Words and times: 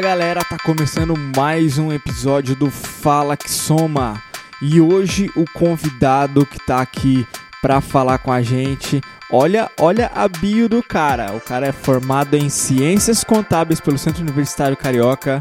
Galera, 0.00 0.42
tá 0.42 0.56
começando 0.56 1.14
mais 1.36 1.76
um 1.76 1.92
episódio 1.92 2.56
do 2.56 2.70
Fala 2.70 3.36
que 3.36 3.50
Soma. 3.50 4.22
E 4.62 4.80
hoje 4.80 5.30
o 5.36 5.44
convidado 5.52 6.46
que 6.46 6.58
tá 6.58 6.80
aqui 6.80 7.26
para 7.60 7.82
falar 7.82 8.16
com 8.16 8.32
a 8.32 8.40
gente, 8.40 9.02
olha, 9.30 9.70
olha 9.78 10.10
a 10.14 10.26
bio 10.26 10.70
do 10.70 10.82
cara. 10.82 11.32
O 11.36 11.40
cara 11.40 11.66
é 11.66 11.72
formado 11.72 12.34
em 12.34 12.48
Ciências 12.48 13.22
Contábeis 13.22 13.78
pelo 13.78 13.98
Centro 13.98 14.22
Universitário 14.22 14.74
Carioca. 14.74 15.38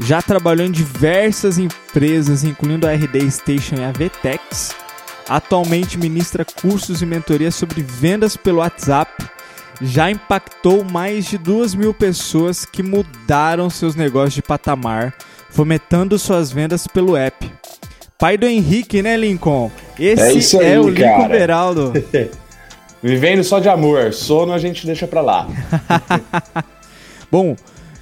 Já 0.00 0.20
trabalhou 0.20 0.66
em 0.66 0.72
diversas 0.72 1.56
empresas, 1.56 2.42
incluindo 2.42 2.88
a 2.88 2.92
RD 2.92 3.30
Station 3.30 3.76
e 3.76 3.84
a 3.84 3.92
Vtex. 3.92 4.74
Atualmente 5.28 5.96
ministra 5.96 6.44
cursos 6.44 7.02
e 7.02 7.06
mentorias 7.06 7.54
sobre 7.54 7.82
vendas 7.82 8.36
pelo 8.36 8.58
WhatsApp 8.58 9.35
já 9.80 10.10
impactou 10.10 10.84
mais 10.84 11.26
de 11.26 11.38
duas 11.38 11.74
mil 11.74 11.92
pessoas 11.92 12.64
que 12.64 12.82
mudaram 12.82 13.68
seus 13.68 13.94
negócios 13.94 14.34
de 14.34 14.42
patamar, 14.42 15.14
fomentando 15.50 16.18
suas 16.18 16.50
vendas 16.50 16.86
pelo 16.86 17.16
app. 17.16 17.50
Pai 18.18 18.38
do 18.38 18.46
Henrique, 18.46 19.02
né, 19.02 19.16
Lincoln? 19.16 19.70
Esse 19.98 20.56
é, 20.56 20.60
aí, 20.60 20.72
é 20.72 20.80
o 20.80 20.84
cara. 20.94 21.16
Lincoln 21.16 21.28
Beraldo. 21.28 21.92
Vivendo 23.02 23.44
só 23.44 23.60
de 23.60 23.68
amor, 23.68 24.12
sono 24.12 24.52
a 24.52 24.58
gente 24.58 24.86
deixa 24.86 25.06
pra 25.06 25.20
lá. 25.20 25.46
Bom, 27.30 27.54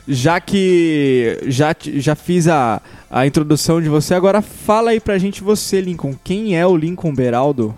já 0.07 0.41
que 0.41 1.41
já, 1.47 1.75
já 1.79 2.15
fiz 2.15 2.47
a, 2.47 2.81
a 3.11 3.27
introdução 3.27 3.83
de 3.83 3.89
você, 3.89 4.15
agora 4.15 4.41
fala 4.41 4.91
aí 4.91 5.01
pra 5.01 5.19
gente 5.19 5.43
você, 5.43 5.81
Lincoln. 5.81 6.15
Quem 6.23 6.57
é 6.57 6.65
o 6.67 6.77
Lincoln 6.77 7.13
Beraldo? 7.13 7.75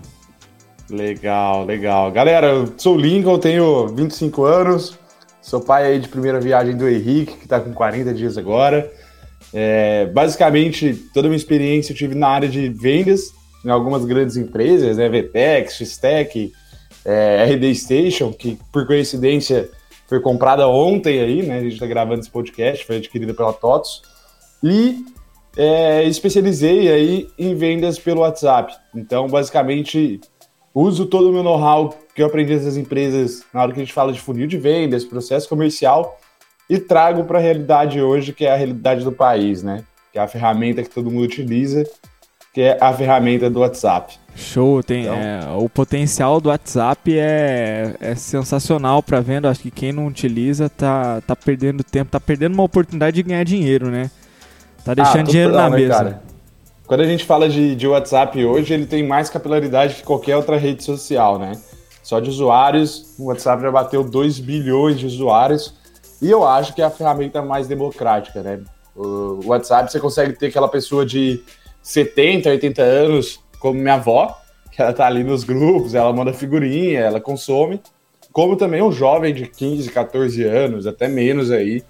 Legal, 0.89 1.65
legal. 1.65 2.11
Galera, 2.11 2.47
eu 2.47 2.73
sou 2.77 2.95
o 2.95 2.99
Lincoln, 2.99 3.37
tenho 3.39 3.87
25 3.89 4.43
anos, 4.45 4.97
sou 5.41 5.59
pai 5.59 5.85
aí 5.85 5.99
de 5.99 6.07
primeira 6.07 6.39
viagem 6.39 6.77
do 6.77 6.87
Henrique, 6.87 7.33
que 7.33 7.43
está 7.43 7.59
com 7.59 7.73
40 7.73 8.13
dias 8.13 8.37
agora. 8.37 8.89
É, 9.53 10.05
basicamente, 10.07 10.93
toda 11.13 11.27
a 11.27 11.29
minha 11.29 11.37
experiência 11.37 11.91
eu 11.91 11.97
tive 11.97 12.15
na 12.15 12.29
área 12.29 12.47
de 12.47 12.69
vendas, 12.69 13.33
em 13.65 13.69
algumas 13.69 14.05
grandes 14.05 14.37
empresas, 14.37 14.95
né, 14.95 15.09
VTEX, 15.09 15.77
Xtec, 15.77 16.53
é, 17.03 17.45
RD 17.45 17.75
Station, 17.75 18.31
que 18.31 18.57
por 18.71 18.87
coincidência 18.87 19.69
foi 20.07 20.21
comprada 20.21 20.67
ontem 20.69 21.19
aí, 21.19 21.45
né, 21.45 21.57
a 21.57 21.61
gente 21.61 21.73
está 21.73 21.85
gravando 21.85 22.21
esse 22.21 22.29
podcast, 22.29 22.85
foi 22.85 22.97
adquirida 22.97 23.33
pela 23.33 23.51
TOTS, 23.51 24.01
e 24.63 25.03
é, 25.57 26.03
especializei 26.05 26.89
aí 26.89 27.27
em 27.37 27.55
vendas 27.55 27.99
pelo 27.99 28.21
WhatsApp. 28.21 28.73
Então, 28.95 29.27
basicamente, 29.27 30.21
uso 30.79 31.05
todo 31.05 31.29
o 31.29 31.33
meu 31.33 31.43
know-how 31.43 31.93
que 32.13 32.21
eu 32.21 32.27
aprendi 32.27 32.53
nessas 32.53 32.77
empresas 32.77 33.43
na 33.53 33.61
hora 33.61 33.71
que 33.71 33.79
a 33.79 33.83
gente 33.83 33.93
fala 33.93 34.13
de 34.13 34.19
funil 34.19 34.47
de 34.47 34.57
vendas, 34.57 35.03
processo 35.03 35.49
comercial, 35.49 36.19
e 36.69 36.77
trago 36.77 37.23
para 37.23 37.39
a 37.39 37.41
realidade 37.41 38.01
hoje, 38.01 38.33
que 38.33 38.45
é 38.45 38.51
a 38.51 38.55
realidade 38.55 39.03
do 39.03 39.11
país, 39.11 39.63
né? 39.63 39.83
Que 40.11 40.19
é 40.19 40.21
a 40.21 40.27
ferramenta 40.27 40.83
que 40.83 40.89
todo 40.89 41.09
mundo 41.09 41.23
utiliza, 41.23 41.83
que 42.53 42.61
é 42.61 42.77
a 42.81 42.93
ferramenta 42.93 43.49
do 43.49 43.59
WhatsApp. 43.61 44.17
Show, 44.35 44.83
tem 44.83 45.03
então, 45.03 45.15
é, 45.15 45.39
o 45.57 45.67
potencial 45.67 46.39
do 46.39 46.49
WhatsApp 46.49 47.17
é, 47.17 47.95
é 47.99 48.15
sensacional 48.15 49.01
para 49.01 49.19
venda. 49.19 49.49
Acho 49.49 49.61
que 49.61 49.71
quem 49.71 49.91
não 49.91 50.05
utiliza 50.05 50.69
tá, 50.69 51.21
tá 51.25 51.35
perdendo 51.35 51.83
tempo, 51.83 52.11
tá 52.11 52.19
perdendo 52.19 52.53
uma 52.53 52.63
oportunidade 52.63 53.15
de 53.15 53.23
ganhar 53.23 53.43
dinheiro, 53.43 53.89
né? 53.89 54.11
Tá 54.83 54.93
deixando 54.93 55.21
ah, 55.21 55.23
dinheiro 55.23 55.53
na 55.53 55.69
né, 55.69 55.75
mesa. 55.75 55.93
Cara? 55.93 56.26
Quando 56.87 57.01
a 57.01 57.05
gente 57.05 57.25
fala 57.25 57.49
de, 57.49 57.75
de 57.75 57.85
WhatsApp 57.85 58.45
hoje, 58.45 58.73
ele 58.73 58.85
tem 58.85 59.05
mais 59.05 59.29
capilaridade 59.29 59.95
que 59.95 60.03
qualquer 60.03 60.37
outra 60.37 60.55
rede 60.55 60.85
social, 60.85 61.37
né? 61.37 61.51
Só 62.01 62.21
de 62.21 62.29
usuários, 62.29 63.13
o 63.19 63.25
WhatsApp 63.25 63.61
já 63.61 63.69
bateu 63.69 64.05
2 64.05 64.39
bilhões 64.39 64.97
de 64.97 65.05
usuários 65.05 65.75
e 66.21 66.31
eu 66.31 66.47
acho 66.47 66.73
que 66.73 66.81
é 66.81 66.85
a 66.85 66.89
ferramenta 66.89 67.41
mais 67.41 67.67
democrática, 67.67 68.41
né? 68.41 68.61
O 68.95 69.41
WhatsApp 69.47 69.91
você 69.91 69.99
consegue 69.99 70.31
ter 70.31 70.47
aquela 70.47 70.69
pessoa 70.69 71.05
de 71.05 71.43
70, 71.81 72.49
80 72.51 72.81
anos, 72.81 73.41
como 73.59 73.77
minha 73.77 73.95
avó, 73.95 74.33
que 74.71 74.81
ela 74.81 74.93
tá 74.93 75.05
ali 75.05 75.25
nos 75.25 75.43
grupos, 75.43 75.93
ela 75.93 76.13
manda 76.13 76.31
figurinha, 76.31 77.01
ela 77.01 77.19
consome, 77.19 77.81
como 78.31 78.55
também 78.55 78.81
um 78.81 78.93
jovem 78.93 79.33
de 79.33 79.45
15, 79.45 79.89
14 79.91 80.41
anos, 80.45 80.87
até 80.87 81.09
menos 81.09 81.51
aí, 81.51 81.83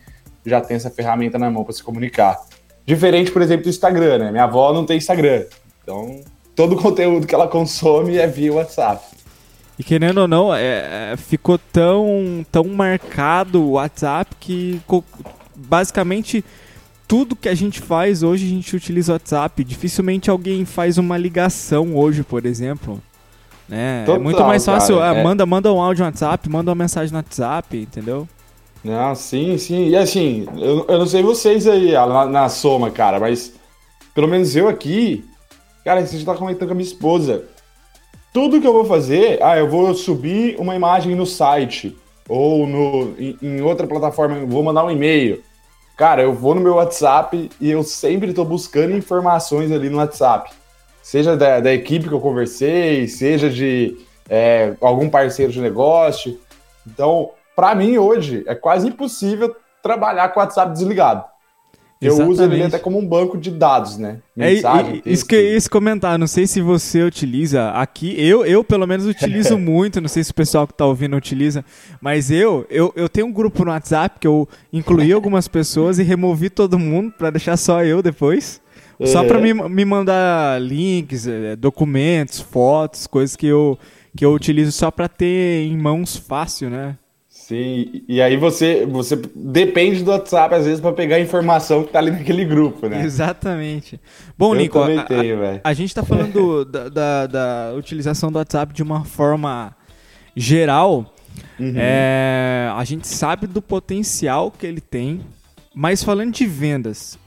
já 0.44 0.60
tem 0.60 0.76
essa 0.76 0.90
ferramenta 0.90 1.38
na 1.38 1.52
mão 1.52 1.64
para 1.64 1.74
se 1.74 1.84
comunicar. 1.84 2.47
Diferente, 2.88 3.32
por 3.32 3.42
exemplo, 3.42 3.64
do 3.64 3.70
Instagram, 3.70 4.18
né? 4.18 4.32
Minha 4.32 4.46
avó 4.46 4.72
não 4.72 4.86
tem 4.86 4.98
Instagram. 4.98 5.44
Então, 5.84 6.22
todo 6.56 6.74
o 6.74 6.82
conteúdo 6.82 7.28
que 7.28 7.36
ela 7.36 7.48
consome 7.48 8.18
é 8.18 8.26
via 8.26 8.54
WhatsApp. 8.54 9.04
E 9.78 9.84
querendo 9.84 10.20
ou 10.20 10.28
não, 10.28 10.56
é, 10.56 11.12
é 11.12 11.18
ficou 11.18 11.58
tão, 11.58 12.46
tão 12.50 12.64
marcado 12.64 13.62
o 13.62 13.72
WhatsApp 13.72 14.34
que 14.40 14.82
basicamente 15.54 16.44
tudo 17.08 17.36
que 17.36 17.50
a 17.50 17.54
gente 17.54 17.82
faz 17.82 18.24
hoje 18.24 18.46
a 18.46 18.50
gente 18.50 18.74
utiliza 18.74 19.12
o 19.12 19.16
WhatsApp. 19.16 19.66
Dificilmente 19.66 20.30
alguém 20.30 20.64
faz 20.64 20.98
uma 20.98 21.18
ligação 21.18 21.96
hoje, 21.96 22.24
por 22.24 22.46
exemplo. 22.46 23.02
Né? 23.68 24.04
Total, 24.06 24.16
é 24.16 24.24
muito 24.24 24.42
mais 24.44 24.64
fácil. 24.66 24.96
Cara, 24.96 25.12
ah, 25.12 25.20
é... 25.20 25.24
manda, 25.24 25.46
manda 25.46 25.74
um 25.74 25.82
áudio 25.82 26.04
no 26.04 26.08
WhatsApp, 26.08 26.50
manda 26.50 26.72
uma 26.72 26.76
mensagem 26.76 27.12
no 27.12 27.18
WhatsApp, 27.18 27.78
entendeu? 27.78 28.28
Não, 28.88 29.14
sim, 29.16 29.58
sim. 29.58 29.90
E 29.90 29.98
assim, 29.98 30.48
eu, 30.56 30.86
eu 30.88 31.00
não 31.00 31.06
sei 31.06 31.22
vocês 31.22 31.68
aí 31.68 31.92
na, 31.92 32.26
na 32.26 32.48
soma, 32.48 32.90
cara, 32.90 33.20
mas 33.20 33.54
pelo 34.16 34.30
menos 34.30 34.56
eu 34.56 34.70
aqui, 34.70 35.26
cara, 35.84 36.06
você 36.06 36.18
já 36.18 36.26
tá 36.26 36.36
comentando 36.38 36.70
com 36.70 36.74
a 36.74 36.78
minha 36.78 36.88
esposa. 36.88 37.44
Tudo 38.32 38.62
que 38.62 38.66
eu 38.66 38.72
vou 38.72 38.86
fazer, 38.86 39.44
ah, 39.44 39.58
eu 39.58 39.70
vou 39.70 39.94
subir 39.94 40.56
uma 40.58 40.74
imagem 40.74 41.16
no 41.16 41.26
site 41.26 41.98
ou 42.30 42.66
no, 42.66 43.14
em, 43.20 43.38
em 43.42 43.62
outra 43.62 43.86
plataforma, 43.86 44.46
vou 44.46 44.64
mandar 44.64 44.86
um 44.86 44.92
e-mail. 44.92 45.44
Cara, 45.98 46.22
eu 46.22 46.34
vou 46.34 46.56
no 46.56 46.62
meu 46.62 46.76
WhatsApp 46.76 47.50
e 47.60 47.70
eu 47.70 47.84
sempre 47.84 48.30
estou 48.30 48.46
buscando 48.46 48.96
informações 48.96 49.70
ali 49.70 49.90
no 49.90 49.98
WhatsApp. 49.98 50.50
Seja 51.04 51.36
da, 51.36 51.60
da 51.60 51.74
equipe 51.74 52.08
que 52.08 52.14
eu 52.14 52.22
conversei, 52.22 53.06
seja 53.10 53.50
de 53.50 53.98
é, 54.30 54.76
algum 54.80 55.10
parceiro 55.10 55.52
de 55.52 55.60
negócio. 55.60 56.40
Então, 56.86 57.32
para 57.58 57.74
mim, 57.74 57.98
hoje, 57.98 58.44
é 58.46 58.54
quase 58.54 58.88
impossível 58.88 59.56
trabalhar 59.82 60.30
com 60.30 60.40
o 60.40 60.44
WhatsApp 60.44 60.72
desligado. 60.72 61.24
Exatamente. 62.00 62.22
Eu 62.22 62.32
uso 62.32 62.44
ele 62.44 62.64
até 62.64 62.78
como 62.78 63.00
um 63.00 63.08
banco 63.08 63.36
de 63.36 63.50
dados, 63.50 63.98
né? 63.98 64.20
Mensagem, 64.36 65.02
é, 65.04 65.10
isso 65.12 65.26
que 65.26 65.34
eu 65.34 65.42
ia 65.42 65.60
comentar, 65.68 66.20
não 66.20 66.28
sei 66.28 66.46
se 66.46 66.62
você 66.62 67.02
utiliza 67.02 67.72
aqui, 67.72 68.14
eu, 68.16 68.46
eu 68.46 68.64
pelo 68.64 68.86
menos 68.86 69.08
utilizo 69.08 69.58
muito, 69.58 70.00
não 70.00 70.08
sei 70.08 70.24
se 70.24 70.30
o 70.30 70.36
pessoal 70.36 70.68
que 70.68 70.74
está 70.74 70.86
ouvindo 70.86 71.18
utiliza, 71.18 71.66
mas 72.00 72.30
eu, 72.30 72.68
eu, 72.70 72.94
eu 72.96 73.10
tenho 73.10 73.26
um 73.26 73.34
grupo 73.34 73.66
no 73.66 73.72
WhatsApp 73.72 74.20
que 74.20 74.28
eu 74.28 74.48
incluí 74.72 75.12
algumas 75.12 75.48
pessoas 75.48 75.98
e 75.98 76.04
removi 76.04 76.52
todo 76.52 76.78
mundo 76.78 77.12
para 77.18 77.32
deixar 77.32 77.58
só 77.58 77.84
eu 77.84 78.04
depois. 78.04 78.62
Só 79.04 79.24
para 79.24 79.40
me, 79.40 79.54
me 79.54 79.86
mandar 79.86 80.62
links, 80.62 81.28
é, 81.28 81.56
documentos, 81.56 82.40
fotos, 82.40 83.08
coisas 83.08 83.36
que 83.36 83.48
eu, 83.48 83.80
que 84.16 84.24
eu 84.24 84.32
utilizo 84.32 84.72
só 84.72 84.92
para 84.92 85.08
ter 85.08 85.66
em 85.66 85.76
mãos 85.76 86.16
fácil, 86.16 86.70
né? 86.70 86.96
Sim, 87.48 88.04
e 88.10 88.22
aí 88.22 88.36
você, 88.36 88.86
você 88.86 89.16
depende 89.34 90.04
do 90.04 90.12
WhatsApp 90.12 90.54
às 90.54 90.66
vezes 90.66 90.82
para 90.82 90.92
pegar 90.92 91.16
a 91.16 91.20
informação 91.22 91.86
que 91.86 91.94
tá 91.94 92.00
ali 92.00 92.12
naquele 92.12 92.44
grupo, 92.44 92.90
né? 92.90 93.02
Exatamente. 93.06 94.02
Bom, 94.38 94.54
Eu 94.54 94.60
Nico, 94.60 94.78
a, 94.78 95.06
tenho, 95.06 95.46
a, 95.46 95.62
a, 95.64 95.74
gente 95.74 95.96
tá 95.96 96.04
falando 96.04 96.66
da, 96.68 96.90
da, 96.90 97.26
da, 97.26 97.74
utilização 97.74 98.30
do 98.30 98.38
WhatsApp 98.38 98.74
de 98.74 98.84
uma 98.84 99.06
forma 99.06 99.74
geral. 100.36 101.16
Uhum. 101.58 101.72
É, 101.78 102.70
a 102.76 102.84
gente 102.84 103.08
sabe 103.08 103.48
do 103.48 103.62
potencial 103.62 104.52
que 104.52 104.68
ele 104.68 104.82
tem, 104.82 105.22
mas 105.74 106.04
falando 106.04 106.34
de 106.34 106.46
vendas, 106.46 107.18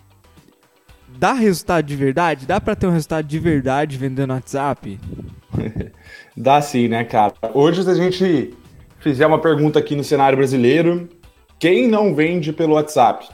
dá 1.16 1.32
resultado 1.32 1.86
de 1.86 1.96
verdade? 1.96 2.44
Dá 2.44 2.60
para 2.60 2.76
ter 2.76 2.86
um 2.86 2.92
resultado 2.92 3.26
de 3.26 3.38
verdade 3.38 3.96
vendendo 3.96 4.34
WhatsApp? 4.34 5.00
dá 6.36 6.60
sim, 6.60 6.88
né, 6.88 7.04
cara? 7.04 7.32
Hoje 7.54 7.90
a 7.90 7.94
gente 7.94 8.54
fizer 9.00 9.26
uma 9.26 9.38
pergunta 9.38 9.78
aqui 9.78 9.96
no 9.96 10.04
cenário 10.04 10.36
brasileiro, 10.36 11.08
quem 11.58 11.88
não 11.88 12.14
vende 12.14 12.52
pelo 12.52 12.74
WhatsApp? 12.74 13.28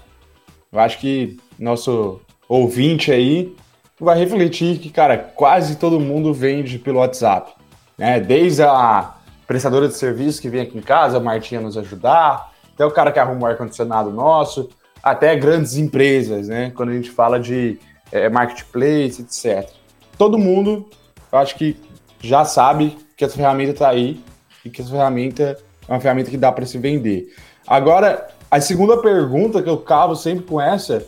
Eu 0.72 0.80
acho 0.80 0.98
que 0.98 1.36
nosso 1.58 2.20
ouvinte 2.48 3.12
aí 3.12 3.54
vai 4.00 4.18
refletir 4.18 4.78
que, 4.78 4.90
cara, 4.90 5.16
quase 5.16 5.76
todo 5.76 6.00
mundo 6.00 6.32
vende 6.32 6.78
pelo 6.78 6.98
WhatsApp. 6.98 7.52
Né? 7.98 8.20
Desde 8.20 8.62
a 8.62 9.14
prestadora 9.46 9.88
de 9.88 9.94
serviço 9.94 10.40
que 10.40 10.48
vem 10.48 10.60
aqui 10.62 10.76
em 10.76 10.82
casa, 10.82 11.16
a 11.16 11.20
Martinha 11.20 11.60
nos 11.60 11.76
ajudar, 11.76 12.52
até 12.74 12.84
o 12.84 12.90
cara 12.90 13.10
que 13.10 13.18
arruma 13.18 13.42
o 13.42 13.46
ar-condicionado 13.46 14.10
nosso, 14.10 14.68
até 15.02 15.34
grandes 15.36 15.76
empresas, 15.76 16.48
né? 16.48 16.72
Quando 16.74 16.90
a 16.90 16.94
gente 16.94 17.10
fala 17.10 17.38
de 17.38 17.78
é, 18.10 18.28
marketplace, 18.28 19.22
etc. 19.22 19.70
Todo 20.18 20.36
mundo, 20.36 20.90
eu 21.30 21.38
acho 21.38 21.54
que 21.54 21.76
já 22.20 22.44
sabe 22.44 22.98
que 23.16 23.24
essa 23.24 23.36
ferramenta 23.36 23.70
está 23.70 23.88
aí 23.88 24.20
e 24.66 24.70
que 24.70 24.82
essa 24.82 24.90
ferramenta 24.90 25.56
é 25.88 25.92
uma 25.92 26.00
ferramenta 26.00 26.30
que 26.30 26.36
dá 26.36 26.50
para 26.50 26.66
se 26.66 26.76
vender. 26.76 27.32
Agora, 27.66 28.28
a 28.50 28.60
segunda 28.60 28.98
pergunta 28.98 29.62
que 29.62 29.68
eu 29.68 29.78
cavo 29.78 30.16
sempre 30.16 30.44
com 30.44 30.60
essa 30.60 31.06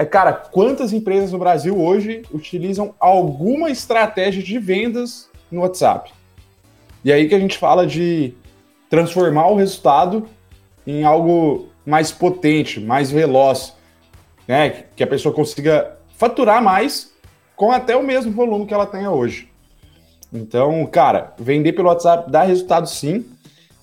é, 0.00 0.04
cara, 0.06 0.32
quantas 0.32 0.94
empresas 0.94 1.30
no 1.30 1.38
Brasil 1.38 1.78
hoje 1.78 2.22
utilizam 2.32 2.94
alguma 2.98 3.70
estratégia 3.70 4.42
de 4.42 4.58
vendas 4.58 5.28
no 5.50 5.60
WhatsApp? 5.60 6.10
E 7.04 7.12
aí 7.12 7.28
que 7.28 7.34
a 7.34 7.38
gente 7.38 7.58
fala 7.58 7.86
de 7.86 8.32
transformar 8.88 9.48
o 9.48 9.56
resultado 9.56 10.26
em 10.86 11.04
algo 11.04 11.68
mais 11.84 12.10
potente, 12.10 12.80
mais 12.80 13.10
veloz, 13.10 13.74
né? 14.48 14.84
Que 14.96 15.02
a 15.02 15.06
pessoa 15.06 15.34
consiga 15.34 15.98
faturar 16.16 16.62
mais 16.62 17.12
com 17.54 17.70
até 17.70 17.94
o 17.94 18.02
mesmo 18.02 18.32
volume 18.32 18.64
que 18.64 18.72
ela 18.72 18.86
tenha 18.86 19.10
hoje. 19.10 19.49
Então, 20.32 20.86
cara, 20.86 21.34
vender 21.38 21.72
pelo 21.72 21.88
WhatsApp 21.88 22.30
dá 22.30 22.42
resultado 22.42 22.88
sim. 22.88 23.24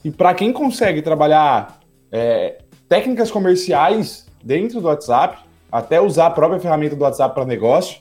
E 0.04 0.12
para 0.12 0.34
quem 0.34 0.54
consegue 0.54 1.02
trabalhar 1.02 1.80
é, 2.12 2.60
técnicas 2.88 3.30
comerciais 3.30 4.26
dentro 4.44 4.80
do 4.80 4.88
WhatsApp, 4.88 5.40
até 5.72 6.00
usar 6.00 6.28
a 6.28 6.32
própria 6.32 6.60
ferramenta 6.60 6.96
do 6.96 7.04
WhatsApp 7.04 7.36
para 7.36 7.46
negócio, 7.46 8.00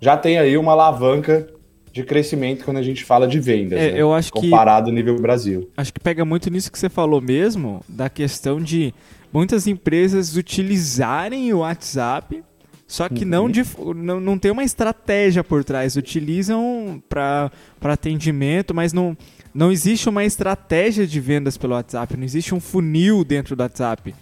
já 0.00 0.16
tem 0.16 0.38
aí 0.38 0.56
uma 0.56 0.72
alavanca 0.72 1.46
de 1.92 2.02
crescimento 2.02 2.64
quando 2.64 2.76
a 2.76 2.82
gente 2.82 3.04
fala 3.04 3.26
de 3.26 3.40
vendas, 3.40 3.78
é, 3.80 3.92
né? 3.92 3.98
eu 3.98 4.12
acho 4.12 4.30
comparado 4.30 4.86
que, 4.86 4.90
ao 4.90 4.94
nível 4.94 5.18
Brasil. 5.18 5.70
Acho 5.76 5.94
que 5.94 6.00
pega 6.00 6.26
muito 6.26 6.50
nisso 6.50 6.70
que 6.70 6.78
você 6.78 6.90
falou 6.90 7.22
mesmo, 7.22 7.80
da 7.88 8.10
questão 8.10 8.60
de 8.60 8.92
muitas 9.32 9.66
empresas 9.66 10.36
utilizarem 10.36 11.52
o 11.54 11.60
WhatsApp, 11.60 12.44
só 12.86 13.08
que 13.08 13.24
uhum. 13.24 13.30
não, 13.30 13.50
de, 13.50 13.64
não, 13.96 14.20
não 14.20 14.38
tem 14.38 14.50
uma 14.50 14.62
estratégia 14.62 15.42
por 15.42 15.64
trás. 15.64 15.96
Utilizam 15.96 17.02
para 17.08 17.50
atendimento, 17.82 18.72
mas 18.72 18.92
não, 18.92 19.16
não 19.52 19.72
existe 19.72 20.08
uma 20.08 20.24
estratégia 20.24 21.06
de 21.06 21.20
vendas 21.20 21.56
pelo 21.56 21.74
WhatsApp, 21.74 22.16
não 22.16 22.24
existe 22.24 22.54
um 22.54 22.60
funil 22.60 23.24
dentro 23.24 23.56
do 23.56 23.62
WhatsApp. 23.62 24.14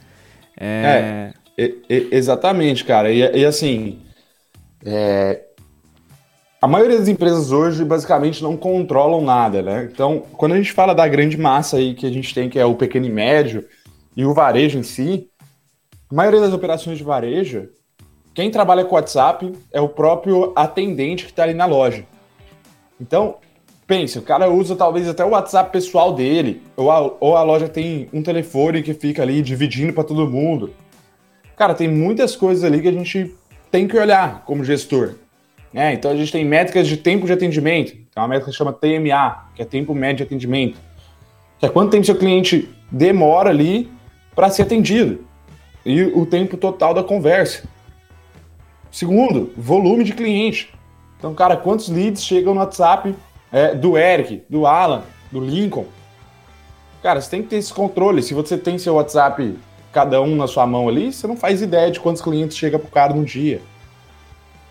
É, 0.59 1.33
é 1.59 1.75
exatamente, 1.89 2.85
cara. 2.85 3.11
E, 3.13 3.19
e 3.19 3.45
assim, 3.45 3.99
é, 4.85 5.43
a 6.61 6.67
maioria 6.67 6.99
das 6.99 7.09
empresas 7.09 7.53
hoje 7.53 7.85
basicamente 7.85 8.43
não 8.43 8.57
controlam 8.57 9.23
nada, 9.23 9.61
né? 9.61 9.91
Então, 9.93 10.21
quando 10.33 10.53
a 10.53 10.57
gente 10.57 10.73
fala 10.73 10.95
da 10.95 11.07
grande 11.07 11.37
massa 11.37 11.77
aí 11.77 11.95
que 11.95 12.07
a 12.07 12.11
gente 12.11 12.33
tem, 12.33 12.49
que 12.49 12.59
é 12.59 12.65
o 12.65 12.75
pequeno 12.75 13.05
e 13.05 13.11
médio, 13.11 13.67
e 14.17 14.25
o 14.25 14.33
varejo 14.33 14.79
em 14.79 14.83
si, 14.83 15.29
a 16.11 16.15
maioria 16.15 16.41
das 16.41 16.55
operações 16.55 16.97
de 16.97 17.05
varejo, 17.05 17.69
quem 18.35 18.51
trabalha 18.51 18.85
com 18.85 18.97
WhatsApp 18.97 19.53
é 19.73 19.81
o 19.81 19.89
próprio 19.89 20.53
atendente 20.57 21.25
que 21.25 21.31
está 21.31 21.45
ali 21.45 21.55
na 21.55 21.67
loja. 21.67 22.05
Então, 23.01 23.37
pense, 23.87 24.19
o 24.19 24.23
cara 24.23 24.51
usa 24.51 24.75
talvez 24.75 25.09
até 25.09 25.25
o 25.25 25.31
WhatsApp 25.31 25.71
pessoal 25.71 26.13
dele, 26.13 26.61
ou 26.77 26.91
a, 26.91 27.15
ou 27.21 27.37
a 27.37 27.43
loja 27.45 27.69
tem 27.69 28.09
um 28.13 28.23
telefone 28.23 28.83
que 28.83 28.93
fica 28.93 29.23
ali 29.23 29.41
dividindo 29.41 29.93
para 29.93 30.03
todo 30.03 30.29
mundo. 30.29 30.75
Cara, 31.57 31.75
tem 31.75 31.87
muitas 31.87 32.35
coisas 32.35 32.65
ali 32.65 32.83
que 32.83 32.89
a 32.89 32.93
gente 32.93 33.33
tem 33.71 33.87
que 33.87 33.97
olhar 33.97 34.45
como 34.45 34.65
gestor. 34.65 35.15
Né? 35.73 35.93
Então 35.95 36.11
a 36.11 36.17
gente 36.17 36.33
tem 36.33 36.45
métricas 36.45 36.89
de 36.89 36.97
tempo 36.97 37.27
de 37.27 37.33
atendimento, 37.33 37.93
tem 37.93 38.07
uma 38.17 38.29
métrica 38.29 38.51
que 38.51 38.57
chama 38.57 38.73
TMA, 38.73 39.49
que 39.55 39.63
é 39.63 39.65
tempo 39.65 39.95
médio 39.95 40.19
de 40.19 40.23
atendimento, 40.25 40.79
que 41.59 41.67
é 41.67 41.69
quanto 41.69 41.93
tempo 41.93 42.05
seu 42.05 42.17
cliente 42.17 42.69
demora 42.91 43.51
ali 43.51 43.89
para 44.35 44.51
ser 44.51 44.63
atendido 44.63 45.25
e 45.87 46.03
o 46.03 46.27
tempo 46.27 46.57
total 46.57 46.95
da 46.95 47.03
conversa. 47.03 47.69
Segundo, 48.95 49.53
volume 49.57 50.05
de 50.05 50.13
cliente. 50.13 50.73
Então, 51.19 51.35
cara, 51.35 51.57
quantos 51.57 51.89
leads 51.89 52.23
chegam 52.23 52.55
no 52.55 52.61
WhatsApp 52.61 53.13
é, 53.51 53.75
do 53.75 53.99
Eric, 53.99 54.45
do 54.49 54.69
Alan, 54.69 55.03
do 55.33 55.41
Lincoln? 55.41 55.87
Cara, 57.03 57.21
você 57.21 57.29
tem 57.29 57.43
que 57.43 57.49
ter 57.49 57.57
esse 57.57 57.75
controle. 57.75 58.23
Se 58.23 58.33
você 58.35 58.57
tem 58.57 58.79
seu 58.79 58.95
WhatsApp, 58.95 59.59
cada 59.91 60.23
um 60.23 60.37
na 60.37 60.47
sua 60.47 60.65
mão 60.65 60.89
ali, 60.89 61.13
você 61.13 61.27
não 61.27 61.37
faz 61.37 61.61
ideia 61.61 61.91
de 61.91 61.99
quantos 61.99 62.23
clientes 62.23 62.57
chega 62.57 62.79
pro 62.79 62.89
cara 62.89 63.13
no 63.13 63.25
dia 63.25 63.61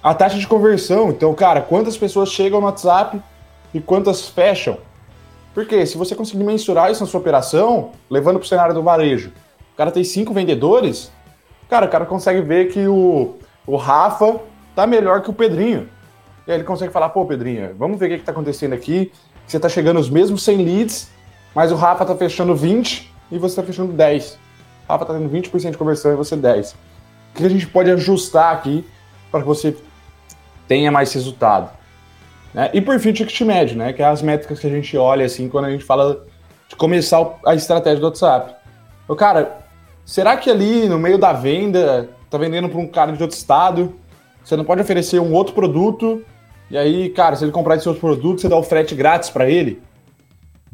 a 0.01 0.13
taxa 0.13 0.37
de 0.37 0.47
conversão. 0.47 1.09
Então, 1.09 1.33
cara, 1.33 1.59
quantas 1.59 1.97
pessoas 1.97 2.29
chegam 2.29 2.61
no 2.61 2.67
WhatsApp 2.67 3.21
e 3.73 3.81
quantas 3.81 4.29
fecham? 4.29 4.77
Porque 5.53 5.85
se 5.85 5.97
você 5.97 6.15
conseguir 6.15 6.45
mensurar 6.45 6.89
isso 6.89 7.03
na 7.03 7.09
sua 7.09 7.19
operação, 7.19 7.91
levando 8.09 8.39
para 8.39 8.45
o 8.45 8.47
cenário 8.47 8.73
do 8.73 8.81
varejo, 8.81 9.33
o 9.73 9.75
cara 9.75 9.91
tem 9.91 10.05
cinco 10.05 10.33
vendedores, 10.33 11.11
cara, 11.69 11.87
o 11.87 11.89
cara 11.89 12.05
consegue 12.05 12.39
ver 12.39 12.71
que 12.71 12.87
o, 12.87 13.35
o 13.65 13.75
Rafa 13.75 14.39
tá 14.75 14.85
melhor 14.85 15.21
que 15.21 15.29
o 15.29 15.33
Pedrinho. 15.33 15.89
E 16.45 16.51
aí 16.51 16.57
ele 16.57 16.63
consegue 16.63 16.91
falar, 16.91 17.09
pô, 17.09 17.25
Pedrinho, 17.25 17.73
vamos 17.77 17.97
ver 17.99 18.07
o 18.07 18.09
que, 18.09 18.15
está 18.15 18.31
acontecendo 18.31 18.73
aqui. 18.73 19.11
Você 19.47 19.57
está 19.57 19.69
chegando 19.69 19.99
os 19.99 20.09
mesmos 20.09 20.43
100 20.43 20.57
leads, 20.63 21.09
mas 21.55 21.71
o 21.71 21.75
Rafa 21.75 22.03
está 22.03 22.15
fechando 22.15 22.55
20 22.55 23.11
e 23.31 23.37
você 23.37 23.53
está 23.53 23.63
fechando 23.63 23.93
10. 23.93 24.33
O 24.87 24.91
Rafa 24.91 25.03
está 25.05 25.13
tendo 25.13 25.29
20% 25.29 25.71
de 25.71 25.77
conversão 25.77 26.11
e 26.11 26.15
você 26.15 26.35
10. 26.35 26.71
O 26.71 26.75
que 27.35 27.45
a 27.45 27.49
gente 27.49 27.67
pode 27.67 27.89
ajustar 27.91 28.53
aqui 28.53 28.85
para 29.31 29.41
que 29.41 29.47
você 29.47 29.75
tenha 30.67 30.91
mais 30.91 31.11
resultado. 31.13 31.69
Né? 32.53 32.69
E 32.73 32.81
por 32.81 32.99
fim, 32.99 33.09
o 33.09 33.13
ticket 33.13 33.41
médio, 33.41 33.77
né? 33.77 33.93
que 33.93 34.01
é 34.01 34.05
as 34.05 34.21
métricas 34.21 34.59
que 34.59 34.67
a 34.67 34.69
gente 34.69 34.95
olha 34.97 35.25
assim 35.25 35.49
quando 35.49 35.65
a 35.65 35.71
gente 35.71 35.83
fala 35.83 36.25
de 36.67 36.75
começar 36.75 37.39
a 37.45 37.55
estratégia 37.55 37.99
do 37.99 38.05
WhatsApp. 38.05 38.55
O 39.07 39.15
cara, 39.15 39.65
será 40.05 40.37
que 40.37 40.49
ali 40.49 40.87
no 40.87 40.99
meio 40.99 41.17
da 41.17 41.33
venda, 41.33 42.09
tá 42.37 42.43
vendendo 42.43 42.69
para 42.69 42.79
um 42.79 42.87
cara 42.87 43.11
de 43.11 43.21
outro 43.21 43.37
estado, 43.37 43.95
você 44.43 44.55
não 44.55 44.65
pode 44.65 44.81
oferecer 44.81 45.19
um 45.19 45.33
outro 45.33 45.53
produto, 45.53 46.23
e 46.69 46.77
aí, 46.77 47.09
cara, 47.09 47.35
se 47.35 47.45
ele 47.45 47.51
comprar 47.51 47.75
esse 47.75 47.87
outro 47.87 48.01
produto, 48.01 48.41
você 48.41 48.49
dá 48.49 48.57
o 48.57 48.63
frete 48.63 48.95
grátis 48.95 49.29
para 49.29 49.49
ele? 49.49 49.81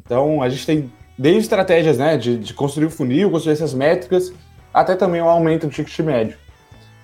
Então, 0.03 0.41
a 0.41 0.49
gente 0.49 0.65
tem 0.65 0.91
desde 1.17 1.41
estratégias 1.41 1.97
né, 1.97 2.17
de, 2.17 2.37
de 2.37 2.53
construir 2.53 2.85
o 2.85 2.89
funil, 2.89 3.29
construir 3.29 3.53
essas 3.53 3.73
métricas, 3.73 4.31
até 4.73 4.95
também 4.95 5.21
o 5.21 5.27
aumento 5.27 5.67
do 5.67 5.73
ticket 5.73 5.99
médio. 5.99 6.37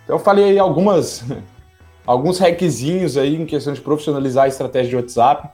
Então, 0.03 0.15
eu 0.15 0.19
falei 0.19 0.45
aí 0.45 0.59
algumas 0.59 1.25
alguns 2.07 2.39
hackzinhos 2.39 3.17
aí 3.17 3.35
em 3.35 3.45
questão 3.45 3.73
de 3.73 3.81
profissionalizar 3.81 4.45
a 4.45 4.47
estratégia 4.47 4.89
de 4.89 4.95
WhatsApp, 4.95 5.49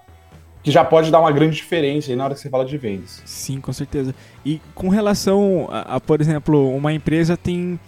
que 0.62 0.70
já 0.70 0.86
pode 0.86 1.10
dar 1.10 1.20
uma 1.20 1.32
grande 1.32 1.56
diferença 1.56 2.12
aí 2.12 2.16
na 2.16 2.26
hora 2.26 2.36
que 2.36 2.40
você 2.40 2.50
fala 2.50 2.64
de 2.64 2.78
vendas. 2.78 3.24
Sim, 3.26 3.60
com 3.60 3.74
certeza. 3.74 4.14
E 4.46 4.62
com 4.76 4.90
relação 4.90 5.68
a, 5.72 5.96
a 5.96 6.00
por 6.00 6.22
exemplo, 6.22 6.76
uma 6.76 6.94
empresa 6.94 7.36
tem 7.36 7.80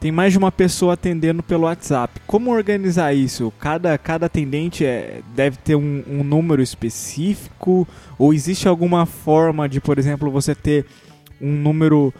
tem 0.00 0.10
mais 0.10 0.32
de 0.32 0.38
uma 0.38 0.50
pessoa 0.50 0.94
atendendo 0.94 1.42
pelo 1.42 1.64
WhatsApp. 1.64 2.20
Como 2.26 2.50
organizar 2.50 3.14
isso? 3.14 3.52
Cada, 3.60 3.96
cada 3.98 4.26
atendente 4.26 4.84
é, 4.84 5.20
deve 5.36 5.58
ter 5.58 5.76
um, 5.76 6.02
um, 6.08 6.24
número 6.24 6.62
específico? 6.62 7.86
Ou 8.18 8.32
existe 8.32 8.66
alguma 8.66 9.04
forma 9.04 9.68
de, 9.68 9.78
por 9.78 9.98
exemplo, 9.98 10.30
você 10.30 10.54
ter 10.54 10.86
um 11.40 11.52
número 11.52 12.12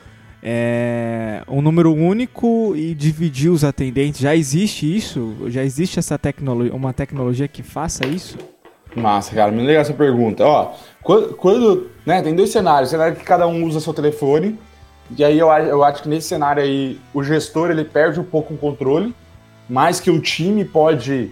é, 0.43 1.43
um 1.49 1.61
número 1.61 1.93
único 1.95 2.75
e 2.77 2.95
dividir 2.95 3.51
os 3.51 3.65
atendentes. 3.65 4.21
Já 4.21 4.37
existe 4.37 4.95
isso? 4.95 5.37
Já 5.49 5.65
existe 5.65 5.99
essa 5.99 6.19
tecnologia, 6.19 6.75
uma 6.75 6.93
tecnologia 6.93 7.49
que 7.49 7.63
faça 7.63 8.07
isso? 8.07 8.37
Massa, 8.95 9.35
cara, 9.35 9.53
me 9.53 9.63
legal 9.63 9.83
essa 9.83 9.95
pergunta. 9.95 10.45
Ó, 10.45 10.73
quando, 11.03 11.35
quando 11.35 11.91
né, 12.05 12.21
tem 12.23 12.35
dois 12.35 12.51
cenários, 12.51 12.91
cenário 12.91 13.17
que 13.17 13.25
cada 13.25 13.47
um 13.47 13.65
usa 13.65 13.81
seu 13.81 13.95
telefone, 13.95 14.59
e 15.17 15.25
aí 15.25 15.39
eu, 15.39 15.49
eu 15.49 15.83
acho 15.83 16.03
que 16.03 16.09
nesse 16.09 16.29
cenário 16.29 16.63
aí 16.63 17.01
o 17.13 17.23
gestor 17.23 17.71
ele 17.71 17.85
perde 17.85 18.21
um 18.21 18.25
pouco 18.25 18.55
o 18.55 18.59
controle, 18.59 19.15
mas 19.69 20.01
que 20.01 20.11
o 20.11 20.21
time 20.21 20.65
pode 20.65 21.31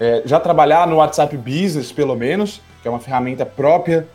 é, 0.00 0.22
já 0.24 0.40
trabalhar 0.40 0.86
no 0.86 0.96
WhatsApp 0.96 1.36
Business, 1.36 1.92
pelo 1.92 2.16
menos, 2.16 2.60
que 2.80 2.88
é 2.88 2.90
uma 2.90 3.00
ferramenta 3.00 3.46
própria 3.46 4.08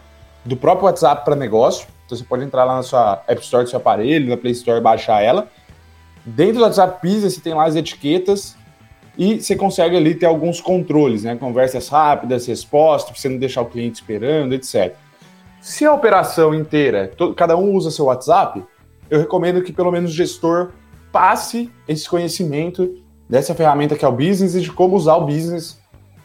do 0.44 0.56
próprio 0.56 0.86
WhatsApp 0.86 1.24
para 1.24 1.36
negócio. 1.36 1.88
Então 2.06 2.18
você 2.18 2.24
pode 2.24 2.44
entrar 2.44 2.64
lá 2.64 2.76
na 2.76 2.84
sua 2.84 3.22
App 3.28 3.42
Store 3.42 3.64
do 3.64 3.70
seu 3.70 3.78
aparelho, 3.78 4.30
na 4.30 4.38
Play 4.38 4.54
Store, 4.54 4.82
baixar 4.82 5.22
ela. 5.22 5.48
Dentro 6.26 6.56
do 6.56 6.62
WhatsApp 6.62 7.00
Business 7.06 7.36
você 7.36 7.42
tem 7.42 7.54
lá 7.54 7.66
as 7.66 7.76
etiquetas 7.76 8.56
e 9.18 9.42
você 9.42 9.56
consegue 9.56 9.96
ali 9.96 10.14
ter 10.14 10.26
alguns 10.26 10.62
controles, 10.62 11.24
né? 11.24 11.36
Conversas 11.36 11.90
rápidas, 11.90 12.46
respostas, 12.46 13.12
para 13.12 13.20
você 13.20 13.30
não 13.30 13.38
deixar 13.38 13.62
o 13.62 13.66
cliente 13.66 13.96
esperando, 13.96 14.54
etc. 14.54 14.94
Se 15.60 15.86
a 15.86 15.94
operação 15.94 16.54
inteira, 16.54 17.12
todo, 17.18 17.34
cada 17.34 17.58
um 17.58 17.74
usa 17.74 17.92
seu 17.92 18.06
WhatsApp, 18.06 18.64
eu 19.10 19.20
recomendo 19.20 19.62
que 19.62 19.72
pelo 19.72 19.92
menos 19.92 20.12
o 20.12 20.14
gestor 20.14 20.72
passe 21.12 21.72
esse 21.88 22.10
conhecimento 22.10 23.02
dessa 23.30 23.56
ferramenta 23.56 23.96
que 23.96 24.06
é 24.06 24.08
o 24.08 24.12
business 24.12 24.56
e 24.56 24.62
de 24.62 24.72
como 24.72 24.96
usar 24.96 25.16
o 25.16 25.26
business 25.26 25.80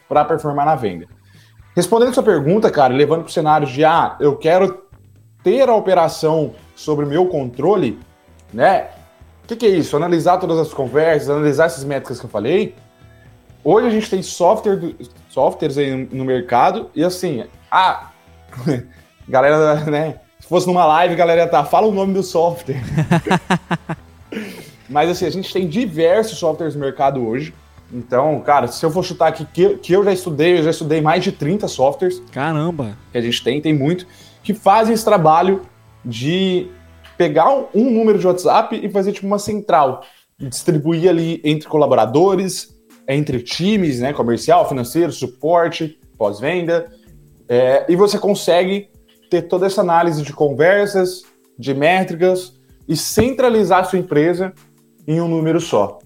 para 0.08 0.24
performar 0.24 0.66
na 0.66 0.74
venda. 0.74 1.06
Respondendo 1.74 2.10
a 2.10 2.12
sua 2.12 2.22
pergunta, 2.22 2.70
cara, 2.70 2.92
levando 2.92 3.20
para 3.20 3.30
o 3.30 3.32
cenário 3.32 3.66
de 3.66 3.84
ah, 3.84 4.16
eu 4.20 4.36
quero 4.36 4.82
ter 5.42 5.68
a 5.68 5.74
operação 5.74 6.54
sobre 6.76 7.06
meu 7.06 7.26
controle, 7.26 7.98
né? 8.52 8.88
O 9.42 9.48
que, 9.48 9.56
que, 9.56 9.66
é 9.66 9.70
isso? 9.70 9.96
Analisar 9.96 10.38
todas 10.38 10.58
as 10.58 10.72
conversas, 10.72 11.30
analisar 11.30 11.66
essas 11.66 11.84
métricas 11.84 12.20
que 12.20 12.26
eu 12.26 12.30
falei. 12.30 12.74
Hoje 13.64 13.86
a 13.86 13.90
gente 13.90 14.08
tem 14.08 14.22
software, 14.22 14.94
softwares 15.28 15.78
aí 15.78 16.08
no 16.12 16.24
mercado 16.24 16.90
e 16.94 17.02
assim, 17.02 17.44
ah, 17.70 18.10
galera, 19.28 19.76
né? 19.84 20.20
Se 20.42 20.48
fosse 20.48 20.66
numa 20.66 20.84
live, 20.84 21.14
galera 21.14 21.46
tá, 21.46 21.64
fala 21.64 21.86
o 21.86 21.92
nome 21.92 22.12
do 22.12 22.22
software. 22.22 22.82
Mas 24.90 25.08
assim, 25.08 25.24
a 25.24 25.30
gente 25.30 25.52
tem 25.52 25.68
diversos 25.68 26.36
softwares 26.36 26.74
no 26.74 26.80
mercado 26.80 27.24
hoje. 27.24 27.54
Então, 27.92 28.40
cara, 28.40 28.66
se 28.66 28.84
eu 28.84 28.90
for 28.90 29.04
chutar 29.04 29.28
aqui 29.28 29.46
que, 29.46 29.76
que 29.76 29.92
eu 29.92 30.02
já 30.02 30.12
estudei, 30.12 30.58
eu 30.58 30.64
já 30.64 30.70
estudei 30.70 31.00
mais 31.00 31.22
de 31.22 31.30
30 31.30 31.68
softwares. 31.68 32.20
Caramba! 32.32 32.98
Que 33.12 33.18
a 33.18 33.20
gente 33.20 33.42
tem, 33.42 33.60
tem 33.60 33.72
muito 33.72 34.06
que 34.42 34.52
fazem 34.52 34.92
esse 34.92 35.04
trabalho 35.04 35.62
de 36.04 36.68
pegar 37.16 37.48
um 37.72 37.90
número 37.90 38.18
de 38.18 38.26
WhatsApp 38.26 38.78
e 38.82 38.90
fazer 38.90 39.12
tipo 39.12 39.26
uma 39.26 39.38
central, 39.38 40.02
distribuir 40.36 41.08
ali 41.08 41.40
entre 41.44 41.68
colaboradores, 41.68 42.76
entre 43.06 43.40
times, 43.40 44.00
né, 44.00 44.12
comercial, 44.12 44.68
financeiro, 44.68 45.12
suporte, 45.12 46.00
pós-venda, 46.18 46.90
é, 47.48 47.86
e 47.88 47.94
você 47.94 48.18
consegue 48.18 48.88
ter 49.32 49.48
toda 49.48 49.64
essa 49.64 49.80
análise 49.80 50.22
de 50.22 50.30
conversas, 50.34 51.24
de 51.58 51.72
métricas, 51.72 52.52
e 52.86 52.94
centralizar 52.94 53.80
a 53.80 53.84
sua 53.84 53.98
empresa 53.98 54.52
em 55.08 55.22
um 55.22 55.28
número 55.28 55.58
só. 55.58 55.98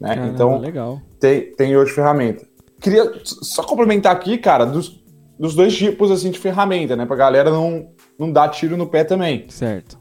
Né? 0.00 0.08
Caramba, 0.08 0.32
então, 0.32 0.58
legal. 0.58 1.00
Tem, 1.20 1.52
tem 1.52 1.76
hoje 1.76 1.92
ferramenta. 1.92 2.44
Queria 2.80 3.12
só 3.22 3.62
complementar 3.62 4.12
aqui, 4.12 4.36
cara, 4.38 4.64
dos, 4.64 5.00
dos 5.38 5.54
dois 5.54 5.76
tipos 5.76 6.10
assim, 6.10 6.32
de 6.32 6.38
ferramenta, 6.38 6.96
né? 6.96 7.06
Pra 7.06 7.14
galera 7.14 7.48
não, 7.48 7.90
não 8.18 8.32
dar 8.32 8.48
tiro 8.48 8.76
no 8.76 8.88
pé 8.88 9.04
também. 9.04 9.46
Certo. 9.48 9.96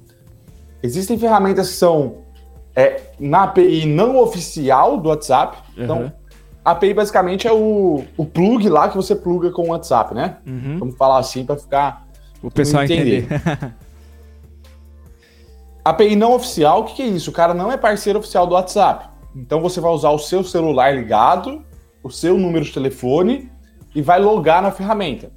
Existem 0.81 1.17
ferramentas 1.19 1.69
que 1.69 1.75
são 1.75 2.23
é, 2.75 2.99
na 3.19 3.43
API 3.43 3.85
não 3.85 4.17
oficial 4.17 4.97
do 4.97 5.09
WhatsApp. 5.09 5.57
Uhum. 5.77 5.83
Então, 5.83 6.13
a 6.65 6.71
API 6.71 6.95
basicamente 6.95 7.47
é 7.47 7.53
o, 7.53 8.03
o 8.17 8.25
plug 8.25 8.67
lá 8.67 8.89
que 8.89 8.95
você 8.95 9.15
pluga 9.15 9.51
com 9.51 9.67
o 9.67 9.67
WhatsApp, 9.67 10.15
né? 10.15 10.37
Uhum. 10.47 10.79
Vamos 10.79 10.97
falar 10.97 11.19
assim 11.19 11.45
para 11.45 11.55
ficar. 11.55 12.02
O 12.43 12.51
pessoal 12.51 12.83
entender. 12.83 13.23
entender. 13.31 13.73
API 15.83 16.15
não 16.15 16.33
oficial, 16.33 16.81
o 16.81 16.83
que, 16.85 16.95
que 16.95 17.01
é 17.01 17.07
isso? 17.07 17.29
O 17.29 17.33
cara 17.33 17.53
não 17.53 17.71
é 17.71 17.77
parceiro 17.77 18.19
oficial 18.19 18.45
do 18.45 18.53
WhatsApp. 18.53 19.09
Então 19.35 19.61
você 19.61 19.81
vai 19.81 19.91
usar 19.91 20.11
o 20.11 20.19
seu 20.19 20.43
celular 20.43 20.95
ligado, 20.95 21.63
o 22.03 22.09
seu 22.09 22.37
número 22.37 22.63
de 22.63 22.71
telefone 22.71 23.51
e 23.95 24.01
vai 24.01 24.19
logar 24.19 24.61
na 24.61 24.71
ferramenta. 24.71 25.31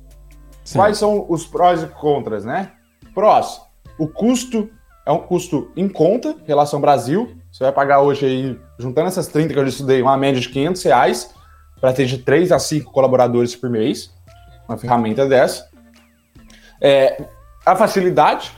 Certo. 0.65 0.77
Quais 0.77 0.99
são 0.99 1.27
os 1.29 1.47
prós 1.47 1.83
e 1.83 1.87
contras, 1.87 2.45
né? 2.45 2.73
Prós, 3.15 3.61
o 3.99 4.07
custo 4.07 4.69
é 5.07 5.13
um 5.13 5.19
custo 5.19 5.71
em 5.77 5.89
conta, 5.89 6.37
relação 6.47 6.81
Brasil. 6.81 7.37
Você 7.51 7.65
vai 7.65 7.73
pagar 7.73 8.01
hoje 8.01 8.27
aí, 8.27 8.61
juntando 8.79 9.09
essas 9.09 9.29
30 9.29 9.53
que 9.53 9.59
eu 9.59 9.65
já 9.65 9.71
estudei, 9.71 10.03
uma 10.03 10.17
média 10.17 10.41
de 10.41 10.49
500 10.49 10.83
reais 10.83 11.35
para 11.81 11.93
ter 11.93 12.07
de 12.07 12.19
3 12.19 12.53
a 12.53 12.59
5 12.59 12.91
colaboradores 12.93 13.55
por 13.55 13.71
mês, 13.71 14.13
uma 14.69 14.77
ferramenta 14.77 15.27
dessa. 15.27 15.69
É, 16.81 17.25
a 17.65 17.75
facilidade, 17.75 18.53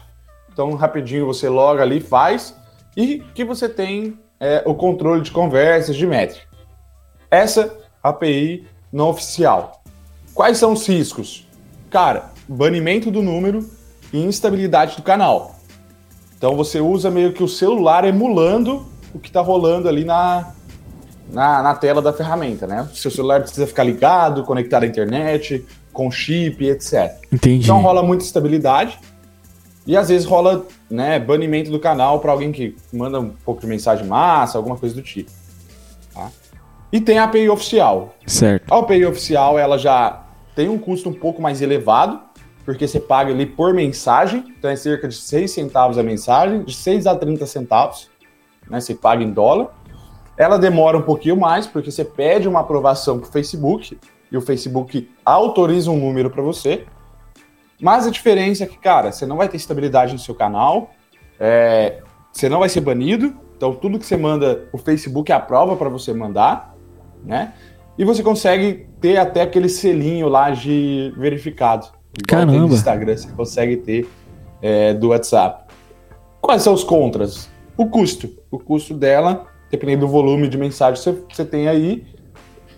então 0.53 0.75
rapidinho 0.75 1.27
você 1.27 1.49
loga 1.49 1.83
ali, 1.83 2.01
faz, 2.01 2.55
e 2.97 3.21
que 3.35 3.45
você 3.45 3.69
tem 3.69 4.19
é, 4.41 4.63
o 4.67 4.75
controle 4.75 5.23
de 5.23 5.31
conversas, 5.31 5.97
de 5.97 6.07
métrica. 6.07 6.47
Essa 7.31 7.77
API 8.03 8.67
não 8.93 9.09
oficial. 9.09 9.83
Quais 10.35 10.59
são 10.59 10.73
os 10.73 10.87
riscos? 10.87 11.47
Cara, 11.91 12.31
banimento 12.49 13.11
do 13.11 13.23
número 13.23 13.69
e 14.13 14.23
instabilidade 14.23 14.97
do 14.97 15.03
canal. 15.03 15.57
Então 16.37 16.57
você 16.57 16.81
usa 16.81 17.11
meio 17.11 17.33
que 17.33 17.43
o 17.43 17.49
celular 17.49 18.05
emulando 18.05 18.87
o 19.13 19.19
que 19.19 19.29
está 19.29 19.41
rolando 19.41 19.89
ali 19.89 20.05
na, 20.05 20.53
na, 21.31 21.63
na, 21.63 21.75
tela 21.75 22.01
da 22.01 22.13
ferramenta, 22.13 22.67
né? 22.67 22.89
Seu 22.95 23.11
celular 23.11 23.41
precisa 23.41 23.67
ficar 23.67 23.85
ligado, 23.85 24.45
conectado 24.45 24.85
à 24.85 24.87
internet, 24.87 25.65
com 25.99 26.13
chip, 26.13 26.65
etc. 26.65 27.13
Entendi. 27.33 27.65
Então 27.65 27.81
rola 27.81 28.05
muita 28.05 28.23
instabilidade 28.23 29.01
e 29.85 29.97
às 29.97 30.09
vezes 30.09 30.25
rola 30.25 30.65
né, 30.89 31.19
banimento 31.19 31.73
do 31.73 31.81
canal 31.81 32.21
para 32.21 32.31
alguém 32.31 32.53
que 32.53 32.77
manda 32.93 33.19
um 33.19 33.31
pouco 33.31 33.61
de 33.61 33.67
mensagem 33.67 34.07
massa, 34.07 34.57
alguma 34.57 34.77
coisa 34.77 34.95
do 34.95 35.03
tipo. 35.03 35.29
Tá? 36.15 36.31
E 36.93 37.01
tem 37.01 37.19
a 37.19 37.25
API 37.25 37.51
oficial. 37.51 38.15
Certo. 38.25 38.73
A 38.73 38.79
API 38.79 39.07
oficial 39.07 39.59
ela 39.59 39.77
já 39.77 40.23
tem 40.55 40.69
um 40.69 40.79
custo 40.79 41.09
um 41.09 41.13
pouco 41.13 41.43
mais 41.43 41.61
elevado, 41.61 42.21
porque 42.65 42.87
você 42.87 43.01
paga 43.01 43.33
ali 43.33 43.45
por 43.45 43.75
mensagem, 43.75 44.55
então 44.57 44.71
é 44.71 44.77
cerca 44.77 45.09
de 45.09 45.17
6 45.17 45.51
centavos 45.51 45.99
a 45.99 46.03
mensagem, 46.05 46.63
de 46.63 46.77
6 46.77 47.09
a 47.09 47.17
30 47.17 47.45
centavos, 47.45 48.09
né? 48.71 48.81
Você 48.81 48.95
paga 48.95 49.25
em 49.25 49.33
dólar. 49.33 49.77
Ela 50.37 50.61
demora 50.61 50.97
um 50.97 51.03
pouquinho 51.03 51.37
mais, 51.37 51.67
porque 51.67 51.91
você 51.91 52.05
pede 52.05 52.47
uma 52.47 52.61
aprovação 52.61 53.19
para 53.19 53.29
o 53.29 53.33
Facebook, 53.33 53.99
e 54.31 54.37
o 54.37 54.41
Facebook 54.41 55.11
autoriza 55.25 55.91
um 55.91 55.99
número 55.99 56.31
para 56.31 56.43
você. 56.43 56.85
Mas 57.81 58.07
a 58.07 58.11
diferença 58.11 58.65
é 58.65 58.67
que, 58.67 58.79
cara, 58.79 59.13
você 59.13 59.25
não 59.25 59.37
vai 59.37 59.49
ter 59.49 59.57
estabilidade 59.57 60.13
no 60.13 60.19
seu 60.19 60.35
canal, 60.35 60.91
é, 61.39 62.03
você 62.33 62.49
não 62.49 62.59
vai 62.59 62.69
ser 62.69 62.81
banido, 62.81 63.37
então 63.57 63.73
tudo 63.75 63.99
que 63.99 64.07
você 64.07 64.17
manda, 64.17 64.69
o 64.73 64.79
Facebook 64.79 65.31
aprova 65.33 65.77
para 65.77 65.89
você 65.89 66.13
mandar, 66.13 66.75
né? 67.25 67.53
E 67.97 68.05
você 68.05 68.23
consegue 68.23 68.87
ter 69.01 69.17
até 69.17 69.43
aquele 69.43 69.69
selinho 69.69 70.29
lá 70.29 70.51
de 70.51 71.13
verificado. 71.17 71.89
Caramba! 72.27 72.67
Do 72.67 72.75
Instagram 72.75 73.17
você 73.17 73.29
consegue 73.33 73.77
ter 73.79 74.09
é, 74.63 74.95
do 74.95 75.09
WhatsApp. 75.09 75.73
Quais 76.41 76.63
são 76.63 76.73
os 76.73 76.85
contras? 76.85 77.51
O 77.77 77.87
custo. 77.87 78.31
O 78.51 78.59
custo 78.59 78.95
dela, 78.95 79.47
dependendo 79.71 80.07
do 80.07 80.13
volume 80.13 80.49
de 80.49 80.57
mensagem 80.57 80.95
que 80.95 81.01
você, 81.01 81.25
você 81.29 81.45
tem 81.45 81.69
aí. 81.69 82.07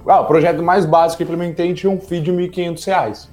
Ah, 0.07 0.21
o 0.21 0.25
projeto 0.27 0.63
mais 0.63 0.87
básico 0.87 1.19
que 1.19 1.25
implementei 1.25 1.73
tinha 1.75 1.91
um 1.91 2.01
feed 2.01 2.25
de 2.25 2.31
R$ 2.31 2.49
1.500. 2.49 3.29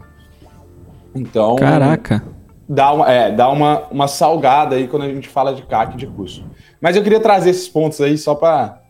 Então. 1.16 1.56
Caraca! 1.56 2.24
Dá, 2.70 2.92
uma, 2.92 3.10
é, 3.10 3.32
dá 3.32 3.50
uma, 3.50 3.84
uma 3.90 4.08
salgada 4.08 4.76
aí 4.76 4.88
quando 4.88 5.04
a 5.04 5.08
gente 5.08 5.30
fala 5.30 5.54
de 5.54 5.62
CAC 5.64 5.96
de 5.96 6.06
custo. 6.06 6.44
Mas 6.82 6.96
eu 6.96 7.04
queria 7.04 7.20
trazer 7.20 7.50
esses 7.50 7.68
pontos 7.68 8.02
aí 8.02 8.18
só 8.18 8.36
para 8.36 8.82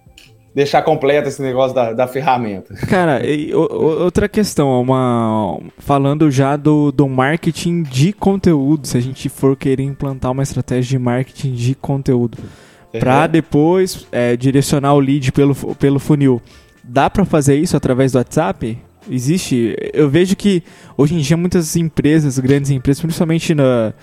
deixar 0.58 0.82
completo 0.82 1.28
esse 1.28 1.40
negócio 1.40 1.76
da, 1.76 1.94
da 1.94 2.08
ferramenta. 2.08 2.74
Cara, 2.88 3.24
e, 3.24 3.54
o, 3.54 3.60
outra 4.04 4.28
questão, 4.28 4.82
uma, 4.82 5.60
falando 5.78 6.32
já 6.32 6.56
do, 6.56 6.92
do 6.92 7.08
marketing 7.08 7.84
de 7.84 8.12
conteúdo, 8.12 8.88
se 8.88 8.98
a 8.98 9.00
gente 9.00 9.30
for 9.30 9.56
querer 9.56 9.84
implantar 9.84 10.32
uma 10.32 10.42
estratégia 10.42 10.98
de 10.98 10.98
marketing 10.98 11.54
de 11.54 11.76
conteúdo, 11.76 12.40
uhum. 12.40 13.00
para 13.00 13.28
depois 13.28 14.08
é, 14.12 14.36
direcionar 14.36 14.96
o 14.96 15.00
lead 15.00 15.32
pelo, 15.32 15.54
pelo 15.76 16.00
funil, 16.00 16.42
dá 16.88 17.10
para 17.10 17.26
fazer 17.26 17.56
isso 17.56 17.76
através 17.76 18.12
do 18.12 18.18
WhatsApp? 18.18 18.78
Existe. 19.10 19.76
Eu 19.94 20.10
vejo 20.10 20.36
que 20.36 20.64
hoje 20.98 21.16
em 21.16 21.20
dia 21.20 21.38
muitas 21.38 21.76
empresas, 21.76 22.38
grandes 22.40 22.72
empresas, 22.72 23.02
principalmente 23.02 23.54
na 23.54 23.94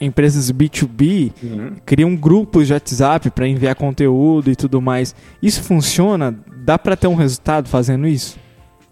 empresas 0.00 0.50
B2B, 0.50 1.32
uhum. 1.42 1.72
criam 1.84 2.16
grupos 2.16 2.66
de 2.66 2.72
WhatsApp 2.72 3.30
para 3.30 3.46
enviar 3.46 3.74
conteúdo 3.74 4.50
e 4.50 4.56
tudo 4.56 4.80
mais. 4.80 5.14
Isso 5.42 5.62
funciona? 5.62 6.34
Dá 6.64 6.78
para 6.78 6.96
ter 6.96 7.06
um 7.06 7.14
resultado 7.14 7.68
fazendo 7.68 8.06
isso? 8.06 8.38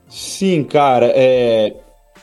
Sim, 0.09 0.64
cara. 0.64 1.11
É... 1.14 1.75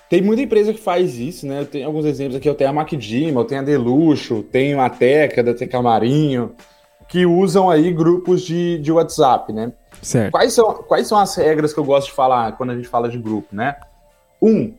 Tem 0.09 0.21
muita 0.21 0.41
empresa 0.41 0.73
que 0.73 0.79
faz 0.79 1.17
isso, 1.17 1.47
né? 1.47 1.61
Eu 1.61 1.65
tenho 1.65 1.87
alguns 1.87 2.05
exemplos 2.05 2.35
aqui. 2.35 2.47
Eu 2.47 2.53
tenho 2.53 2.69
a 2.69 2.73
MacDima, 2.73 3.41
eu 3.41 3.45
tenho 3.45 3.61
a 3.61 3.63
Deluxo, 3.63 4.43
tenho 4.43 4.79
a 4.79 4.89
Teca, 4.89 5.41
da 5.41 5.53
Teca 5.53 5.81
Marinho, 5.81 6.51
que 7.11 7.25
usam 7.25 7.69
aí 7.69 7.91
grupos 7.91 8.41
de, 8.41 8.77
de 8.77 8.89
WhatsApp, 8.89 9.51
né? 9.51 9.73
Certo. 10.01 10.31
Quais 10.31 10.53
são, 10.53 10.75
quais 10.75 11.07
são 11.07 11.17
as 11.17 11.35
regras 11.35 11.73
que 11.73 11.79
eu 11.79 11.83
gosto 11.83 12.07
de 12.07 12.13
falar 12.13 12.53
quando 12.53 12.69
a 12.69 12.75
gente 12.75 12.87
fala 12.87 13.09
de 13.09 13.17
grupo, 13.17 13.53
né? 13.53 13.75
Um, 14.41 14.73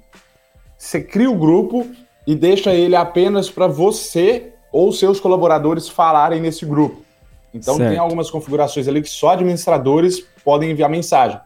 você 0.79 1.03
cria 1.03 1.31
o 1.31 1.37
grupo 1.37 1.87
e 2.27 2.35
deixa 2.35 2.73
ele 2.73 2.97
apenas 2.97 3.51
para 3.51 3.67
você 3.67 4.55
ou 4.73 4.91
seus 4.93 5.21
colaboradores 5.21 5.91
falarem 5.91 6.41
nesse 6.41 6.65
grupo. 6.65 7.03
Então 7.53 7.77
certo. 7.77 7.91
tem 7.91 7.99
algumas 7.99 8.31
configurações 8.31 8.89
ali 8.89 9.03
que 9.03 9.11
só 9.11 9.33
administradores 9.33 10.21
podem 10.43 10.71
enviar 10.71 10.89
mensagem. 10.89 11.39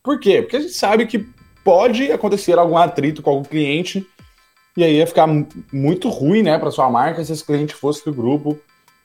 Por 0.00 0.20
quê? 0.20 0.42
Porque 0.42 0.58
a 0.58 0.60
gente 0.60 0.74
sabe 0.74 1.06
que 1.06 1.26
pode 1.64 2.12
acontecer 2.12 2.56
algum 2.56 2.76
atrito 2.76 3.20
com 3.20 3.30
algum 3.30 3.42
cliente 3.42 4.06
e 4.76 4.84
aí 4.84 4.98
ia 4.98 5.06
ficar 5.08 5.26
muito 5.72 6.08
ruim, 6.08 6.44
né, 6.44 6.56
para 6.56 6.70
sua 6.70 6.88
marca 6.88 7.24
se 7.24 7.32
esse 7.32 7.44
cliente 7.44 7.74
fosse 7.74 8.04
do 8.04 8.14
grupo 8.14 8.56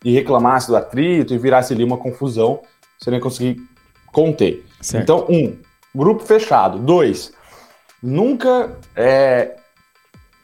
e 0.05 0.13
reclamasse 0.13 0.67
do 0.67 0.77
atrito 0.77 1.33
e 1.33 1.37
virasse 1.37 1.73
ali 1.73 1.83
uma 1.83 1.97
confusão, 1.97 2.61
você 2.97 3.09
não 3.09 3.17
ia 3.17 3.23
conseguir 3.23 3.61
conter. 4.13 4.63
Certo. 4.79 5.03
Então, 5.03 5.25
um, 5.27 5.57
grupo 5.95 6.23
fechado. 6.23 6.77
Dois, 6.77 7.33
nunca 8.03 8.77
é, 8.95 9.55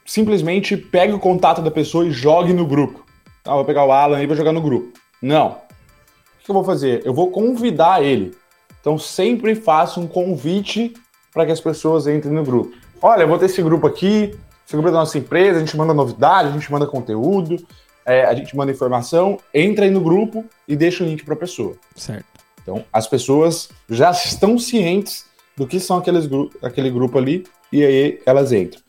simplesmente 0.05 0.77
pegue 0.77 1.13
o 1.13 1.19
contato 1.19 1.61
da 1.61 1.69
pessoa 1.69 2.05
e 2.05 2.11
jogue 2.11 2.53
no 2.53 2.65
grupo. 2.65 3.05
Ah, 3.43 3.55
vou 3.55 3.65
pegar 3.65 3.85
o 3.85 3.91
Alan 3.91 4.21
e 4.21 4.27
vou 4.27 4.35
jogar 4.35 4.51
no 4.51 4.61
grupo. 4.61 4.97
Não. 5.21 5.49
O 5.49 6.43
que 6.43 6.49
eu 6.49 6.55
vou 6.55 6.63
fazer? 6.63 7.01
Eu 7.05 7.13
vou 7.13 7.29
convidar 7.29 8.03
ele. 8.03 8.35
Então 8.79 8.97
sempre 8.97 9.53
faça 9.53 9.99
um 9.99 10.07
convite 10.07 10.93
para 11.31 11.45
que 11.45 11.51
as 11.51 11.59
pessoas 11.59 12.07
entrem 12.07 12.33
no 12.33 12.43
grupo. 12.43 12.75
Olha, 13.01 13.23
eu 13.23 13.27
vou 13.27 13.37
ter 13.37 13.45
esse 13.45 13.61
grupo 13.61 13.85
aqui, 13.87 14.35
esse 14.65 14.73
grupo 14.73 14.87
é 14.87 14.91
da 14.91 14.99
nossa 14.99 15.17
empresa, 15.17 15.57
a 15.57 15.59
gente 15.59 15.75
manda 15.77 15.93
novidade, 15.93 16.49
a 16.49 16.51
gente 16.51 16.71
manda 16.71 16.85
conteúdo, 16.85 17.57
é, 18.05 18.25
a 18.25 18.33
gente 18.33 18.55
manda 18.55 18.71
informação, 18.71 19.39
entra 19.53 19.85
aí 19.85 19.91
no 19.91 20.01
grupo 20.01 20.45
e 20.67 20.75
deixa 20.75 21.03
o 21.03 21.07
link 21.07 21.23
para 21.23 21.33
a 21.33 21.37
pessoa. 21.37 21.75
Certo. 21.95 22.25
Então 22.61 22.83
as 22.91 23.07
pessoas 23.07 23.69
já 23.89 24.11
estão 24.11 24.57
cientes 24.57 25.25
do 25.55 25.67
que 25.67 25.79
são 25.79 25.97
aqueles 25.97 26.25
gru 26.25 26.51
aquele 26.61 26.89
grupo 26.89 27.17
ali 27.17 27.45
e 27.71 27.83
aí 27.83 28.21
elas 28.25 28.51
entram. 28.51 28.81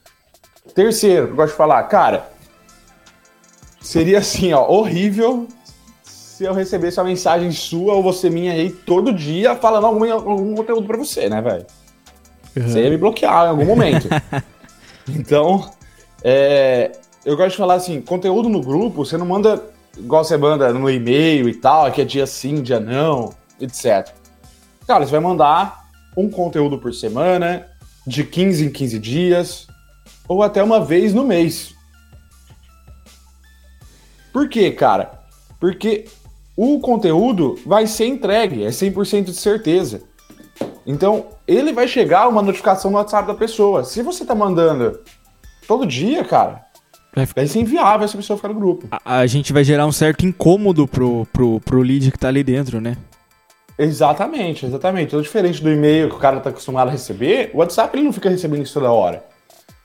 Terceiro, 0.74 1.28
eu 1.28 1.34
gosto 1.34 1.52
de 1.52 1.56
falar, 1.56 1.82
cara, 1.84 2.30
seria 3.80 4.18
assim, 4.18 4.52
ó, 4.52 4.66
horrível 4.68 5.48
se 6.02 6.44
eu 6.44 6.54
recebesse 6.54 6.98
uma 6.98 7.04
mensagem 7.04 7.50
sua 7.52 7.94
ou 7.94 8.02
você 8.02 8.30
minha 8.30 8.52
aí 8.52 8.70
todo 8.70 9.12
dia 9.12 9.54
falando 9.54 9.86
algum, 9.86 10.10
algum 10.12 10.54
conteúdo 10.54 10.86
para 10.86 10.96
você, 10.96 11.28
né, 11.28 11.40
velho? 11.40 11.66
Uhum. 12.56 12.68
Você 12.68 12.82
ia 12.82 12.90
me 12.90 12.96
bloquear 12.96 13.46
em 13.46 13.48
algum 13.50 13.64
momento. 13.64 14.08
então, 15.08 15.70
é, 16.22 16.92
eu 17.24 17.36
gosto 17.36 17.52
de 17.52 17.56
falar 17.56 17.74
assim, 17.74 18.00
conteúdo 18.00 18.48
no 18.48 18.60
grupo, 18.60 19.04
você 19.04 19.16
não 19.16 19.26
manda 19.26 19.62
igual 19.96 20.24
você 20.24 20.36
manda 20.36 20.72
no 20.72 20.90
e-mail 20.90 21.48
e 21.48 21.54
tal, 21.54 21.90
que 21.92 22.00
é 22.00 22.04
dia 22.04 22.26
sim, 22.26 22.62
dia 22.62 22.80
não, 22.80 23.34
etc. 23.60 24.12
Cara, 24.86 25.04
você 25.04 25.12
vai 25.12 25.20
mandar 25.20 25.84
um 26.16 26.30
conteúdo 26.30 26.78
por 26.78 26.92
semana, 26.92 27.66
de 28.06 28.24
15 28.24 28.66
em 28.66 28.70
15 28.70 28.98
dias, 28.98 29.66
ou 30.28 30.42
até 30.42 30.62
uma 30.62 30.84
vez 30.84 31.14
no 31.14 31.24
mês. 31.24 31.74
Por 34.32 34.48
quê, 34.48 34.70
cara? 34.70 35.20
Porque 35.60 36.06
o 36.56 36.80
conteúdo 36.80 37.58
vai 37.64 37.86
ser 37.86 38.06
entregue, 38.06 38.64
é 38.64 38.68
100% 38.68 39.24
de 39.24 39.34
certeza. 39.34 40.02
Então, 40.86 41.26
ele 41.46 41.72
vai 41.72 41.86
chegar 41.86 42.28
uma 42.28 42.42
notificação 42.42 42.90
no 42.90 42.96
WhatsApp 42.96 43.28
da 43.28 43.34
pessoa. 43.34 43.84
Se 43.84 44.02
você 44.02 44.24
tá 44.24 44.34
mandando 44.34 45.00
todo 45.68 45.86
dia, 45.86 46.24
cara, 46.24 46.64
vai, 47.14 47.26
ficar... 47.26 47.40
vai 47.40 47.48
ser 47.48 47.60
inviável 47.60 48.04
essa 48.04 48.16
pessoa 48.16 48.36
ficar 48.36 48.48
no 48.48 48.54
grupo. 48.54 48.86
A, 48.90 49.18
a, 49.18 49.26
gente 49.26 49.52
vai 49.52 49.64
gerar 49.64 49.86
um 49.86 49.92
certo 49.92 50.26
incômodo 50.26 50.86
pro, 50.86 51.26
pro, 51.32 51.60
pro 51.60 51.82
lead 51.82 52.10
que 52.10 52.18
tá 52.18 52.28
ali 52.28 52.42
dentro, 52.42 52.80
né? 52.80 52.96
Exatamente, 53.78 54.66
exatamente. 54.66 55.08
Então, 55.08 55.20
diferente 55.20 55.62
do 55.62 55.70
e-mail 55.70 56.08
que 56.08 56.16
o 56.16 56.18
cara 56.18 56.40
tá 56.40 56.50
acostumado 56.50 56.88
a 56.88 56.90
receber, 56.90 57.50
o 57.54 57.58
WhatsApp 57.58 57.96
ele 57.96 58.04
não 58.04 58.12
fica 58.12 58.28
recebendo 58.28 58.62
isso 58.62 58.74
toda 58.74 58.90
hora. 58.90 59.24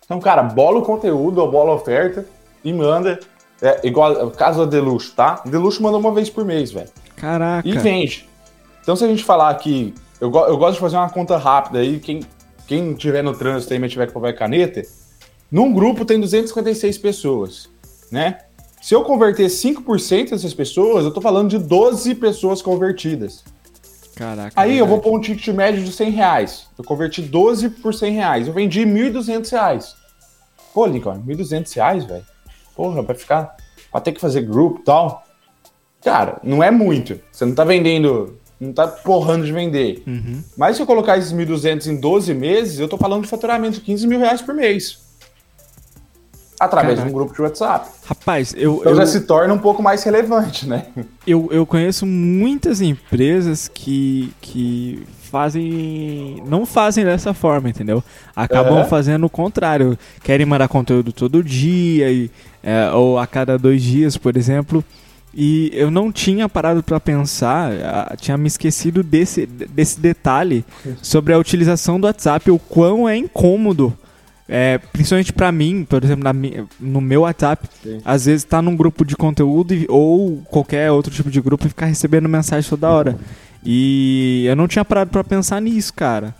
Então, 0.05 0.19
cara, 0.19 0.43
bola 0.43 0.79
o 0.79 0.83
conteúdo, 0.83 1.41
ou 1.41 1.51
bola 1.51 1.71
a 1.71 1.75
oferta 1.75 2.25
e 2.63 2.71
manda. 2.71 3.19
É, 3.61 3.87
igual 3.87 4.27
o 4.27 4.31
caso 4.31 4.59
da 4.59 4.65
Deluxe, 4.65 5.11
tá? 5.11 5.41
Deluxe 5.45 5.81
manda 5.81 5.97
uma 5.97 6.13
vez 6.13 6.29
por 6.29 6.45
mês, 6.45 6.71
velho. 6.71 6.89
Caraca. 7.15 7.67
E 7.67 7.77
vende. 7.77 8.29
Então, 8.81 8.95
se 8.95 9.03
a 9.03 9.07
gente 9.07 9.23
falar 9.23 9.53
que. 9.55 9.93
Eu, 10.21 10.31
eu 10.33 10.57
gosto 10.57 10.75
de 10.75 10.79
fazer 10.79 10.95
uma 10.95 11.09
conta 11.09 11.37
rápida 11.37 11.79
aí, 11.79 11.99
quem, 11.99 12.21
quem 12.67 12.93
tiver 12.93 13.23
no 13.23 13.35
trânsito 13.35 13.73
aí, 13.73 13.79
mas 13.79 13.91
tiver 13.91 14.07
com 14.07 14.13
papel 14.13 14.29
e 14.29 14.33
caneta, 14.33 14.81
num 15.51 15.73
grupo 15.73 16.05
tem 16.05 16.19
256 16.19 16.97
pessoas, 16.97 17.69
né? 18.11 18.39
Se 18.81 18.93
eu 18.93 19.03
converter 19.03 19.47
5% 19.47 20.29
dessas 20.29 20.53
pessoas, 20.53 21.03
eu 21.03 21.11
tô 21.11 21.19
falando 21.19 21.49
de 21.49 21.57
12 21.57 22.15
pessoas 22.15 22.61
convertidas. 22.61 23.43
Caraca. 24.15 24.53
Aí 24.55 24.69
verdade. 24.69 24.77
eu 24.79 24.87
vou 24.87 24.99
pôr 24.99 25.17
um 25.17 25.21
ticket 25.21 25.47
médio 25.49 25.83
de 25.83 25.91
100 25.91 26.11
reais. 26.11 26.67
Eu 26.77 26.83
converti 26.83 27.21
12 27.21 27.69
por 27.69 27.93
100 27.93 28.13
reais. 28.13 28.47
Eu 28.47 28.53
vendi 28.53 28.81
1.200 28.81 29.51
reais. 29.51 29.95
Pô, 30.73 30.85
Lincoln, 30.85 31.21
1.200 31.25 31.75
reais, 31.75 32.05
velho? 32.05 32.25
Porra, 32.75 33.01
vai 33.01 33.15
ficar. 33.15 33.55
Vai 33.91 34.01
ter 34.01 34.11
que 34.11 34.21
fazer 34.21 34.41
grupo 34.41 34.79
e 34.81 34.83
tal. 34.83 35.23
Cara, 36.03 36.39
não 36.43 36.63
é 36.63 36.71
muito. 36.71 37.19
Você 37.31 37.45
não 37.45 37.53
tá 37.53 37.63
vendendo. 37.63 38.37
Não 38.59 38.73
tá 38.73 38.87
porrando 38.87 39.45
de 39.45 39.51
vender. 39.51 40.01
Uhum. 40.07 40.41
Mas 40.57 40.75
se 40.75 40.81
eu 40.81 40.87
colocar 40.87 41.17
esses 41.17 41.31
1.200 41.31 41.87
em 41.87 41.99
12 41.99 42.33
meses, 42.33 42.79
eu 42.79 42.87
tô 42.87 42.97
falando 42.97 43.23
de 43.23 43.29
faturamento 43.29 43.75
de 43.75 43.81
15 43.81 44.07
mil 44.07 44.19
reais 44.19 44.41
por 44.41 44.55
mês. 44.55 45.06
Através 46.59 46.95
Caraca. 46.95 47.07
de 47.07 47.13
um 47.13 47.17
grupo 47.17 47.35
de 47.35 47.41
WhatsApp. 47.41 47.89
Rapaz, 48.05 48.53
eu. 48.57 48.77
Então 48.79 48.91
eu, 48.91 48.95
já 48.95 49.05
se 49.05 49.21
torna 49.21 49.53
um 49.53 49.59
pouco 49.59 49.83
mais 49.83 50.03
relevante, 50.03 50.67
né? 50.67 50.85
Eu, 51.27 51.49
eu 51.51 51.65
conheço 51.65 52.05
muitas 52.05 52.79
empresas 52.79 53.67
que, 53.67 54.33
que 54.39 55.05
fazem. 55.29 56.41
não 56.47 56.65
fazem 56.65 57.03
dessa 57.03 57.33
forma, 57.33 57.69
entendeu? 57.69 58.01
Acabam 58.33 58.77
uhum. 58.77 58.85
fazendo 58.85 59.25
o 59.25 59.29
contrário. 59.29 59.99
Querem 60.23 60.45
mandar 60.45 60.69
conteúdo 60.69 61.11
todo 61.11 61.43
dia, 61.43 62.09
e, 62.09 62.31
é, 62.63 62.89
ou 62.91 63.19
a 63.19 63.27
cada 63.27 63.57
dois 63.57 63.83
dias, 63.83 64.15
por 64.15 64.37
exemplo. 64.37 64.81
E 65.33 65.69
eu 65.73 65.91
não 65.91 66.13
tinha 66.13 66.47
parado 66.47 66.81
para 66.81 66.97
pensar, 66.97 68.15
tinha 68.15 68.37
me 68.37 68.47
esquecido 68.47 69.03
desse, 69.03 69.45
desse 69.45 69.99
detalhe 69.99 70.65
sobre 71.01 71.33
a 71.33 71.37
utilização 71.37 71.99
do 71.99 72.07
WhatsApp, 72.07 72.49
o 72.49 72.57
quão 72.57 73.07
é 73.07 73.17
incômodo 73.17 73.93
é, 74.49 74.77
principalmente 74.77 75.33
para 75.33 75.51
mim, 75.51 75.83
por 75.83 76.03
exemplo, 76.03 76.23
na, 76.23 76.33
no 76.79 77.01
meu 77.01 77.21
WhatsApp, 77.21 77.67
Sim. 77.83 78.01
às 78.05 78.25
vezes 78.25 78.43
tá 78.45 78.61
num 78.61 78.75
grupo 78.75 79.03
de 79.03 79.15
conteúdo 79.15 79.73
ou 79.89 80.41
qualquer 80.49 80.91
outro 80.91 81.13
tipo 81.13 81.29
de 81.29 81.41
grupo 81.41 81.65
e 81.65 81.69
ficar 81.69 81.87
recebendo 81.87 82.29
mensagem 82.29 82.69
toda 82.69 82.89
hora. 82.89 83.17
E 83.63 84.45
eu 84.47 84.55
não 84.55 84.67
tinha 84.67 84.85
parado 84.85 85.11
para 85.11 85.23
pensar 85.23 85.61
nisso, 85.61 85.93
cara. 85.93 86.33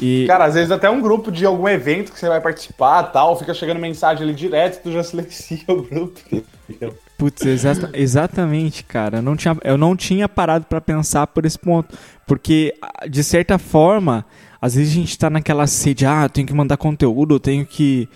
E... 0.00 0.24
Cara, 0.26 0.44
às 0.44 0.54
vezes 0.54 0.70
até 0.70 0.88
um 0.88 1.00
grupo 1.00 1.30
de 1.30 1.44
algum 1.44 1.68
evento 1.68 2.12
que 2.12 2.18
você 2.18 2.28
vai 2.28 2.40
participar 2.40 3.02
tal, 3.04 3.38
fica 3.38 3.52
chegando 3.52 3.78
mensagem 3.78 4.22
ali 4.22 4.34
direto 4.34 4.76
e 4.76 4.82
tu 4.82 4.92
já 4.92 5.02
silencia 5.04 5.64
o 5.68 5.82
grupo. 5.82 6.20
Putz, 7.18 7.44
exa 7.44 7.90
exatamente, 7.92 8.84
cara. 8.84 9.18
Eu 9.18 9.22
não 9.22 9.36
tinha, 9.36 9.56
eu 9.62 9.76
não 9.76 9.96
tinha 9.96 10.28
parado 10.28 10.64
para 10.64 10.80
pensar 10.80 11.26
por 11.26 11.44
esse 11.44 11.58
ponto. 11.58 11.96
Porque, 12.26 12.74
de 13.08 13.22
certa 13.22 13.58
forma, 13.58 14.24
às 14.62 14.76
vezes 14.76 14.92
a 14.92 14.94
gente 14.94 15.18
tá 15.18 15.28
naquela 15.28 15.66
sede, 15.66 16.06
ah, 16.06 16.22
eu 16.22 16.30
tenho 16.30 16.46
que 16.46 16.54
mandar 16.54 16.76
conteúdo, 16.76 17.34
eu 17.34 17.40
tenho 17.40 17.66
que. 17.66 18.08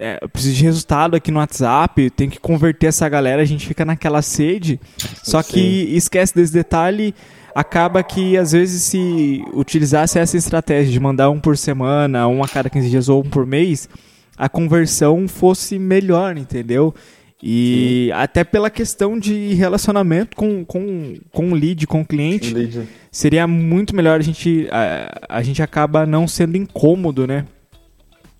É, 0.00 0.18
eu 0.20 0.28
preciso 0.28 0.56
de 0.56 0.64
resultado 0.64 1.14
aqui 1.14 1.30
no 1.30 1.38
WhatsApp, 1.38 2.10
tenho 2.10 2.28
que 2.28 2.40
converter 2.40 2.88
essa 2.88 3.08
galera, 3.08 3.40
a 3.40 3.44
gente 3.44 3.68
fica 3.68 3.84
naquela 3.84 4.20
sede. 4.20 4.80
Só 5.22 5.40
Sim. 5.40 5.52
que 5.52 5.96
esquece 5.96 6.34
desse 6.34 6.52
detalhe, 6.52 7.14
acaba 7.54 8.02
que 8.02 8.36
às 8.36 8.50
vezes 8.50 8.82
se 8.82 9.44
utilizasse 9.52 10.18
essa 10.18 10.36
estratégia 10.36 10.90
de 10.90 10.98
mandar 10.98 11.30
um 11.30 11.38
por 11.38 11.56
semana, 11.56 12.26
um 12.26 12.42
a 12.42 12.48
cada 12.48 12.68
15 12.68 12.90
dias 12.90 13.08
ou 13.08 13.20
um 13.20 13.30
por 13.30 13.46
mês, 13.46 13.88
a 14.36 14.48
conversão 14.48 15.28
fosse 15.28 15.78
melhor, 15.78 16.36
entendeu? 16.36 16.92
E 17.42 18.06
Sim. 18.06 18.12
até 18.12 18.44
pela 18.44 18.70
questão 18.70 19.18
de 19.18 19.52
relacionamento 19.54 20.36
com, 20.36 20.64
com, 20.64 21.16
com 21.32 21.50
o 21.50 21.54
lead, 21.54 21.88
com 21.88 22.02
o 22.02 22.06
cliente, 22.06 22.54
lead. 22.54 22.88
seria 23.10 23.48
muito 23.48 23.96
melhor 23.96 24.20
a 24.20 24.22
gente, 24.22 24.68
a, 24.70 25.38
a 25.38 25.42
gente 25.42 25.60
acaba 25.60 26.06
não 26.06 26.28
sendo 26.28 26.56
incômodo, 26.56 27.26
né? 27.26 27.44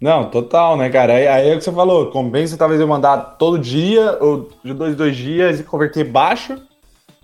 Não, 0.01 0.31
total, 0.31 0.77
né, 0.77 0.89
cara? 0.89 1.15
Aí, 1.15 1.27
aí 1.27 1.49
é 1.49 1.55
o 1.55 1.59
que 1.59 1.65
você 1.65 1.73
falou, 1.73 2.11
compensa 2.11 2.57
talvez 2.57 2.81
eu 2.81 2.87
mandar 2.87 3.37
todo 3.39 3.59
dia, 3.59 4.19
ou 4.21 4.51
de 4.65 4.73
dois 4.73 4.95
dois 4.95 5.17
dias, 5.17 5.59
e 5.59 5.65
converter 5.65 6.05
baixo, 6.05 6.61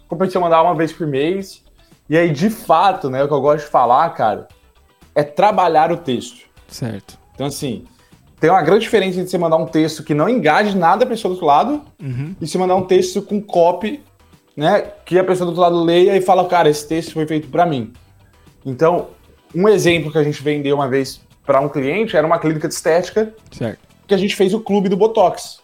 compensa 0.09 0.37
eu 0.37 0.43
mandar 0.43 0.63
uma 0.63 0.75
vez 0.75 0.93
por 0.93 1.07
mês. 1.07 1.63
E 2.09 2.17
aí, 2.17 2.33
de 2.33 2.51
fato, 2.51 3.09
né, 3.09 3.23
o 3.23 3.29
que 3.29 3.35
eu 3.35 3.41
gosto 3.41 3.65
de 3.65 3.71
falar, 3.71 4.09
cara, 4.11 4.49
é 5.15 5.23
trabalhar 5.23 5.93
o 5.93 5.97
texto. 5.97 6.47
Certo. 6.67 7.19
Então, 7.35 7.47
assim, 7.47 7.85
tem 8.41 8.51
uma 8.51 8.63
grande 8.63 8.83
diferença 8.83 9.19
entre 9.19 9.31
você 9.31 9.39
mandar 9.39 9.57
um 9.57 9.67
texto 9.67 10.05
que 10.05 10.15
não 10.15 10.29
engaje 10.29 10.77
nada 10.77 11.05
a 11.05 11.09
pessoa 11.09 11.31
do 11.31 11.35
outro 11.35 11.47
lado 11.47 11.83
uhum. 12.01 12.35
e 12.41 12.47
você 12.47 12.57
mandar 12.57 12.77
um 12.77 12.85
texto 12.85 13.21
com 13.21 13.41
copy, 13.41 14.03
né? 14.57 14.93
Que 15.05 15.19
a 15.19 15.25
pessoa 15.25 15.47
do 15.47 15.49
outro 15.49 15.63
lado 15.63 15.85
leia 15.85 16.17
e 16.17 16.21
fala, 16.21 16.47
cara, 16.47 16.69
esse 16.69 16.87
texto 16.87 17.13
foi 17.13 17.27
feito 17.27 17.49
para 17.49 17.67
mim. 17.67 17.93
Então, 18.65 19.09
um 19.55 19.69
exemplo 19.69 20.13
que 20.13 20.19
a 20.19 20.23
gente 20.23 20.43
vendeu 20.43 20.77
uma 20.77 20.89
vez 20.89 21.21
para 21.45 21.61
um 21.61 21.69
cliente 21.69 22.17
era 22.17 22.27
uma 22.27 22.39
clínica 22.39 22.69
de 22.69 22.75
estética 22.75 23.35
certo. 23.51 23.81
que 24.07 24.15
a 24.15 24.19
gente 24.19 24.37
fez 24.37 24.55
o 24.55 24.61
clube 24.61 24.89
do 24.89 24.97
Botox. 24.97 25.61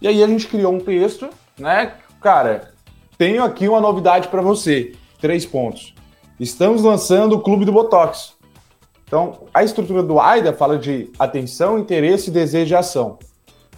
E 0.00 0.08
aí 0.08 0.22
a 0.22 0.26
gente 0.26 0.46
criou 0.46 0.72
um 0.72 0.80
texto, 0.80 1.28
né? 1.58 1.92
Cara, 2.20 2.72
tenho 3.18 3.42
aqui 3.42 3.68
uma 3.68 3.80
novidade 3.80 4.28
para 4.28 4.40
você. 4.40 4.92
Três 5.20 5.44
pontos. 5.44 5.94
Estamos 6.40 6.82
lançando 6.82 7.34
o 7.34 7.40
clube 7.40 7.64
do 7.64 7.72
Botox. 7.72 8.32
Então, 9.12 9.40
a 9.52 9.62
estrutura 9.62 10.02
do 10.02 10.18
AIDA 10.18 10.54
fala 10.54 10.78
de 10.78 11.10
atenção, 11.18 11.78
interesse, 11.78 12.30
desejo 12.30 12.72
e 12.72 12.76
ação. 12.76 13.18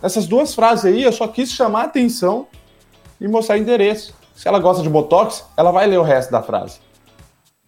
Essas 0.01 0.29
duas 0.29 0.55
frases 0.55 0.85
aí, 0.85 1.03
eu 1.03 1.11
só 1.11 1.27
quis 1.27 1.51
chamar 1.51 1.81
a 1.81 1.85
atenção 1.87 2.47
e 3.20 3.27
mostrar 3.27 3.59
interesse. 3.59 4.14
Se 4.33 4.47
ela 4.47 4.61
gosta 4.61 4.81
de 4.81 4.88
Botox, 4.88 5.44
ela 5.57 5.73
vai 5.73 5.88
ler 5.88 5.99
o 5.99 6.05
resto 6.05 6.31
da 6.31 6.40
frase. 6.40 6.79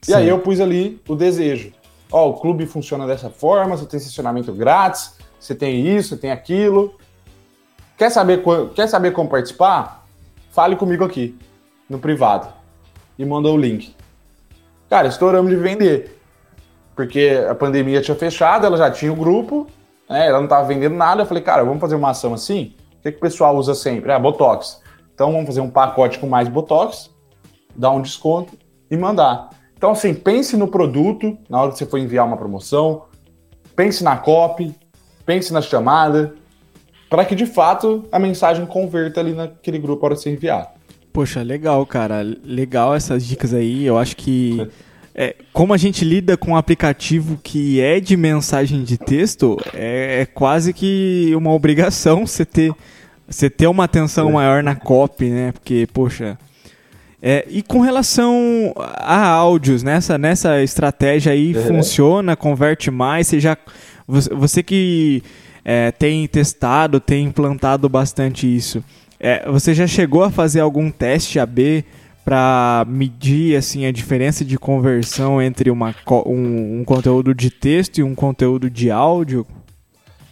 Sim. 0.00 0.12
E 0.12 0.14
aí 0.14 0.28
eu 0.28 0.38
pus 0.38 0.60
ali 0.60 1.02
o 1.08 1.16
desejo. 1.16 1.72
Ó, 2.12 2.28
o 2.30 2.34
clube 2.34 2.66
funciona 2.66 3.04
dessa 3.04 3.30
forma, 3.30 3.76
você 3.76 3.84
tem 3.84 3.98
estacionamento 3.98 4.52
grátis, 4.52 5.14
você 5.40 5.52
tem 5.52 5.84
isso, 5.88 6.10
você 6.10 6.16
tem 6.18 6.30
aquilo. 6.30 6.94
Quer 7.98 8.10
saber, 8.10 8.44
quer 8.76 8.86
saber 8.86 9.10
como 9.10 9.28
participar? 9.28 10.06
Fale 10.52 10.76
comigo 10.76 11.02
aqui, 11.02 11.36
no 11.90 11.98
privado. 11.98 12.46
E 13.18 13.24
mandou 13.24 13.56
o 13.56 13.58
link. 13.58 13.92
Cara, 14.88 15.08
estouramos 15.08 15.50
de 15.50 15.56
vender 15.56 16.15
porque 16.96 17.44
a 17.48 17.54
pandemia 17.54 18.00
tinha 18.00 18.16
fechado, 18.16 18.64
ela 18.64 18.78
já 18.78 18.90
tinha 18.90 19.12
o 19.12 19.16
grupo, 19.16 19.66
né, 20.08 20.26
ela 20.26 20.38
não 20.38 20.46
estava 20.46 20.66
vendendo 20.66 20.96
nada. 20.96 21.22
Eu 21.22 21.26
falei, 21.26 21.42
cara, 21.42 21.62
vamos 21.62 21.80
fazer 21.80 21.94
uma 21.94 22.10
ação 22.10 22.32
assim? 22.32 22.74
O 22.98 23.02
que, 23.02 23.12
que 23.12 23.18
o 23.18 23.20
pessoal 23.20 23.54
usa 23.54 23.74
sempre? 23.74 24.10
Ah, 24.10 24.18
Botox. 24.18 24.80
Então 25.14 25.30
vamos 25.30 25.46
fazer 25.46 25.60
um 25.60 25.70
pacote 25.70 26.18
com 26.18 26.26
mais 26.26 26.48
Botox, 26.48 27.10
dar 27.76 27.90
um 27.90 28.00
desconto 28.00 28.54
e 28.90 28.96
mandar. 28.96 29.50
Então, 29.76 29.90
assim, 29.90 30.14
pense 30.14 30.56
no 30.56 30.68
produto 30.68 31.36
na 31.50 31.60
hora 31.60 31.70
que 31.70 31.78
você 31.78 31.84
for 31.84 31.98
enviar 31.98 32.26
uma 32.26 32.36
promoção, 32.36 33.04
pense 33.76 34.02
na 34.02 34.16
copy, 34.16 34.74
pense 35.26 35.52
na 35.52 35.60
chamada, 35.60 36.34
para 37.10 37.26
que 37.26 37.34
de 37.34 37.44
fato 37.44 38.06
a 38.10 38.18
mensagem 38.18 38.64
converta 38.64 39.20
ali 39.20 39.34
naquele 39.34 39.78
grupo 39.78 40.00
para 40.00 40.16
você 40.16 40.30
enviar. 40.30 40.72
Poxa, 41.12 41.42
legal, 41.42 41.84
cara. 41.84 42.22
Legal 42.22 42.94
essas 42.94 43.24
dicas 43.26 43.52
aí. 43.52 43.84
Eu 43.84 43.98
acho 43.98 44.16
que 44.16 44.66
É, 45.18 45.34
como 45.50 45.72
a 45.72 45.78
gente 45.78 46.04
lida 46.04 46.36
com 46.36 46.50
um 46.50 46.56
aplicativo 46.56 47.40
que 47.42 47.80
é 47.80 47.98
de 47.98 48.18
mensagem 48.18 48.84
de 48.84 48.98
texto, 48.98 49.56
é, 49.72 50.20
é 50.20 50.26
quase 50.26 50.74
que 50.74 51.32
uma 51.34 51.54
obrigação 51.54 52.26
você 52.26 52.44
ter, 52.44 52.70
você 53.26 53.48
ter 53.48 53.66
uma 53.66 53.84
atenção 53.84 54.32
maior 54.32 54.62
na 54.62 54.74
copy, 54.74 55.30
né? 55.30 55.52
Porque, 55.52 55.88
poxa. 55.90 56.36
É, 57.22 57.46
e 57.48 57.62
com 57.62 57.80
relação 57.80 58.74
a 58.76 59.26
áudios, 59.26 59.82
nessa, 59.82 60.18
nessa 60.18 60.62
estratégia 60.62 61.32
aí 61.32 61.56
uhum. 61.56 61.62
funciona, 61.62 62.36
converte 62.36 62.90
mais, 62.90 63.26
você 63.26 63.40
já. 63.40 63.56
Você, 64.06 64.34
você 64.34 64.62
que 64.62 65.22
é, 65.64 65.92
tem 65.92 66.26
testado, 66.28 67.00
tem 67.00 67.24
implantado 67.24 67.88
bastante 67.88 68.54
isso. 68.54 68.84
É, 69.18 69.50
você 69.50 69.72
já 69.72 69.86
chegou 69.86 70.22
a 70.22 70.30
fazer 70.30 70.60
algum 70.60 70.90
teste 70.90 71.40
AB 71.40 71.86
para 72.26 72.84
medir 72.88 73.56
assim 73.56 73.86
a 73.86 73.92
diferença 73.92 74.44
de 74.44 74.58
conversão 74.58 75.40
entre 75.40 75.70
uma, 75.70 75.94
um, 76.26 76.80
um, 76.80 76.84
conteúdo 76.84 77.32
de 77.32 77.50
texto 77.50 77.98
e 77.98 78.02
um 78.02 78.16
conteúdo 78.16 78.68
de 78.68 78.90
áudio? 78.90 79.46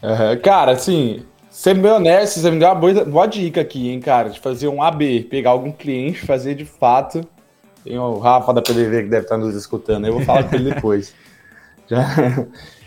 Uhum. 0.03 0.41
Cara, 0.43 0.73
assim, 0.73 1.23
Sendo 1.55 1.83
bem 1.83 1.93
honesto, 1.93 2.41
você 2.41 2.51
me 2.51 2.59
deu 2.59 2.67
uma 2.67 2.75
boa, 2.75 3.05
boa 3.05 3.27
dica 3.29 3.61
aqui, 3.61 3.89
hein, 3.89 4.01
cara, 4.01 4.29
de 4.29 4.41
fazer 4.41 4.67
um 4.67 4.83
AB, 4.83 5.29
pegar 5.31 5.51
algum 5.51 5.71
cliente, 5.71 6.27
fazer 6.27 6.57
de 6.57 6.65
fato. 6.65 7.21
Tem 7.85 7.97
o 7.97 8.19
Rafa 8.19 8.53
da 8.53 8.61
PDV 8.61 9.05
que 9.05 9.09
deve 9.09 9.23
estar 9.23 9.39
nos 9.39 9.55
escutando, 9.55 10.05
eu 10.05 10.15
vou 10.15 10.23
falar 10.23 10.43
com 10.43 10.57
ele 10.57 10.75
depois. 10.75 11.15
Já... 11.87 12.05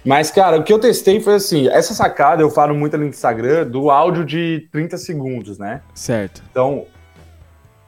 Mas, 0.03 0.31
cara, 0.31 0.57
o 0.59 0.63
que 0.65 0.73
eu 0.73 0.79
testei 0.79 1.21
foi 1.21 1.35
assim: 1.35 1.69
essa 1.69 1.93
sacada 1.93 2.41
eu 2.41 2.49
falo 2.49 2.75
muito 2.75 2.97
no 2.97 3.05
Instagram 3.05 3.65
do 3.67 3.89
áudio 3.89 4.25
de 4.25 4.67
30 4.69 4.97
segundos, 4.97 5.57
né? 5.57 5.79
Certo. 5.93 6.43
Então, 6.51 6.85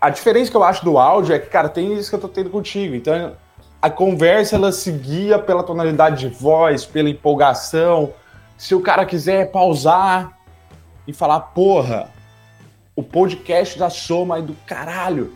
a 0.02 0.10
diferença 0.10 0.50
que 0.50 0.58
eu 0.58 0.64
acho 0.64 0.84
do 0.84 0.98
áudio 0.98 1.36
é 1.36 1.40
que, 1.40 1.50
cara, 1.50 1.68
tem 1.68 1.94
isso 1.94 2.10
que 2.10 2.16
eu 2.16 2.22
tô 2.22 2.28
tendo 2.28 2.50
contigo. 2.50 2.96
Então, 2.96 3.34
a 3.82 3.90
conversa 3.90 4.56
ela 4.56 4.72
se 4.72 4.92
guia 4.92 5.40
pela 5.40 5.64
tonalidade 5.64 6.28
de 6.28 6.36
voz, 6.36 6.86
pela 6.86 7.10
empolgação. 7.10 8.14
Se 8.58 8.76
o 8.76 8.82
cara 8.82 9.06
quiser 9.06 9.52
pausar 9.52 10.38
e 11.08 11.14
falar, 11.14 11.40
porra, 11.40 12.10
o 12.96 13.04
podcast 13.04 13.80
da 13.80 13.90
Soma 13.90 14.36
aí 14.36 14.42
do 14.42 14.54
caralho. 14.66 15.34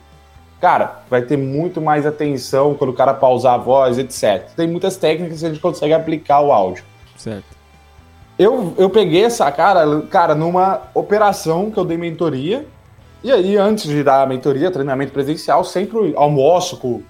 Cara, 0.59 1.03
vai 1.09 1.21
ter 1.21 1.37
muito 1.37 1.81
mais 1.81 2.05
atenção 2.05 2.73
quando 2.73 2.91
o 2.91 2.93
cara 2.93 3.13
pausar 3.13 3.55
a 3.55 3.57
voz, 3.57 3.97
etc. 3.97 4.49
Tem 4.55 4.67
muitas 4.67 4.95
técnicas 4.95 5.39
que 5.39 5.45
a 5.45 5.49
gente 5.49 5.61
consegue 5.61 5.93
aplicar 5.93 6.39
o 6.41 6.51
áudio. 6.51 6.83
Certo. 7.17 7.45
Eu, 8.37 8.73
eu 8.77 8.89
peguei 8.89 9.25
essa 9.25 9.51
cara, 9.51 10.01
cara, 10.03 10.33
numa 10.33 10.83
operação 10.93 11.69
que 11.69 11.77
eu 11.77 11.85
dei 11.85 11.97
mentoria. 11.97 12.65
E 13.23 13.31
aí, 13.31 13.55
antes 13.55 13.85
de 13.85 14.03
dar 14.03 14.23
a 14.23 14.25
mentoria, 14.25 14.69
treinamento 14.69 15.13
presencial, 15.13 15.63
sempre 15.63 16.13
almoço 16.15 16.75
com 16.77 17.01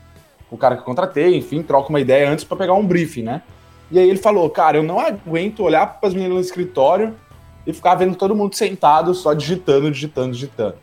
o 0.51 0.57
cara 0.57 0.77
que 0.77 0.83
contratei, 0.83 1.35
enfim, 1.35 1.63
troco 1.63 1.89
uma 1.89 1.99
ideia 1.99 2.29
antes 2.29 2.45
para 2.45 2.55
pegar 2.55 2.73
um 2.73 2.85
briefing, 2.85 3.23
né? 3.23 3.41
E 3.89 3.97
aí 3.97 4.07
ele 4.07 4.19
falou, 4.19 4.47
cara, 4.49 4.77
eu 4.77 4.83
não 4.83 4.99
aguento 4.99 5.63
olhar 5.63 5.99
para 5.99 6.09
as 6.09 6.13
meninas 6.13 6.35
no 6.35 6.41
escritório 6.41 7.15
e 7.65 7.73
ficar 7.73 7.95
vendo 7.95 8.15
todo 8.15 8.35
mundo 8.35 8.53
sentado 8.53 9.15
só 9.15 9.33
digitando, 9.33 9.89
digitando, 9.89 10.33
digitando. 10.33 10.75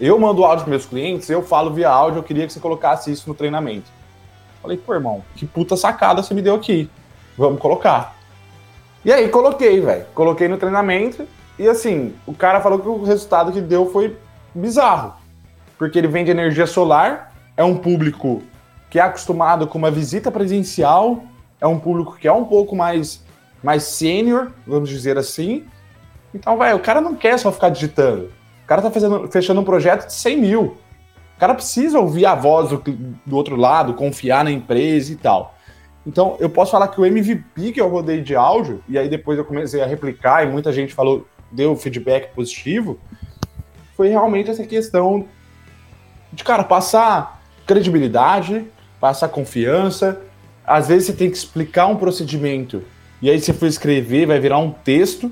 Eu 0.00 0.18
mando 0.18 0.44
áudio 0.44 0.64
para 0.64 0.70
meus 0.70 0.86
clientes, 0.86 1.30
eu 1.30 1.42
falo 1.42 1.70
via 1.70 1.88
áudio, 1.88 2.18
eu 2.18 2.22
queria 2.24 2.46
que 2.46 2.52
você 2.52 2.58
colocasse 2.58 3.12
isso 3.12 3.28
no 3.28 3.34
treinamento. 3.34 3.90
Falei, 4.60 4.76
pô, 4.76 4.94
irmão, 4.94 5.22
que 5.36 5.46
puta 5.46 5.76
sacada 5.76 6.22
você 6.22 6.34
me 6.34 6.42
deu 6.42 6.56
aqui. 6.56 6.90
Vamos 7.38 7.60
colocar. 7.60 8.16
E 9.04 9.12
aí 9.12 9.28
coloquei, 9.28 9.80
velho. 9.80 10.06
Coloquei 10.12 10.48
no 10.48 10.56
treinamento 10.56 11.26
e 11.58 11.68
assim, 11.68 12.14
o 12.26 12.34
cara 12.34 12.60
falou 12.60 12.78
que 12.80 12.88
o 12.88 13.04
resultado 13.04 13.52
que 13.52 13.60
deu 13.60 13.86
foi 13.90 14.16
bizarro. 14.54 15.14
Porque 15.78 15.98
ele 15.98 16.08
vende 16.08 16.30
energia 16.30 16.66
solar, 16.66 17.32
é 17.56 17.64
um 17.64 17.76
público 17.76 18.42
que 18.88 18.98
é 18.98 19.02
acostumado 19.02 19.66
com 19.66 19.78
uma 19.78 19.90
visita 19.90 20.30
presencial, 20.30 21.22
é 21.60 21.66
um 21.66 21.78
público 21.78 22.16
que 22.16 22.26
é 22.26 22.32
um 22.32 22.44
pouco 22.44 22.74
mais, 22.74 23.24
mais 23.62 23.84
sênior, 23.84 24.50
vamos 24.66 24.88
dizer 24.88 25.16
assim. 25.16 25.64
Então, 26.34 26.56
vai, 26.56 26.74
o 26.74 26.80
cara 26.80 27.00
não 27.00 27.14
quer 27.14 27.38
só 27.38 27.52
ficar 27.52 27.68
digitando. 27.68 28.32
O 28.64 28.66
cara 28.66 28.82
tá 28.82 28.90
fazendo, 28.90 29.28
fechando 29.30 29.60
um 29.60 29.64
projeto 29.64 30.06
de 30.06 30.12
100 30.12 30.36
mil. 30.38 30.62
O 31.36 31.40
cara 31.40 31.54
precisa 31.54 31.98
ouvir 31.98 32.26
a 32.26 32.34
voz 32.34 32.70
do, 32.70 32.78
do 33.24 33.36
outro 33.36 33.56
lado, 33.56 33.94
confiar 33.94 34.44
na 34.44 34.50
empresa 34.50 35.12
e 35.12 35.16
tal. 35.16 35.54
Então, 36.06 36.36
eu 36.40 36.48
posso 36.48 36.72
falar 36.72 36.88
que 36.88 37.00
o 37.00 37.04
MVP 37.04 37.72
que 37.72 37.80
eu 37.80 37.88
rodei 37.88 38.20
de 38.22 38.34
áudio, 38.34 38.82
e 38.88 38.98
aí 38.98 39.08
depois 39.08 39.38
eu 39.38 39.44
comecei 39.44 39.82
a 39.82 39.86
replicar, 39.86 40.46
e 40.46 40.50
muita 40.50 40.72
gente 40.72 40.94
falou, 40.94 41.26
deu 41.50 41.76
feedback 41.76 42.34
positivo, 42.34 42.98
foi 44.00 44.08
realmente 44.08 44.48
essa 44.48 44.64
questão 44.64 45.26
de, 46.32 46.42
cara, 46.42 46.64
passar 46.64 47.42
credibilidade, 47.66 48.64
passar 48.98 49.28
confiança. 49.28 50.22
Às 50.66 50.88
vezes 50.88 51.04
você 51.04 51.12
tem 51.12 51.30
que 51.30 51.36
explicar 51.36 51.86
um 51.86 51.96
procedimento 51.96 52.82
e 53.20 53.28
aí 53.28 53.38
você 53.38 53.52
for 53.52 53.66
escrever, 53.66 54.24
vai 54.24 54.40
virar 54.40 54.56
um 54.56 54.70
texto. 54.70 55.30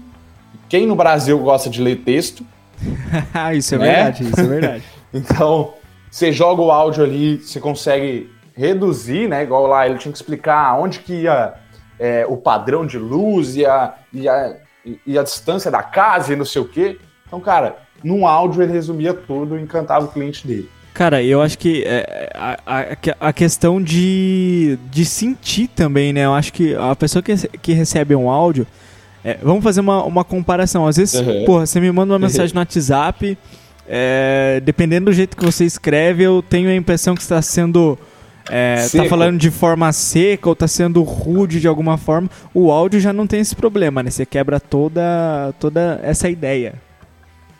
Quem 0.69 0.87
no 0.87 0.95
Brasil 0.95 1.39
gosta 1.39 1.71
de 1.71 1.81
ler 1.81 2.05
texto? 2.05 2.45
isso 3.57 3.75
é 3.75 3.79
né? 3.79 3.87
verdade, 3.87 4.25
isso 4.25 4.41
é 4.41 4.45
verdade. 4.45 4.85
então, 5.15 5.73
você 6.11 6.31
joga 6.31 6.61
o 6.61 6.71
áudio 6.71 7.05
ali, 7.05 7.39
você 7.39 7.59
consegue 7.59 8.31
reduzir, 8.55 9.31
né? 9.31 9.45
Igual 9.45 9.67
lá, 9.67 9.87
ele 9.87 9.97
tinha 9.97 10.13
que 10.13 10.19
explicar 10.19 10.79
onde 10.79 10.99
que 10.99 11.23
ia 11.23 11.55
é, 11.99 12.27
o 12.29 12.37
padrão 12.37 12.85
de 12.85 12.99
luz 12.99 13.57
e 13.57 13.65
a, 13.65 13.95
e, 14.13 14.29
a, 14.29 14.57
e 15.07 15.19
a 15.19 15.23
distância 15.23 15.71
da 15.71 15.83
casa 15.83 16.35
e 16.35 16.37
não 16.37 16.45
sei 16.45 16.61
o 16.61 16.69
quê. 16.69 16.99
Então, 17.29 17.41
cara, 17.41 17.77
num 18.03 18.27
áudio 18.27 18.62
ele 18.62 18.73
resumia 18.73 19.14
tudo 19.14 19.57
e 19.57 19.62
encantava 19.62 20.07
o 20.07 20.09
cliente 20.09 20.47
dele. 20.47 20.69
Cara, 20.99 21.23
eu 21.23 21.41
acho 21.41 21.57
que 21.57 21.85
é, 21.87 22.33
a, 22.35 22.59
a, 22.67 23.29
a, 23.29 23.33
questão 23.33 23.81
de, 23.81 24.77
de 24.91 25.05
sentir 25.05 25.69
também, 25.69 26.12
né? 26.12 26.25
Eu 26.25 26.35
acho 26.35 26.53
que 26.53 26.75
a 26.75 26.97
pessoa 26.97 27.23
que, 27.23 27.37
que 27.62 27.73
recebe 27.73 28.17
um 28.17 28.29
áudio. 28.29 28.67
É, 29.25 29.38
vamos 29.41 29.62
fazer 29.62 29.81
uma, 29.81 30.03
uma 30.03 30.25
comparação. 30.25 30.88
Às 30.88 30.97
vezes, 30.97 31.21
uhum. 31.21 31.45
porra, 31.45 31.67
você 31.67 31.79
me 31.79 31.93
manda 31.93 32.12
uma 32.12 32.19
mensagem 32.27 32.53
no 32.53 32.61
WhatsApp. 32.61 33.38
É, 33.87 34.61
dependendo 34.64 35.07
do 35.07 35.12
jeito 35.12 35.37
que 35.37 35.45
você 35.45 35.64
escreve, 35.64 36.25
eu 36.25 36.43
tenho 36.43 36.69
a 36.69 36.75
impressão 36.75 37.14
que 37.14 37.23
está 37.23 37.41
sendo. 37.43 37.97
É, 38.51 38.88
tá 38.88 39.05
falando 39.05 39.38
de 39.38 39.53
forma 39.53 39.93
seca 39.93 40.49
ou 40.49 40.57
tá 40.57 40.67
sendo 40.67 41.05
rude 41.05 41.61
de 41.61 41.69
alguma 41.69 41.97
forma. 41.97 42.29
O 42.53 42.73
áudio 42.73 42.99
já 42.99 43.12
não 43.12 43.27
tem 43.27 43.38
esse 43.38 43.55
problema, 43.55 44.03
né? 44.03 44.11
Você 44.11 44.27
quebra 44.27 44.59
toda, 44.59 45.55
toda 45.61 46.01
essa 46.03 46.29
ideia. 46.29 46.75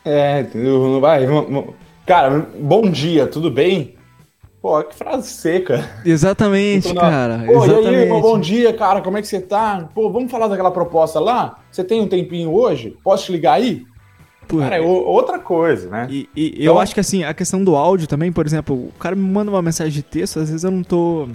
É, 0.05 0.41
entendeu? 0.41 0.99
Vai, 0.99 1.25
Cara, 2.05 2.47
bom 2.59 2.89
dia, 2.89 3.27
tudo 3.27 3.51
bem? 3.51 3.95
Pô, 4.61 4.83
que 4.83 4.95
frase 4.95 5.29
seca. 5.29 5.89
Exatamente, 6.05 6.93
cara. 6.93 7.43
Pô, 7.45 7.63
exatamente. 7.63 7.85
e 7.85 7.95
aí, 7.95 8.01
irmão, 8.01 8.21
bom 8.21 8.39
dia, 8.39 8.73
cara, 8.73 9.01
como 9.01 9.17
é 9.17 9.21
que 9.21 9.27
você 9.27 9.39
tá? 9.39 9.87
Pô, 9.95 10.11
vamos 10.11 10.29
falar 10.29 10.47
daquela 10.47 10.71
proposta 10.71 11.19
lá? 11.19 11.59
Você 11.71 11.83
tem 11.83 12.01
um 12.01 12.07
tempinho 12.07 12.51
hoje? 12.51 12.97
Posso 13.03 13.25
te 13.25 13.31
ligar 13.31 13.53
aí? 13.53 13.83
cara, 14.57 14.77
é 14.77 14.81
outra 14.81 15.37
coisa, 15.37 15.89
né? 15.89 16.07
E, 16.09 16.27
e 16.35 16.47
então... 16.47 16.63
eu 16.63 16.79
acho 16.79 16.93
que 16.93 16.99
assim, 16.99 17.23
a 17.23 17.33
questão 17.33 17.63
do 17.63 17.75
áudio 17.75 18.07
também, 18.07 18.31
por 18.31 18.45
exemplo, 18.45 18.75
o 18.75 18.91
cara 18.99 19.15
me 19.15 19.21
manda 19.21 19.51
uma 19.51 19.61
mensagem 19.61 19.93
de 19.93 20.01
texto, 20.01 20.39
às 20.39 20.49
vezes 20.49 20.63
eu 20.63 20.71
não 20.71 20.83
tô. 20.83 21.27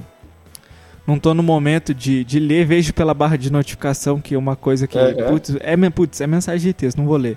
Não 1.06 1.18
tô 1.18 1.34
no 1.34 1.42
momento 1.42 1.92
de, 1.92 2.24
de 2.24 2.40
ler, 2.40 2.64
vejo 2.64 2.94
pela 2.94 3.12
barra 3.12 3.36
de 3.36 3.52
notificação 3.52 4.20
que 4.20 4.34
é 4.34 4.38
uma 4.38 4.56
coisa 4.56 4.86
que. 4.86 4.98
É, 4.98 5.12
putz, 5.12 5.56
é, 5.60 5.90
putz, 5.90 6.20
é 6.20 6.26
mensagem 6.26 6.68
de 6.68 6.72
texto, 6.72 6.96
não 6.96 7.06
vou 7.06 7.16
ler. 7.16 7.36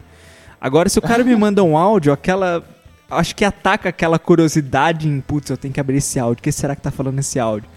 Agora, 0.60 0.90
se 0.90 1.00
o 1.00 1.02
cara 1.02 1.24
me 1.24 1.36
manda 1.38 1.64
um 1.64 1.78
áudio, 1.78 2.12
aquela 2.12 2.64
acho 3.10 3.36
que 3.36 3.46
ataca 3.46 3.90
aquela 3.90 4.20
curiosidade 4.20 5.08
em, 5.08 5.22
putz, 5.22 5.50
eu 5.50 5.58
tenho 5.58 5.74
que 5.74 5.80
abrir 5.80 5.98
esse 5.98 6.20
áudio, 6.20 6.40
o 6.40 6.44
que 6.44 6.52
será 6.52 6.76
que 6.76 6.82
tá 6.82 6.92
falando 6.92 7.16
nesse 7.16 7.40
áudio? 7.40 7.70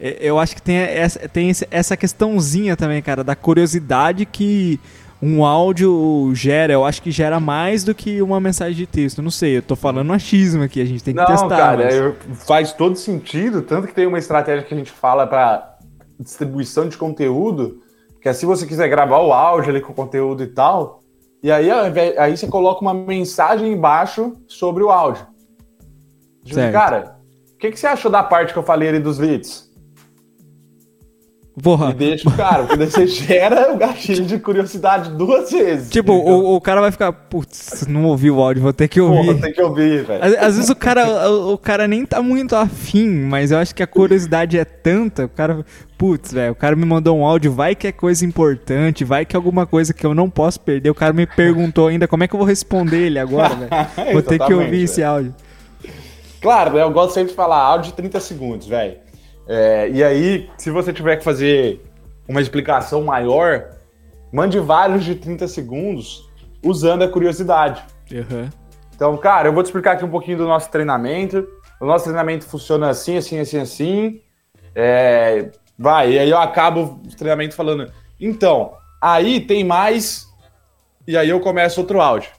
Eu 0.00 0.38
acho 0.40 0.56
que 0.56 0.62
tem 0.62 0.76
essa, 0.76 1.28
tem 1.28 1.52
essa 1.70 1.96
questãozinha 1.96 2.76
também, 2.76 3.00
cara, 3.00 3.22
da 3.22 3.36
curiosidade 3.36 4.26
que 4.26 4.80
um 5.22 5.44
áudio 5.44 6.32
gera. 6.34 6.72
Eu 6.72 6.84
acho 6.84 7.00
que 7.00 7.12
gera 7.12 7.38
mais 7.38 7.84
do 7.84 7.94
que 7.94 8.20
uma 8.20 8.40
mensagem 8.40 8.74
de 8.74 8.86
texto. 8.86 9.22
Não 9.22 9.30
sei, 9.30 9.58
eu 9.58 9.62
tô 9.62 9.76
falando 9.76 10.10
um 10.10 10.12
achismo 10.12 10.64
aqui, 10.64 10.80
a 10.80 10.84
gente 10.84 11.04
tem 11.04 11.14
que 11.14 11.20
Não, 11.20 11.26
testar. 11.26 11.48
cara, 11.56 12.16
mas... 12.26 12.44
faz 12.44 12.72
todo 12.72 12.96
sentido, 12.96 13.62
tanto 13.62 13.86
que 13.86 13.94
tem 13.94 14.08
uma 14.08 14.18
estratégia 14.18 14.64
que 14.64 14.74
a 14.74 14.76
gente 14.76 14.90
fala 14.90 15.24
para 15.24 15.76
distribuição 16.18 16.88
de 16.88 16.96
conteúdo, 16.96 17.80
que 18.20 18.28
é 18.28 18.32
se 18.32 18.44
você 18.44 18.66
quiser 18.66 18.88
gravar 18.88 19.18
o 19.18 19.32
áudio 19.32 19.70
ali 19.70 19.80
com 19.80 19.92
conteúdo 19.92 20.42
e 20.42 20.48
tal, 20.48 21.01
e 21.42 21.50
aí, 21.50 21.68
aí 22.18 22.36
você 22.36 22.46
coloca 22.46 22.80
uma 22.80 22.94
mensagem 22.94 23.72
embaixo 23.72 24.36
sobre 24.46 24.84
o 24.84 24.90
áudio. 24.90 25.26
Diz, 26.42 26.56
cara, 26.70 27.16
o 27.52 27.58
que, 27.58 27.70
que 27.70 27.78
você 27.78 27.86
achou 27.86 28.10
da 28.10 28.22
parte 28.22 28.52
que 28.52 28.58
eu 28.58 28.62
falei 28.62 28.88
ali 28.88 29.00
dos 29.00 29.18
vídeos? 29.18 29.71
Porra. 31.60 31.90
E 31.90 31.94
deixa 31.94 32.28
o 32.28 32.32
cara, 32.32 32.64
porque 32.64 32.86
você 32.86 33.06
gera 33.06 33.74
o 33.74 33.76
gatilho 33.76 34.24
de 34.24 34.38
curiosidade 34.38 35.10
duas 35.10 35.50
vezes. 35.50 35.90
Tipo, 35.90 36.12
o, 36.12 36.56
o, 36.56 36.60
cara 36.60 36.80
vai 36.80 36.90
ficar, 36.90 37.12
putz, 37.12 37.86
não 37.86 38.06
ouvi 38.06 38.30
o 38.30 38.40
áudio, 38.40 38.62
vou 38.62 38.72
ter 38.72 38.88
que 38.88 38.98
ouvir. 38.98 39.26
Porra, 39.26 39.40
tem 39.40 39.52
que 39.52 39.62
ouvir, 39.62 40.04
velho. 40.04 40.24
Às, 40.24 40.34
às, 40.34 40.56
vezes 40.56 40.70
o 40.70 40.76
cara, 40.76 41.30
o, 41.30 41.52
o, 41.52 41.58
cara 41.58 41.86
nem 41.86 42.06
tá 42.06 42.22
muito 42.22 42.56
afim, 42.56 43.08
mas 43.08 43.50
eu 43.50 43.58
acho 43.58 43.74
que 43.74 43.82
a 43.82 43.86
curiosidade 43.86 44.58
é 44.58 44.64
tanta, 44.64 45.26
o 45.26 45.28
cara, 45.28 45.62
putz, 45.98 46.32
velho, 46.32 46.52
o 46.52 46.56
cara 46.56 46.74
me 46.74 46.86
mandou 46.86 47.18
um 47.18 47.26
áudio, 47.26 47.52
vai 47.52 47.74
que 47.74 47.86
é 47.86 47.92
coisa 47.92 48.24
importante, 48.24 49.04
vai 49.04 49.26
que 49.26 49.36
é 49.36 49.38
alguma 49.38 49.66
coisa 49.66 49.92
que 49.92 50.06
eu 50.06 50.14
não 50.14 50.30
posso 50.30 50.58
perder. 50.58 50.88
O 50.88 50.94
cara 50.94 51.12
me 51.12 51.26
perguntou 51.26 51.88
ainda 51.88 52.08
como 52.08 52.24
é 52.24 52.28
que 52.28 52.34
eu 52.34 52.38
vou 52.38 52.46
responder 52.46 53.06
ele 53.06 53.18
agora, 53.18 53.54
velho. 53.54 53.70
Vou 54.12 54.22
ter 54.22 54.38
que 54.38 54.52
ouvir 54.54 54.70
véio. 54.70 54.84
esse 54.84 55.02
áudio. 55.02 55.34
Claro, 56.40 56.78
eu 56.78 56.90
gosto 56.90 57.14
sempre 57.14 57.30
de 57.30 57.36
falar 57.36 57.58
áudio 57.58 57.90
de 57.90 57.96
30 57.96 58.20
segundos, 58.20 58.66
velho. 58.66 58.96
É, 59.54 59.90
e 59.90 60.02
aí, 60.02 60.50
se 60.56 60.70
você 60.70 60.94
tiver 60.94 61.16
que 61.16 61.24
fazer 61.24 61.78
uma 62.26 62.40
explicação 62.40 63.04
maior, 63.04 63.68
mande 64.32 64.58
vários 64.58 65.04
de 65.04 65.14
30 65.14 65.46
segundos 65.46 66.26
usando 66.64 67.02
a 67.02 67.08
curiosidade. 67.08 67.84
Uhum. 68.10 68.48
Então, 68.94 69.14
cara, 69.18 69.48
eu 69.48 69.52
vou 69.52 69.62
te 69.62 69.66
explicar 69.66 69.92
aqui 69.92 70.06
um 70.06 70.10
pouquinho 70.10 70.38
do 70.38 70.46
nosso 70.46 70.70
treinamento. 70.70 71.46
O 71.78 71.84
nosso 71.84 72.04
treinamento 72.04 72.46
funciona 72.46 72.88
assim, 72.88 73.18
assim, 73.18 73.38
assim, 73.40 73.58
assim. 73.58 74.22
É, 74.74 75.50
vai, 75.78 76.12
e 76.12 76.18
aí 76.18 76.30
eu 76.30 76.38
acabo 76.38 76.98
o 77.04 77.14
treinamento 77.14 77.54
falando. 77.54 77.92
Então, 78.18 78.72
aí 79.02 79.38
tem 79.38 79.62
mais. 79.62 80.28
E 81.06 81.14
aí 81.14 81.28
eu 81.28 81.40
começo 81.40 81.78
outro 81.78 82.00
áudio. 82.00 82.30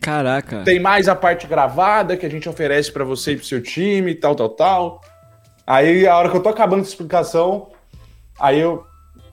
Caraca. 0.00 0.62
Tem 0.62 0.80
mais 0.80 1.06
a 1.06 1.14
parte 1.14 1.46
gravada 1.46 2.16
que 2.16 2.24
a 2.24 2.30
gente 2.30 2.48
oferece 2.48 2.90
para 2.90 3.04
você 3.04 3.32
e 3.32 3.36
pro 3.36 3.44
seu 3.44 3.62
time, 3.62 4.14
tal, 4.14 4.34
tal, 4.34 4.48
tal. 4.48 5.00
Aí, 5.66 6.06
a 6.06 6.16
hora 6.16 6.28
que 6.28 6.36
eu 6.36 6.42
tô 6.42 6.48
acabando 6.48 6.82
essa 6.82 6.90
explicação, 6.90 7.68
aí 8.38 8.60
eu. 8.60 8.84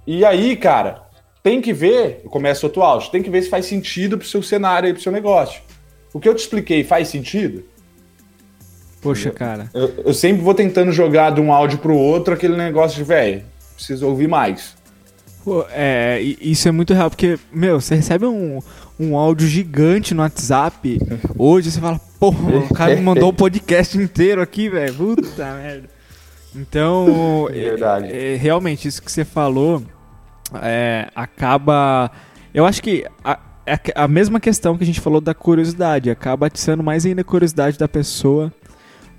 E 0.08 0.26
aí, 0.26 0.56
cara, 0.56 1.04
tem 1.44 1.62
que 1.62 1.74
ver, 1.74 2.24
começa 2.30 2.66
outro 2.66 2.82
áudio, 2.82 3.12
tem 3.12 3.22
que 3.22 3.30
ver 3.30 3.42
se 3.42 3.50
faz 3.50 3.66
sentido 3.66 4.18
pro 4.18 4.28
seu 4.28 4.42
cenário 4.42 4.90
e 4.90 4.94
pro 4.94 5.02
seu 5.02 5.12
negócio. 5.12 5.62
O 6.14 6.20
que 6.20 6.28
eu 6.28 6.36
te 6.36 6.40
expliquei 6.40 6.84
faz 6.84 7.08
sentido? 7.08 7.64
Poxa, 9.02 9.32
cara. 9.32 9.70
Eu, 9.74 9.94
eu 10.06 10.14
sempre 10.14 10.44
vou 10.44 10.54
tentando 10.54 10.92
jogar 10.92 11.32
de 11.32 11.42
um 11.42 11.52
áudio 11.52 11.80
pro 11.80 11.96
outro 11.96 12.34
aquele 12.34 12.56
negócio 12.56 12.98
de, 12.98 13.04
velho, 13.04 13.44
preciso 13.76 14.08
ouvir 14.08 14.28
mais. 14.28 14.76
Pô, 15.44 15.66
é, 15.72 16.22
isso 16.40 16.68
é 16.68 16.72
muito 16.72 16.94
real, 16.94 17.10
porque, 17.10 17.40
meu, 17.52 17.82
você 17.82 17.96
recebe 17.96 18.28
um, 18.28 18.60
um 19.00 19.18
áudio 19.18 19.48
gigante 19.48 20.14
no 20.14 20.22
WhatsApp, 20.22 21.00
hoje 21.36 21.72
você 21.72 21.80
fala, 21.80 22.00
porra, 22.20 22.58
o 22.58 22.74
cara 22.74 22.96
me 22.96 23.02
mandou 23.02 23.32
um 23.32 23.34
podcast 23.34 23.98
inteiro 23.98 24.40
aqui, 24.40 24.70
velho, 24.70 24.94
puta 24.94 25.56
merda. 25.56 25.90
Então, 26.56 27.48
Verdade. 27.52 28.12
É, 28.12 28.34
é, 28.34 28.36
realmente, 28.36 28.88
isso 28.88 29.02
que 29.02 29.12
você 29.12 29.26
falou 29.26 29.82
é, 30.62 31.08
acaba. 31.16 32.12
Eu 32.54 32.66
acho 32.66 32.82
que 32.82 33.06
a, 33.24 33.40
a, 33.66 34.04
a, 34.04 34.08
mesma 34.08 34.40
questão 34.40 34.78
que 34.78 34.84
a 34.84 34.88
gente 34.88 35.00
falou 35.00 35.22
da 35.22 35.34
curiosidade, 35.34 36.10
acaba 36.10 36.48
atiçando 36.48 36.84
mais 36.84 37.06
ainda 37.06 37.22
a 37.22 37.26
curiosidade 37.26 37.78
da 37.78 37.88
pessoa. 37.88 38.52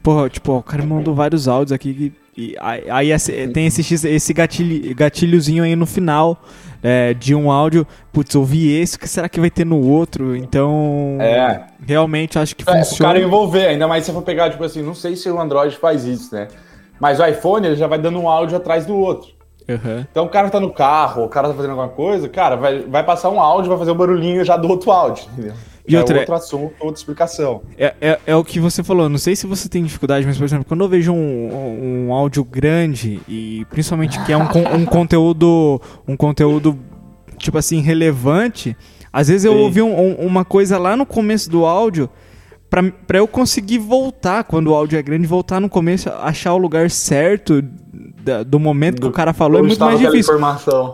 Porra, 0.03 0.29
tipo, 0.29 0.53
o 0.53 0.63
cara 0.63 0.85
mandou 0.85 1.15
vários 1.15 1.47
áudios 1.47 1.73
aqui 1.73 2.13
e 2.37 2.57
aí 2.59 3.11
tem 3.53 3.67
esse, 3.67 4.09
esse 4.09 4.33
gatilho, 4.33 4.95
gatilhozinho 4.95 5.63
aí 5.63 5.77
no 5.77 5.85
final 5.85 6.43
é, 6.83 7.13
de 7.13 7.35
um 7.35 7.51
áudio. 7.51 7.87
Putz, 8.11 8.35
ouvi 8.35 8.73
esse, 8.73 8.97
o 8.97 8.99
que 8.99 9.09
será 9.09 9.29
que 9.29 9.39
vai 9.39 9.51
ter 9.51 9.67
no 9.67 9.87
outro? 9.87 10.35
Então, 10.35 11.19
é. 11.21 11.67
realmente 11.87 12.39
acho 12.39 12.57
que 12.57 12.69
é, 12.69 12.79
funciona. 12.79 13.11
O 13.11 13.15
cara 13.15 13.25
envolver, 13.25 13.67
ainda 13.67 13.87
mais 13.87 14.05
se 14.05 14.13
for 14.13 14.23
pegar, 14.23 14.51
tipo 14.51 14.65
assim, 14.65 14.83
não 14.83 14.95
sei 14.95 15.15
se 15.15 15.29
o 15.31 15.39
Android 15.39 15.77
faz 15.77 16.05
isso, 16.05 16.35
né? 16.35 16.49
Mas 17.03 17.19
o 17.19 17.27
iPhone 17.27 17.67
ele 17.67 17.75
já 17.75 17.89
vai 17.89 17.99
dando 17.99 18.21
um 18.21 18.29
áudio 18.29 18.57
atrás 18.57 18.87
do 18.87 18.97
outro. 18.97 19.33
Uhum. 19.69 20.07
Então 20.09 20.25
o 20.25 20.29
cara 20.29 20.49
tá 20.49 20.61
no 20.61 20.73
carro, 20.73 21.25
o 21.25 21.29
cara 21.29 21.49
tá 21.49 21.55
fazendo 21.55 21.73
alguma 21.73 21.89
coisa, 21.89 22.29
cara, 22.29 22.55
vai, 22.55 22.79
vai 22.83 23.03
passar 23.03 23.29
um 23.29 23.41
áudio, 23.41 23.71
vai 23.71 23.79
fazer 23.79 23.91
um 23.91 23.97
barulhinho 23.97 24.45
já 24.45 24.57
do 24.57 24.69
outro 24.69 24.93
áudio, 24.93 25.25
entendeu? 25.33 25.53
E 25.85 25.97
outra, 25.97 26.19
é 26.19 26.21
outro 26.21 26.35
assunto, 26.37 26.75
outra 26.79 27.01
explicação. 27.01 27.63
É, 27.77 27.93
é, 28.01 28.21
é, 28.25 28.37
o 28.37 28.45
que 28.45 28.61
você 28.61 28.85
falou, 28.85 29.09
não 29.09 29.19
sei 29.19 29.35
se 29.35 29.49
você 29.49 29.69
tem 29.69 29.83
dificuldade, 29.83 30.25
mas, 30.25 30.39
por 30.39 30.45
exemplo, 30.45 30.65
quando 30.65 30.85
eu 30.85 30.89
vejo 30.89 31.13
um, 31.13 32.07
um 32.07 32.13
áudio 32.13 32.45
grande 32.45 33.21
e 33.27 33.67
principalmente 33.69 34.23
que 34.25 34.33
é 34.33 34.37
um, 34.37 34.47
um 34.77 34.85
conteúdo. 34.85 35.83
um 36.07 36.17
conteúdo, 36.17 36.79
tipo 37.37 37.59
assim, 37.59 37.81
relevante, 37.81 38.77
às 39.13 39.27
vezes 39.27 39.45
eu 39.45 39.55
Sim. 39.55 39.59
ouvi 39.59 39.83
um, 39.83 40.15
uma 40.25 40.45
coisa 40.45 40.79
lá 40.79 40.97
no 40.97 41.05
começo 41.05 41.51
do 41.51 41.67
áudio 41.67 42.09
para 43.07 43.19
eu 43.19 43.29
conseguir 43.29 43.77
voltar 43.77 44.45
quando 44.45 44.69
o 44.69 44.75
áudio 44.75 44.99
é 44.99 45.03
grande, 45.03 45.27
voltar 45.27 45.61
no 45.61 45.69
começo, 45.69 46.09
achar 46.09 46.55
o 46.55 46.59
lugar 46.59 46.91
certo 46.91 47.61
da, 47.61 48.43
do 48.43 48.59
momento 48.59 48.95
do, 48.95 49.03
que 49.03 49.07
o 49.09 49.13
cara 49.13 49.35
falou 49.35 49.59
é 49.59 49.63
muito 49.63 49.79
mais 49.79 50.01
difícil. 50.01 50.33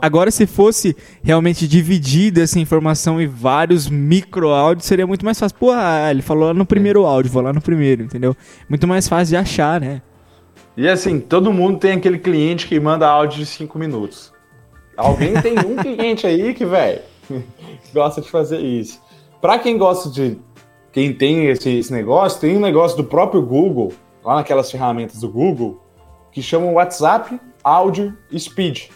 Agora, 0.02 0.28
se 0.32 0.44
fosse 0.44 0.96
realmente 1.22 1.68
dividida 1.68 2.42
essa 2.42 2.58
informação 2.58 3.20
em 3.20 3.28
vários 3.28 3.88
micro 3.88 4.48
áudios, 4.48 4.86
seria 4.86 5.06
muito 5.06 5.24
mais 5.24 5.38
fácil. 5.38 5.56
Pô, 5.56 5.70
ah, 5.70 6.10
ele 6.10 6.20
falou 6.20 6.48
lá 6.48 6.54
no 6.54 6.66
primeiro 6.66 7.06
áudio, 7.06 7.30
vou 7.30 7.42
lá 7.42 7.52
no 7.52 7.60
primeiro, 7.60 8.02
entendeu? 8.02 8.36
Muito 8.68 8.88
mais 8.88 9.06
fácil 9.06 9.28
de 9.28 9.36
achar, 9.36 9.80
né? 9.80 10.02
E 10.76 10.88
assim, 10.88 11.20
todo 11.20 11.52
mundo 11.52 11.78
tem 11.78 11.92
aquele 11.92 12.18
cliente 12.18 12.66
que 12.66 12.80
manda 12.80 13.06
áudio 13.06 13.38
de 13.38 13.46
5 13.46 13.78
minutos. 13.78 14.32
Alguém 14.96 15.32
tem 15.40 15.54
um 15.60 15.76
cliente 15.80 16.26
aí 16.26 16.52
que, 16.54 16.64
velho, 16.64 17.02
gosta 17.94 18.20
de 18.20 18.28
fazer 18.28 18.58
isso. 18.58 19.00
Para 19.40 19.60
quem 19.60 19.78
gosta 19.78 20.10
de 20.10 20.36
quem 20.92 21.12
tem 21.12 21.46
esse, 21.46 21.70
esse 21.70 21.92
negócio, 21.92 22.40
tem 22.40 22.56
um 22.56 22.60
negócio 22.60 22.96
do 22.96 23.04
próprio 23.04 23.42
Google, 23.42 23.92
lá 24.24 24.36
naquelas 24.36 24.70
ferramentas 24.70 25.20
do 25.20 25.28
Google, 25.28 25.82
que 26.32 26.42
chamam 26.42 26.74
WhatsApp 26.74 27.38
Audio 27.62 28.16
Speed. 28.36 28.88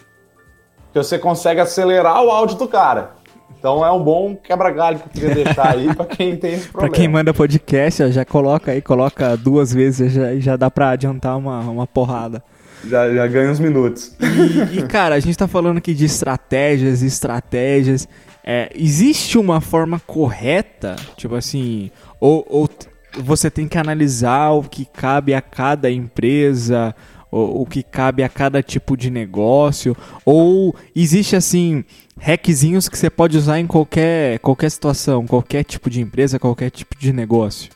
Que 0.91 0.99
você 0.99 1.17
consegue 1.17 1.59
acelerar 1.59 2.23
o 2.23 2.29
áudio 2.29 2.57
do 2.57 2.67
cara. 2.67 3.11
Então 3.57 3.85
é 3.85 3.91
um 3.91 4.03
bom 4.03 4.35
quebra-galho 4.35 4.99
que 4.99 5.05
eu 5.05 5.11
queria 5.11 5.43
deixar 5.43 5.71
aí 5.71 5.95
para 5.95 6.05
quem 6.05 6.35
tem 6.35 6.55
esse 6.55 6.67
problema. 6.69 6.91
Para 6.91 6.99
quem 6.99 7.07
manda 7.07 7.33
podcast, 7.33 8.11
já 8.11 8.25
coloca 8.25 8.71
aí, 8.71 8.81
coloca 8.81 9.37
duas 9.37 9.73
vezes, 9.73 10.11
já, 10.11 10.35
já 10.35 10.57
dá 10.57 10.69
para 10.69 10.89
adiantar 10.89 11.37
uma, 11.37 11.61
uma 11.61 11.87
porrada. 11.87 12.43
Já, 12.85 13.09
já 13.13 13.25
ganha 13.27 13.49
uns 13.49 13.59
minutos. 13.59 14.15
E, 14.19 14.79
e, 14.79 14.87
cara, 14.87 15.15
a 15.15 15.19
gente 15.19 15.37
tá 15.37 15.47
falando 15.47 15.77
aqui 15.77 15.93
de 15.93 16.03
estratégias, 16.03 17.01
estratégias. 17.01 18.07
É, 18.43 18.69
existe 18.75 19.37
uma 19.37 19.61
forma 19.61 19.99
correta, 19.99 20.95
tipo 21.15 21.35
assim, 21.35 21.89
ou, 22.19 22.45
ou 22.49 22.69
você 23.17 23.49
tem 23.49 23.67
que 23.67 23.77
analisar 23.77 24.51
o 24.51 24.63
que 24.63 24.85
cabe 24.85 25.33
a 25.33 25.41
cada 25.41 25.89
empresa, 25.89 26.93
o, 27.31 27.61
o 27.61 27.65
que 27.65 27.81
cabe 27.81 28.21
a 28.21 28.29
cada 28.29 28.61
tipo 28.61 28.97
de 28.97 29.09
negócio, 29.09 29.95
ou 30.25 30.75
existe 30.95 31.35
assim 31.35 31.85
hackzinhos 32.19 32.89
que 32.89 32.97
você 32.97 33.09
pode 33.09 33.37
usar 33.37 33.59
em 33.59 33.67
qualquer, 33.67 34.39
qualquer 34.39 34.69
situação, 34.69 35.25
qualquer 35.25 35.63
tipo 35.63 35.89
de 35.89 36.01
empresa, 36.01 36.37
qualquer 36.37 36.69
tipo 36.69 36.97
de 36.97 37.11
negócio? 37.11 37.71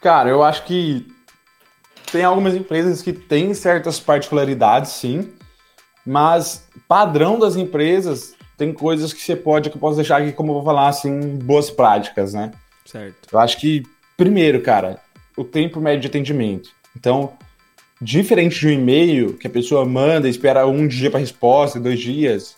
Cara, 0.00 0.28
eu 0.28 0.42
acho 0.42 0.64
que 0.64 1.06
tem 2.12 2.24
algumas 2.24 2.54
empresas 2.54 3.00
que 3.00 3.12
têm 3.12 3.54
certas 3.54 3.98
particularidades, 3.98 4.92
sim, 4.92 5.32
mas 6.06 6.68
padrão 6.86 7.38
das 7.38 7.56
empresas 7.56 8.34
tem 8.56 8.72
coisas 8.72 9.12
que 9.12 9.20
você 9.20 9.34
pode, 9.34 9.70
que 9.70 9.76
eu 9.76 9.80
posso 9.80 9.96
deixar 9.96 10.20
aqui, 10.20 10.32
como 10.32 10.50
eu 10.50 10.54
vou 10.56 10.64
falar, 10.64 10.88
assim, 10.88 11.36
boas 11.38 11.70
práticas, 11.70 12.34
né? 12.34 12.52
Certo. 12.84 13.28
Eu 13.32 13.38
acho 13.38 13.58
que, 13.58 13.82
primeiro, 14.16 14.60
cara, 14.60 14.98
o 15.36 15.44
tempo 15.44 15.80
médio 15.80 16.02
de 16.02 16.06
atendimento. 16.08 16.70
Então, 16.96 17.32
diferente 18.00 18.60
de 18.60 18.68
um 18.68 18.70
e-mail 18.70 19.34
que 19.34 19.46
a 19.46 19.50
pessoa 19.50 19.84
manda 19.84 20.28
e 20.28 20.30
espera 20.30 20.66
um 20.66 20.86
dia 20.86 21.10
para 21.10 21.20
resposta, 21.20 21.80
dois 21.80 22.00
dias, 22.00 22.56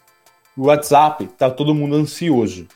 o 0.56 0.66
WhatsApp 0.66 1.26
tá 1.38 1.50
todo 1.50 1.74
mundo 1.74 1.96
ansioso. 1.96 2.66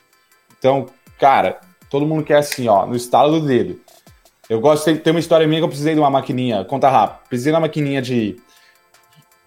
Então, 0.58 0.86
cara, 1.18 1.60
todo 1.88 2.06
mundo 2.06 2.24
quer 2.24 2.36
assim, 2.36 2.68
ó, 2.68 2.86
no 2.86 2.96
estalo 2.96 3.40
do 3.40 3.46
dedo. 3.46 3.80
Eu 4.48 4.60
gosto 4.60 4.92
de 4.92 4.98
ter 4.98 5.10
uma 5.10 5.20
história 5.20 5.46
minha 5.46 5.60
que 5.60 5.64
eu 5.64 5.68
precisei 5.68 5.94
de 5.94 6.00
uma 6.00 6.10
maquininha, 6.10 6.64
conta 6.64 6.88
rápido. 6.90 7.28
Precisei 7.28 7.52
de 7.52 7.54
uma 7.54 7.60
maquininha 7.60 8.02
de 8.02 8.36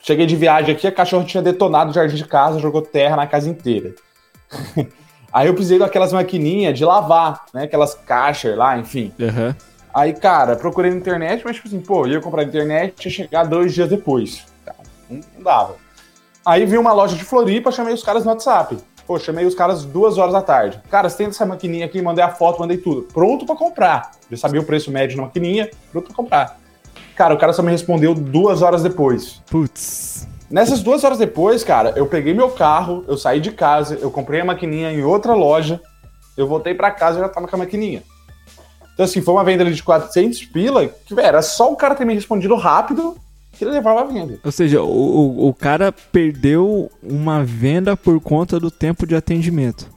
Cheguei 0.03 0.25
de 0.25 0.35
viagem 0.35 0.75
aqui, 0.75 0.85
a 0.85 0.91
cachorro 0.91 1.23
tinha 1.23 1.41
detonado 1.41 1.89
o 1.89 1.93
jardim 1.93 2.17
de 2.17 2.25
casa, 2.25 2.59
jogou 2.59 2.81
terra 2.81 3.15
na 3.15 3.25
casa 3.25 3.49
inteira. 3.49 3.95
Aí 5.31 5.47
eu 5.47 5.53
precisei 5.53 5.79
daquelas 5.79 6.11
maquininhas 6.11 6.77
de 6.77 6.83
lavar, 6.83 7.45
né? 7.53 7.63
Aquelas 7.63 7.95
caixas 7.95 8.55
lá, 8.55 8.77
enfim. 8.77 9.13
Uhum. 9.17 9.55
Aí, 9.93 10.11
cara, 10.13 10.57
procurei 10.57 10.91
na 10.91 10.97
internet, 10.97 11.41
mas 11.45 11.55
tipo 11.55 11.69
assim, 11.69 11.79
pô, 11.79 12.05
ia 12.05 12.19
comprar 12.19 12.43
na 12.43 12.49
internet 12.49 13.01
e 13.01 13.07
ia 13.07 13.11
chegar 13.11 13.45
dois 13.45 13.73
dias 13.73 13.87
depois. 13.87 14.45
Não, 15.09 15.21
não 15.35 15.43
dava. 15.43 15.77
Aí 16.45 16.65
vi 16.65 16.77
uma 16.77 16.91
loja 16.91 17.15
de 17.15 17.23
Floripa, 17.23 17.71
chamei 17.71 17.93
os 17.93 18.03
caras 18.03 18.25
no 18.25 18.31
WhatsApp. 18.31 18.77
Pô, 19.07 19.17
chamei 19.17 19.45
os 19.45 19.55
caras 19.55 19.85
duas 19.85 20.17
horas 20.17 20.33
da 20.33 20.41
tarde. 20.41 20.81
Cara, 20.89 21.09
você 21.09 21.17
tem 21.17 21.27
essa 21.27 21.45
maquininha 21.45 21.85
aqui, 21.85 22.01
mandei 22.01 22.23
a 22.23 22.29
foto, 22.29 22.59
mandei 22.59 22.77
tudo. 22.77 23.03
Pronto 23.03 23.45
para 23.45 23.55
comprar. 23.55 24.11
Já 24.29 24.37
sabia 24.37 24.59
o 24.59 24.65
preço 24.65 24.91
médio 24.91 25.15
da 25.15 25.23
maquininha, 25.23 25.71
pronto 25.91 26.07
pra 26.07 26.15
comprar. 26.15 26.62
Cara, 27.15 27.33
o 27.33 27.37
cara 27.37 27.53
só 27.53 27.61
me 27.61 27.71
respondeu 27.71 28.13
duas 28.13 28.61
horas 28.61 28.83
depois. 28.83 29.41
Putz. 29.49 30.27
Nessas 30.49 30.81
duas 30.81 31.03
horas 31.03 31.17
depois, 31.17 31.63
cara, 31.63 31.93
eu 31.95 32.05
peguei 32.05 32.33
meu 32.33 32.49
carro, 32.49 33.03
eu 33.07 33.17
saí 33.17 33.39
de 33.39 33.51
casa, 33.51 33.97
eu 34.01 34.11
comprei 34.11 34.41
a 34.41 34.45
maquininha 34.45 34.91
em 34.91 35.03
outra 35.03 35.33
loja, 35.33 35.81
eu 36.37 36.47
voltei 36.47 36.75
para 36.75 36.91
casa 36.91 37.17
e 37.17 37.21
já 37.21 37.29
tava 37.29 37.47
com 37.47 37.55
a 37.55 37.59
maquininha. 37.59 38.03
Então, 38.93 39.05
assim, 39.05 39.21
foi 39.21 39.33
uma 39.33 39.43
venda 39.43 39.65
de 39.65 39.81
400 39.81 40.45
pila, 40.45 40.87
que, 40.87 41.15
velho, 41.15 41.27
era 41.27 41.41
só 41.41 41.71
o 41.71 41.75
cara 41.75 41.95
ter 41.95 42.05
me 42.05 42.13
respondido 42.13 42.55
rápido 42.55 43.17
que 43.51 43.63
ele 43.63 43.71
levava 43.71 44.01
a 44.01 44.03
venda. 44.03 44.39
Ou 44.43 44.51
seja, 44.51 44.81
o, 44.81 45.47
o 45.47 45.53
cara 45.53 45.91
perdeu 45.91 46.89
uma 47.01 47.43
venda 47.43 47.95
por 47.97 48.19
conta 48.19 48.59
do 48.59 48.69
tempo 48.69 49.07
de 49.07 49.15
atendimento. 49.15 49.92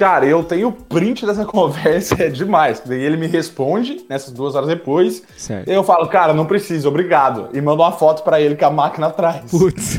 Cara, 0.00 0.24
eu 0.24 0.42
tenho 0.42 0.72
print 0.72 1.26
dessa 1.26 1.44
conversa, 1.44 2.22
é 2.22 2.30
demais. 2.30 2.80
Daí 2.80 3.02
ele 3.02 3.18
me 3.18 3.26
responde 3.26 4.02
nessas 4.08 4.32
duas 4.32 4.54
horas 4.54 4.66
depois. 4.66 5.22
Certo. 5.36 5.68
E 5.68 5.74
eu 5.74 5.84
falo, 5.84 6.08
cara, 6.08 6.32
não 6.32 6.46
preciso, 6.46 6.88
obrigado. 6.88 7.50
E 7.52 7.60
mando 7.60 7.82
uma 7.82 7.92
foto 7.92 8.22
para 8.22 8.40
ele 8.40 8.56
com 8.56 8.64
a 8.64 8.70
máquina 8.70 9.08
atrás. 9.08 9.50
Putz. 9.50 9.98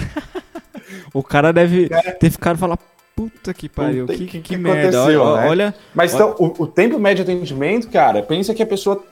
o 1.13 1.21
cara 1.21 1.53
deve 1.53 1.87
é. 1.91 2.13
ter 2.13 2.31
ficado 2.31 2.55
e 2.55 2.59
falar, 2.59 2.79
puta 3.15 3.53
que 3.53 3.69
pariu, 3.69 4.07
que, 4.07 4.25
que, 4.25 4.41
que, 4.41 4.57
merda. 4.57 5.03
Olha, 5.03 5.17
né? 5.17 5.47
olha, 5.47 5.75
Mas 5.93 6.15
olha... 6.15 6.23
então, 6.23 6.35
o, 6.39 6.63
o, 6.63 6.65
tempo 6.65 6.97
médio 6.97 7.23
de 7.23 7.31
atendimento, 7.31 7.87
cara, 7.87 8.23
pensa 8.23 8.55
que 8.55 8.63
a 8.63 8.65
pessoa 8.65 9.03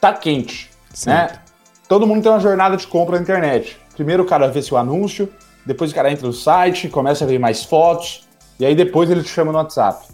tá 0.00 0.14
quente, 0.14 0.70
certo. 0.94 1.34
né? 1.34 1.38
Todo 1.86 2.06
mundo 2.06 2.22
tem 2.22 2.32
uma 2.32 2.40
jornada 2.40 2.78
de 2.78 2.86
compra 2.86 3.16
na 3.16 3.22
internet. 3.22 3.76
Primeiro 3.94 4.22
o 4.22 4.26
cara 4.26 4.48
vê 4.48 4.62
seu 4.62 4.78
anúncio, 4.78 5.28
depois 5.66 5.92
o 5.92 5.94
cara 5.94 6.10
entra 6.10 6.26
no 6.26 6.32
site, 6.32 6.88
começa 6.88 7.24
a 7.24 7.26
ver 7.26 7.38
mais 7.38 7.62
fotos, 7.62 8.26
e 8.58 8.64
aí 8.64 8.74
depois 8.74 9.10
ele 9.10 9.22
te 9.22 9.28
chama 9.28 9.52
no 9.52 9.58
WhatsApp. 9.58 10.13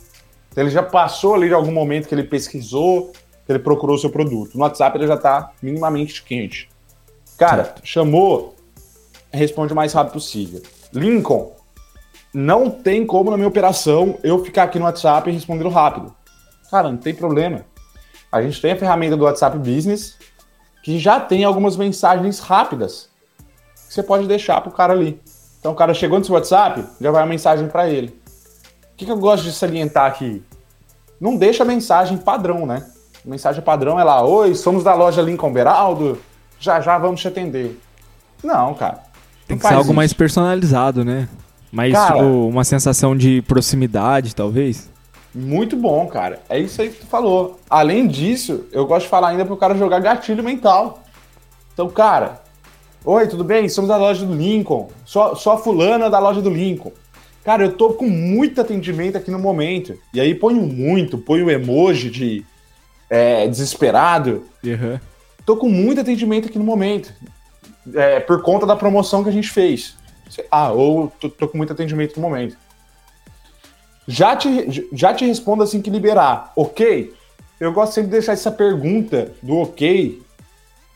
Então 0.51 0.65
ele 0.65 0.71
já 0.71 0.83
passou 0.83 1.35
ali 1.35 1.49
de 1.49 1.55
algum 1.55 1.73
momento 1.73 2.09
que 2.09 2.15
ele 2.15 2.25
pesquisou, 2.25 3.13
que 3.47 3.53
ele 3.53 3.59
procurou 3.59 3.97
o 3.97 3.99
seu 3.99 4.11
produto. 4.11 4.55
No 4.55 4.63
WhatsApp 4.63 4.97
ele 4.99 5.07
já 5.07 5.15
está 5.15 5.53
minimamente 5.63 6.23
quente. 6.23 6.69
Cara, 7.39 7.75
chamou, 7.83 8.55
responde 9.33 9.73
o 9.73 9.77
mais 9.77 9.93
rápido 9.93 10.15
possível. 10.15 10.61
Lincoln, 10.93 11.53
não 12.35 12.71
tem 12.71 13.07
como 13.07 13.31
na 13.31 13.37
minha 13.37 13.49
operação 13.49 14.19
eu 14.23 14.45
ficar 14.45 14.65
aqui 14.65 14.79
no 14.79 14.85
WhatsApp 14.85 15.31
respondendo 15.31 15.69
rápido. 15.69 16.15
Cara, 16.71 16.91
não 16.91 16.99
tem 16.99 17.15
problema. 17.15 17.65
A 18.31 18.43
gente 18.43 18.61
tem 18.61 18.73
a 18.73 18.77
ferramenta 18.77 19.17
do 19.17 19.25
WhatsApp 19.25 19.59
Business 19.59 20.17
que 20.83 20.99
já 20.99 21.19
tem 21.19 21.45
algumas 21.45 21.77
mensagens 21.77 22.39
rápidas 22.39 23.09
que 23.89 23.95
você 23.95 24.03
pode 24.03 24.27
deixar 24.27 24.61
pro 24.61 24.71
cara 24.71 24.93
ali. 24.93 25.21
Então 25.59 25.73
o 25.73 25.75
cara 25.75 25.93
chegou 25.93 26.19
no 26.19 26.25
seu 26.25 26.35
WhatsApp, 26.35 26.85
já 27.01 27.11
vai 27.11 27.23
uma 27.23 27.29
mensagem 27.29 27.67
para 27.69 27.89
ele. 27.89 28.20
Que, 29.01 29.07
que 29.07 29.13
eu 29.13 29.17
gosto 29.17 29.45
de 29.45 29.53
salientar 29.53 30.07
aqui? 30.07 30.43
Não 31.19 31.35
deixa 31.35 31.63
a 31.63 31.67
mensagem 31.67 32.19
padrão, 32.19 32.67
né? 32.67 32.87
A 33.27 33.31
mensagem 33.31 33.63
padrão 33.63 33.99
é 33.99 34.05
lá, 34.05 34.23
oi, 34.23 34.55
somos 34.55 34.85
da 34.85 34.95
loja 34.95 35.23
Lincoln 35.23 35.53
Beraldo, 35.53 36.19
já 36.59 36.81
já 36.83 36.99
vamos 36.99 37.21
te 37.21 37.29
atender. 37.29 37.81
Não, 38.45 38.75
cara. 38.75 39.03
Tem 39.47 39.57
que 39.57 39.67
ser 39.67 39.73
algo 39.73 39.87
isso. 39.87 39.95
mais 39.95 40.13
personalizado, 40.13 41.03
né? 41.03 41.29
Mais 41.73 41.95
cara, 41.95 42.17
tipo, 42.17 42.49
uma 42.49 42.63
sensação 42.63 43.17
de 43.17 43.43
proximidade, 43.43 44.35
talvez. 44.35 44.91
Muito 45.35 45.77
bom, 45.77 46.07
cara. 46.07 46.41
É 46.49 46.59
isso 46.59 46.83
aí 46.83 46.91
que 46.91 47.01
tu 47.01 47.07
falou. 47.07 47.59
Além 47.71 48.07
disso, 48.07 48.67
eu 48.71 48.87
gosto 48.87 49.05
de 49.05 49.11
falar 49.11 49.29
ainda 49.29 49.47
pro 49.47 49.57
cara 49.57 49.77
jogar 49.77 50.01
gatilho 50.01 50.45
mental. 50.45 51.03
Então, 51.73 51.89
cara, 51.89 52.43
oi, 53.05 53.27
tudo 53.27 53.45
bem? 53.45 53.69
Somos 53.69 53.89
da 53.89 53.97
loja 53.97 54.27
do 54.27 54.35
Lincoln. 54.35 54.89
Só, 55.07 55.35
só 55.35 55.53
a 55.53 55.59
fulana 55.59 56.11
da 56.11 56.19
loja 56.19 56.43
do 56.43 56.51
Lincoln. 56.51 56.93
Cara, 57.45 57.65
eu 57.65 57.73
tô 57.73 57.95
com 57.95 58.07
muito 58.07 58.61
atendimento 58.61 59.17
aqui 59.17 59.31
no 59.31 59.39
momento. 59.39 59.99
E 60.13 60.21
aí 60.21 60.39
um 60.43 60.67
muito, 60.67 61.17
põe 61.17 61.43
o 61.43 61.47
um 61.47 61.51
emoji 61.51 62.11
de 62.11 62.47
é, 63.09 63.47
desesperado. 63.49 64.45
Uhum. 64.65 64.99
Tô 65.47 65.57
com 65.57 65.69
muito 65.69 66.01
atendimento 66.01 66.49
aqui 66.49 66.59
no 66.59 66.65
momento. 66.65 67.13
É, 67.95 68.21
por 68.21 68.43
conta 68.43 68.67
da 68.67 68.77
promoção 68.77 69.23
que 69.23 69.31
a 69.31 69.33
gente 69.33 69.49
fez. 69.49 69.97
Ah, 70.51 70.71
ou 70.71 71.09
tô, 71.19 71.29
tô 71.29 71.49
com 71.49 71.57
muito 71.57 71.73
atendimento 71.73 72.17
no 72.17 72.23
momento. 72.23 72.57
Já 74.07 74.37
te, 74.37 74.89
já 74.93 75.15
te 75.15 75.25
respondo 75.25 75.63
assim 75.63 75.81
que 75.81 75.91
liberar, 75.91 76.53
ok? 76.57 77.13
Eu 77.59 77.73
gosto 77.73 77.95
sempre 77.95 78.09
de 78.09 78.17
deixar 78.17 78.33
essa 78.33 78.51
pergunta 78.51 79.33
do 79.43 79.57
ok, 79.57 80.21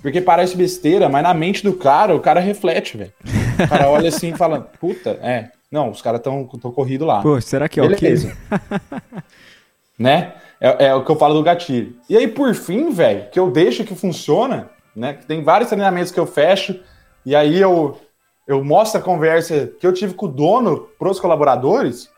porque 0.00 0.20
parece 0.20 0.56
besteira, 0.56 1.08
mas 1.08 1.22
na 1.22 1.32
mente 1.32 1.62
do 1.62 1.74
cara, 1.74 2.14
o 2.14 2.20
cara 2.20 2.40
reflete, 2.40 2.96
velho. 2.96 3.12
O 3.54 3.68
cara 3.68 3.88
olha 3.88 4.08
assim 4.08 4.32
e 4.32 4.36
fala, 4.36 4.60
puta, 4.60 5.18
é, 5.22 5.50
não, 5.74 5.90
os 5.90 6.00
caras 6.00 6.20
estão 6.20 6.46
corrido 6.46 7.04
lá. 7.04 7.20
Pô, 7.20 7.40
será 7.40 7.68
que 7.68 7.80
é 7.80 7.88
Beleza. 7.88 8.36
ok? 8.48 8.80
né? 9.98 10.34
É, 10.60 10.86
é, 10.86 10.94
o 10.94 11.04
que 11.04 11.10
eu 11.10 11.16
falo 11.16 11.34
do 11.34 11.42
gatilho. 11.42 11.96
E 12.08 12.16
aí, 12.16 12.28
por 12.28 12.54
fim, 12.54 12.90
velho, 12.90 13.28
que 13.28 13.40
eu 13.40 13.50
deixo 13.50 13.82
que 13.82 13.92
funciona, 13.96 14.70
né? 14.94 15.18
Tem 15.26 15.42
vários 15.42 15.68
treinamentos 15.68 16.12
que 16.12 16.20
eu 16.20 16.26
fecho, 16.26 16.78
e 17.26 17.34
aí 17.34 17.60
eu, 17.60 18.00
eu 18.46 18.62
mostro 18.62 19.00
a 19.00 19.02
conversa 19.02 19.72
que 19.80 19.84
eu 19.84 19.92
tive 19.92 20.14
com 20.14 20.26
o 20.26 20.28
dono 20.28 20.88
pros 20.96 21.18
colaboradores, 21.18 22.08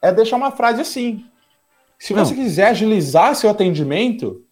é 0.00 0.10
deixar 0.10 0.36
uma 0.36 0.50
frase 0.50 0.80
assim. 0.80 1.26
Se 1.98 2.14
Não. 2.14 2.24
você 2.24 2.34
quiser 2.34 2.68
agilizar 2.68 3.34
seu 3.34 3.50
atendimento, 3.50 4.42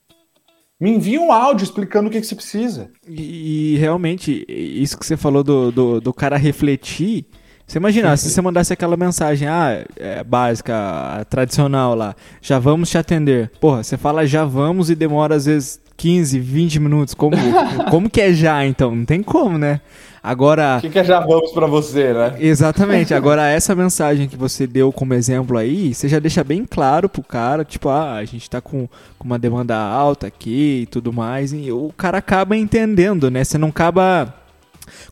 me 0.79 0.91
envie 0.91 1.19
um 1.19 1.33
áudio 1.33 1.65
explicando 1.65 2.09
o 2.09 2.13
que, 2.13 2.21
que 2.21 2.27
você 2.27 2.35
precisa. 2.35 2.91
E, 3.09 3.77
e, 3.77 3.77
realmente, 3.79 4.45
isso 4.47 4.99
que 4.99 5.07
você 5.07 5.17
falou 5.17 5.43
do, 5.43 5.73
do, 5.73 6.01
do 6.03 6.13
cara 6.13 6.37
refletir. 6.37 7.27
Você 7.67 7.79
imagina, 7.79 8.17
se 8.17 8.31
você 8.31 8.41
mandasse 8.41 8.73
aquela 8.73 8.97
mensagem, 8.97 9.49
ah, 9.49 9.85
é, 9.97 10.23
básica, 10.23 11.27
tradicional 11.29 11.97
lá, 11.97 12.15
já 12.41 12.61
vamos 12.61 12.89
te 12.89 12.97
atender. 12.97 13.51
Porra, 13.61 13.83
você 13.83 13.97
fala 13.97 14.25
já 14.25 14.45
vamos 14.45 14.89
e 14.89 14.95
demora 14.95 15.35
às 15.35 15.47
vezes 15.47 15.81
15, 15.97 16.39
20 16.39 16.79
minutos. 16.79 17.15
Como, 17.15 17.37
como 17.91 18.09
que 18.09 18.21
é 18.21 18.33
já, 18.33 18.65
então? 18.65 18.95
Não 18.95 19.05
tem 19.05 19.21
como, 19.21 19.59
né? 19.59 19.81
Agora. 20.23 20.79
O 20.79 20.81
que, 20.81 20.91
que 20.91 20.99
é 20.99 21.05
já 21.05 21.21
vamos 21.21 21.51
para 21.53 21.67
você, 21.67 22.13
né? 22.13 22.37
Exatamente. 22.39 23.15
Agora, 23.15 23.49
essa 23.49 23.75
mensagem 23.75 24.29
que 24.29 24.37
você 24.37 24.67
deu 24.67 24.93
como 24.93 25.15
exemplo 25.15 25.59
aí, 25.59 25.93
você 25.93 26.09
já 26.09 26.21
deixa 26.21 26.45
bem 26.45 26.65
claro 26.65 27.09
pro 27.09 27.23
cara, 27.23 27.65
tipo, 27.65 27.89
ah, 27.89 28.15
a 28.15 28.25
gente 28.25 28.49
tá 28.49 28.61
com, 28.61 28.89
com 29.19 29.25
uma 29.25 29.39
demanda 29.39 29.77
alta 29.77 30.29
aqui 30.29 30.83
e 30.83 30.87
tudo 30.87 31.13
mais. 31.13 31.53
E 31.53 31.73
o 31.73 31.93
cara 31.97 32.19
acaba 32.19 32.57
entendendo, 32.57 33.29
né? 33.29 33.43
Você 33.43 33.59
não 33.59 33.69
acaba 33.69 34.33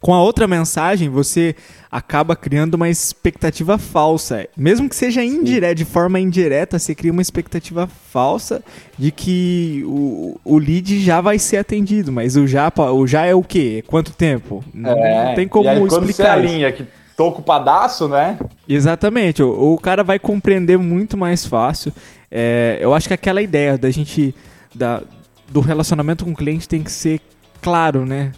com 0.01 0.15
a 0.15 0.23
outra 0.23 0.47
mensagem, 0.47 1.09
você 1.09 1.55
acaba 1.91 2.35
criando 2.35 2.75
uma 2.75 2.89
expectativa 2.89 3.79
falsa. 3.79 4.49
Mesmo 4.57 4.89
que 4.89 4.97
seja 4.97 5.23
indireta, 5.23 5.75
de 5.75 5.85
forma 5.85 6.19
indireta, 6.19 6.79
você 6.79 6.95
cria 6.95 7.13
uma 7.13 7.23
expectativa 7.23 7.87
falsa 7.87 8.63
de 8.99 9.13
que 9.13 9.83
o, 9.87 10.41
o 10.45 10.59
lead 10.59 11.01
já 11.01 11.21
vai 11.21 11.39
ser 11.39 11.59
atendido. 11.59 12.11
Mas 12.11 12.37
o 12.37 12.47
já, 12.47 12.73
o 12.93 13.07
já 13.07 13.25
é 13.25 13.35
o 13.35 13.43
quê? 13.43 13.85
Quanto 13.87 14.13
tempo? 14.13 14.65
Não, 14.75 14.91
é, 14.91 15.27
não 15.27 15.35
tem 15.35 15.47
como 15.47 15.67
e 15.67 15.69
aí, 15.69 15.77
explicar. 15.77 15.97
Quando 15.97 16.13
você 16.13 16.23
alinha 16.23 16.73
que 16.73 16.85
tô 17.17 17.29
ocupadaço, 17.29 18.09
né? 18.09 18.39
Exatamente. 18.69 19.43
O, 19.43 19.75
o 19.75 19.79
cara 19.79 20.03
vai 20.03 20.19
compreender 20.19 20.77
muito 20.77 21.17
mais 21.17 21.47
fácil. 21.47 21.93
É, 22.31 22.79
eu 22.81 22.93
acho 22.93 23.09
que 23.09 23.15
aquela 23.15 23.41
ideia 23.41 23.79
da 23.79 23.91
gente. 23.91 24.35
Da, 24.75 25.03
do 25.49 25.61
relacionamento 25.61 26.25
com 26.25 26.33
o 26.33 26.35
cliente 26.35 26.69
tem 26.69 26.83
que 26.83 26.91
ser 26.91 27.21
claro, 27.63 28.05
né? 28.05 28.33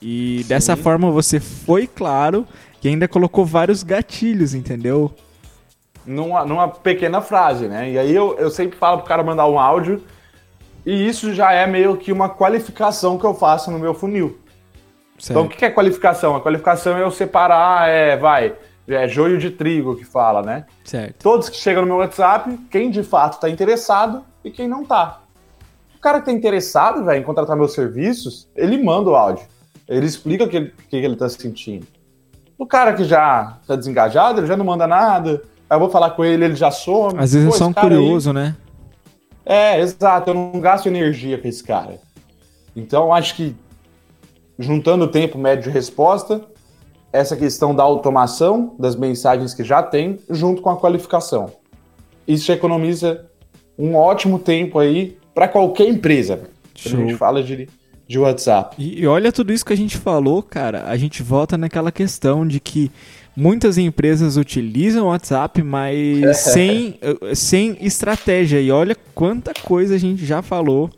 E 0.00 0.40
Sim. 0.42 0.48
dessa 0.48 0.76
forma 0.76 1.10
você 1.10 1.38
foi 1.38 1.86
claro 1.86 2.46
e 2.82 2.88
ainda 2.88 3.06
colocou 3.06 3.44
vários 3.44 3.82
gatilhos, 3.82 4.54
entendeu? 4.54 5.12
Numa, 6.06 6.44
numa 6.44 6.68
pequena 6.68 7.20
frase, 7.20 7.68
né? 7.68 7.90
E 7.90 7.98
aí 7.98 8.14
eu, 8.14 8.36
eu 8.38 8.50
sempre 8.50 8.78
falo 8.78 8.98
pro 8.98 9.06
cara 9.06 9.22
mandar 9.22 9.46
um 9.46 9.58
áudio, 9.58 10.02
e 10.84 11.06
isso 11.06 11.34
já 11.34 11.52
é 11.52 11.66
meio 11.66 11.96
que 11.96 12.10
uma 12.10 12.28
qualificação 12.28 13.18
que 13.18 13.24
eu 13.24 13.34
faço 13.34 13.70
no 13.70 13.78
meu 13.78 13.92
funil. 13.92 14.38
Certo. 15.18 15.30
Então, 15.30 15.42
o 15.44 15.48
que 15.48 15.64
é 15.64 15.70
qualificação? 15.70 16.34
A 16.34 16.40
qualificação 16.40 16.96
é 16.96 17.02
eu 17.02 17.10
separar, 17.10 17.88
é, 17.88 18.16
vai, 18.16 18.54
é 18.88 19.06
joio 19.06 19.36
de 19.36 19.50
trigo 19.50 19.94
que 19.94 20.04
fala, 20.04 20.40
né? 20.40 20.64
Certo. 20.82 21.22
Todos 21.22 21.50
que 21.50 21.56
chegam 21.56 21.82
no 21.82 21.88
meu 21.88 21.98
WhatsApp, 21.98 22.58
quem 22.70 22.90
de 22.90 23.02
fato 23.02 23.34
está 23.34 23.50
interessado 23.50 24.24
e 24.42 24.50
quem 24.50 24.66
não 24.66 24.84
tá. 24.84 25.20
O 25.94 26.00
cara 26.00 26.20
que 26.20 26.26
tá 26.26 26.32
interessado, 26.32 27.04
velho, 27.04 27.20
em 27.20 27.24
contratar 27.24 27.54
meus 27.54 27.74
serviços, 27.74 28.48
ele 28.56 28.82
manda 28.82 29.10
o 29.10 29.14
áudio. 29.14 29.44
Ele 29.90 30.06
explica 30.06 30.44
o 30.44 30.48
que, 30.48 30.56
ele, 30.56 30.72
que 30.88 30.96
ele 30.96 31.16
tá 31.16 31.28
sentindo. 31.28 31.84
O 32.56 32.64
cara 32.64 32.94
que 32.94 33.02
já 33.02 33.58
tá 33.66 33.74
desengajado, 33.74 34.38
ele 34.38 34.46
já 34.46 34.56
não 34.56 34.64
manda 34.64 34.86
nada. 34.86 35.42
Aí 35.68 35.74
eu 35.74 35.80
vou 35.80 35.90
falar 35.90 36.10
com 36.10 36.24
ele, 36.24 36.44
ele 36.44 36.54
já 36.54 36.70
some. 36.70 37.18
Às 37.18 37.32
vezes 37.32 37.52
é 37.52 37.58
só 37.58 37.66
um 37.66 37.72
curioso, 37.72 38.30
aí... 38.30 38.34
né? 38.34 38.56
É, 39.44 39.80
exato. 39.80 40.30
Eu 40.30 40.34
não 40.34 40.60
gasto 40.60 40.86
energia 40.86 41.36
com 41.38 41.48
esse 41.48 41.64
cara. 41.64 41.98
Então, 42.76 43.12
acho 43.12 43.34
que 43.34 43.56
juntando 44.56 45.06
o 45.06 45.08
tempo 45.08 45.36
médio 45.36 45.64
de 45.64 45.70
resposta, 45.70 46.42
essa 47.12 47.36
questão 47.36 47.74
da 47.74 47.82
automação 47.82 48.76
das 48.78 48.94
mensagens 48.94 49.54
que 49.54 49.64
já 49.64 49.82
tem, 49.82 50.20
junto 50.30 50.62
com 50.62 50.70
a 50.70 50.76
qualificação. 50.76 51.50
Isso 52.28 52.52
economiza 52.52 53.26
um 53.76 53.96
ótimo 53.96 54.38
tempo 54.38 54.78
aí 54.78 55.18
para 55.34 55.48
qualquer 55.48 55.88
empresa. 55.88 56.42
A 56.84 56.88
gente 56.88 57.16
fala 57.16 57.42
de 57.42 57.68
de 58.10 58.18
WhatsApp. 58.18 58.74
E, 58.76 59.02
e 59.02 59.06
olha 59.06 59.30
tudo 59.30 59.52
isso 59.52 59.64
que 59.64 59.72
a 59.72 59.76
gente 59.76 59.96
falou, 59.96 60.42
cara. 60.42 60.82
A 60.88 60.96
gente 60.96 61.22
volta 61.22 61.56
naquela 61.56 61.92
questão 61.92 62.44
de 62.44 62.58
que 62.58 62.90
muitas 63.36 63.78
empresas 63.78 64.36
utilizam 64.36 65.04
o 65.04 65.10
WhatsApp, 65.10 65.62
mas 65.62 66.38
sem, 66.52 66.98
sem 67.36 67.78
estratégia. 67.80 68.60
E 68.60 68.68
olha 68.72 68.96
quanta 69.14 69.54
coisa 69.62 69.94
a 69.94 69.98
gente 69.98 70.26
já 70.26 70.42
falou, 70.42 70.90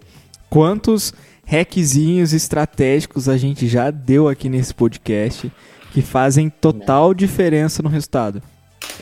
quantos 0.49 1.13
hackzinhos 1.45 2.33
estratégicos 2.33 3.29
a 3.29 3.37
gente 3.37 3.69
já 3.69 3.91
deu 3.91 4.27
aqui 4.27 4.49
nesse 4.49 4.73
podcast 4.73 5.53
que 5.93 6.01
fazem 6.01 6.49
total 6.49 7.13
diferença 7.13 7.83
no 7.83 7.91
resultado. 7.91 8.43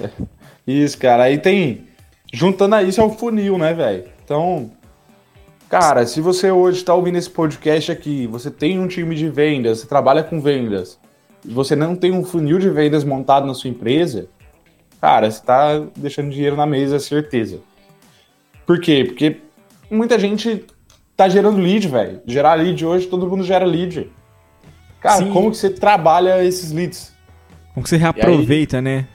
Isso, 0.66 0.98
cara. 0.98 1.22
Aí 1.22 1.38
tem. 1.38 1.82
Juntando 2.32 2.74
a 2.74 2.82
isso 2.82 3.00
é 3.00 3.04
o 3.04 3.10
funil, 3.10 3.58
né, 3.58 3.72
velho? 3.74 4.04
Então, 4.24 4.70
Cara, 5.70 6.04
se 6.04 6.20
você 6.20 6.50
hoje 6.50 6.78
está 6.78 6.92
ouvindo 6.92 7.16
esse 7.16 7.30
podcast 7.30 7.92
aqui, 7.92 8.26
você 8.26 8.50
tem 8.50 8.80
um 8.80 8.88
time 8.88 9.14
de 9.14 9.28
vendas, 9.28 9.78
você 9.78 9.86
trabalha 9.86 10.24
com 10.24 10.40
vendas, 10.40 10.98
e 11.44 11.54
você 11.54 11.76
não 11.76 11.94
tem 11.94 12.10
um 12.10 12.24
funil 12.24 12.58
de 12.58 12.68
vendas 12.68 13.04
montado 13.04 13.46
na 13.46 13.54
sua 13.54 13.70
empresa, 13.70 14.26
cara, 15.00 15.30
você 15.30 15.38
está 15.38 15.78
deixando 15.96 16.28
dinheiro 16.28 16.56
na 16.56 16.66
mesa, 16.66 16.98
certeza. 16.98 17.60
Por 18.66 18.80
quê? 18.80 19.04
Porque 19.04 19.36
muita 19.88 20.18
gente 20.18 20.66
tá 21.16 21.28
gerando 21.28 21.58
lead, 21.58 21.86
velho. 21.86 22.20
Gerar 22.26 22.54
lead 22.54 22.84
hoje, 22.84 23.06
todo 23.06 23.28
mundo 23.28 23.44
gera 23.44 23.64
lead. 23.64 24.10
Cara, 25.00 25.18
Sim. 25.18 25.32
como 25.32 25.52
que 25.52 25.56
você 25.56 25.70
trabalha 25.70 26.44
esses 26.44 26.72
leads? 26.72 27.14
Como 27.74 27.84
que 27.84 27.90
você 27.90 27.96
reaproveita, 27.96 28.78
aí, 28.78 28.82
né? 28.82 29.08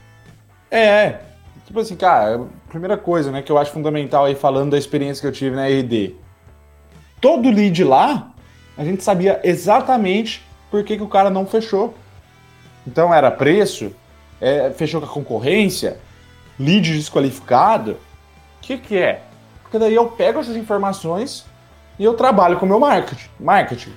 É, 0.70 0.86
é, 0.86 1.20
tipo 1.66 1.78
assim, 1.78 1.96
cara, 1.96 2.46
primeira 2.70 2.96
coisa, 2.96 3.30
né, 3.30 3.42
que 3.42 3.52
eu 3.52 3.58
acho 3.58 3.72
fundamental 3.72 4.24
aí 4.24 4.34
falando 4.34 4.70
da 4.70 4.78
experiência 4.78 5.20
que 5.20 5.26
eu 5.26 5.32
tive 5.32 5.54
na 5.54 5.68
RD 5.68 6.24
todo 7.20 7.50
lead 7.50 7.82
lá, 7.84 8.30
a 8.76 8.84
gente 8.84 9.02
sabia 9.02 9.40
exatamente 9.42 10.44
por 10.70 10.84
que, 10.84 10.96
que 10.96 11.02
o 11.02 11.08
cara 11.08 11.30
não 11.30 11.46
fechou. 11.46 11.94
Então 12.86 13.12
era 13.12 13.30
preço, 13.30 13.92
é, 14.40 14.70
fechou 14.70 15.00
com 15.00 15.06
a 15.06 15.10
concorrência, 15.10 15.98
lead 16.58 16.94
desqualificado. 16.94 17.92
O 17.92 17.96
que, 18.62 18.78
que 18.78 18.98
é? 18.98 19.22
Porque 19.62 19.78
daí 19.78 19.94
eu 19.94 20.06
pego 20.06 20.40
essas 20.40 20.56
informações 20.56 21.44
e 21.98 22.04
eu 22.04 22.14
trabalho 22.14 22.58
com 22.58 22.66
o 22.66 22.68
meu 22.68 22.78
marketing. 22.78 23.28
Marketing. 23.40 23.92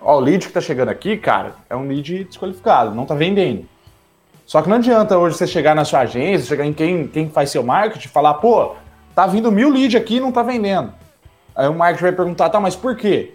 Ó, 0.00 0.16
o 0.16 0.20
lead 0.20 0.46
que 0.46 0.52
tá 0.52 0.60
chegando 0.60 0.90
aqui, 0.90 1.16
cara, 1.16 1.54
é 1.70 1.76
um 1.76 1.86
lead 1.86 2.24
desqualificado, 2.24 2.94
não 2.94 3.06
tá 3.06 3.14
vendendo. 3.14 3.66
Só 4.44 4.62
que 4.62 4.68
não 4.68 4.76
adianta 4.76 5.18
hoje 5.18 5.36
você 5.36 5.46
chegar 5.46 5.74
na 5.74 5.84
sua 5.84 6.00
agência, 6.00 6.46
chegar 6.46 6.64
em 6.64 6.72
quem, 6.72 7.08
quem 7.08 7.28
faz 7.28 7.50
seu 7.50 7.64
marketing 7.64 8.06
e 8.06 8.10
falar, 8.10 8.34
pô, 8.34 8.76
tá 9.14 9.26
vindo 9.26 9.50
mil 9.50 9.70
leads 9.70 10.00
aqui 10.00 10.16
e 10.16 10.20
não 10.20 10.30
tá 10.30 10.42
vendendo. 10.42 10.92
Aí 11.56 11.68
o 11.68 11.74
marketing 11.74 12.02
vai 12.02 12.12
perguntar, 12.12 12.50
tá, 12.50 12.60
mas 12.60 12.76
por 12.76 12.94
quê? 12.96 13.32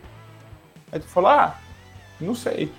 Aí 0.91 0.99
tu 0.99 1.07
fala, 1.07 1.45
ah, 1.45 1.55
não 2.19 2.35
sei. 2.35 2.71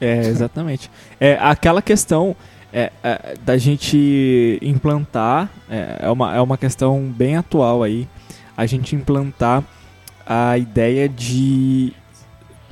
É, 0.00 0.18
exatamente. 0.20 0.90
É 1.20 1.38
aquela 1.40 1.80
questão 1.80 2.34
é, 2.72 2.90
é, 3.02 3.34
da 3.44 3.56
gente 3.56 4.58
implantar, 4.62 5.48
é, 5.68 5.98
é, 6.00 6.10
uma, 6.10 6.34
é 6.34 6.40
uma 6.40 6.56
questão 6.58 7.02
bem 7.02 7.36
atual 7.36 7.82
aí, 7.82 8.08
a 8.56 8.66
gente 8.66 8.96
implantar 8.96 9.62
a 10.26 10.56
ideia 10.58 11.08
de 11.08 11.92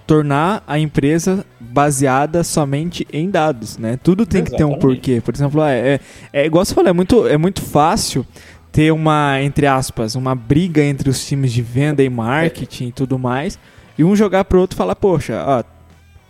tornar 0.07 0.63
a 0.67 0.79
empresa 0.79 1.45
baseada 1.61 2.43
somente 2.43 3.07
em 3.13 3.31
dados, 3.31 3.77
né? 3.77 3.99
Tudo 4.03 4.25
tem 4.25 4.41
Exatamente. 4.41 4.51
que 4.51 4.57
ter 4.57 4.65
um 4.65 4.79
porquê. 4.79 5.21
Por 5.21 5.35
exemplo, 5.35 5.63
é, 5.63 5.79
é, 5.95 6.01
é 6.33 6.47
igual 6.47 6.65
você 6.65 6.75
falou, 6.75 6.89
é 6.89 6.95
muito, 6.95 7.27
é 7.27 7.37
muito 7.37 7.61
fácil 7.61 8.27
ter 8.73 8.93
uma, 8.93 9.41
entre 9.43 9.67
aspas, 9.67 10.15
uma 10.15 10.35
briga 10.35 10.83
entre 10.83 11.09
os 11.09 11.27
times 11.27 11.53
de 11.53 11.63
venda 11.63 12.03
e 12.03 12.09
marketing 12.09 12.89
e 12.89 12.93
tudo 12.93 13.19
mais, 13.19 13.59
e 13.97 14.05
um 14.05 14.15
jogar 14.15 14.45
pro 14.45 14.61
outro 14.61 14.77
e 14.77 14.79
falar, 14.79 14.95
poxa, 14.97 15.43
ó, 15.47 15.65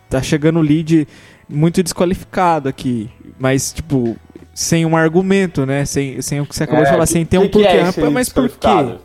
tá 0.09 0.23
chegando 0.23 0.61
lead 0.61 1.07
muito 1.49 1.83
desqualificado 1.83 2.69
aqui, 2.69 3.11
mas, 3.39 3.73
tipo, 3.73 4.17
sem 4.55 4.85
um 4.85 4.97
argumento, 4.97 5.65
né? 5.65 5.85
Sem, 5.85 6.21
sem 6.21 6.41
o 6.41 6.47
que 6.47 6.55
você 6.55 6.65
acabou 6.65 6.83
é, 6.83 6.87
de 6.87 6.91
falar, 6.91 7.07
sem 7.07 7.25
ter 7.25 7.39
que 7.39 7.47
um 7.47 7.49
porquê. 7.49 7.93
Que 7.93 8.01
é 8.01 8.11
mas 8.11 8.29
por 8.29 8.49
quê? 8.49 8.99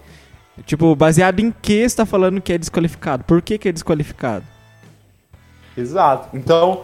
Tipo, 0.65 0.95
baseado 0.95 1.39
em 1.39 1.53
que 1.61 1.87
você 1.87 1.95
tá 1.95 2.05
falando 2.05 2.41
que 2.41 2.53
é 2.53 2.57
desqualificado? 2.57 3.23
Por 3.23 3.41
que, 3.41 3.57
que 3.57 3.69
é 3.69 3.71
desqualificado? 3.71 4.45
Exato. 5.77 6.35
Então, 6.35 6.83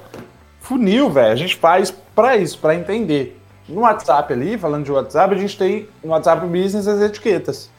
funil, 0.59 1.09
velho, 1.09 1.31
a 1.31 1.35
gente 1.35 1.55
faz 1.55 1.91
para 2.15 2.37
isso, 2.37 2.57
para 2.57 2.75
entender. 2.75 3.38
No 3.69 3.81
WhatsApp 3.81 4.33
ali, 4.33 4.57
falando 4.57 4.83
de 4.83 4.91
WhatsApp, 4.91 5.35
a 5.35 5.37
gente 5.37 5.57
tem 5.57 5.87
no 6.03 6.09
WhatsApp 6.09 6.45
Business 6.47 6.87
as 6.87 6.99
etiquetas. 6.99 7.69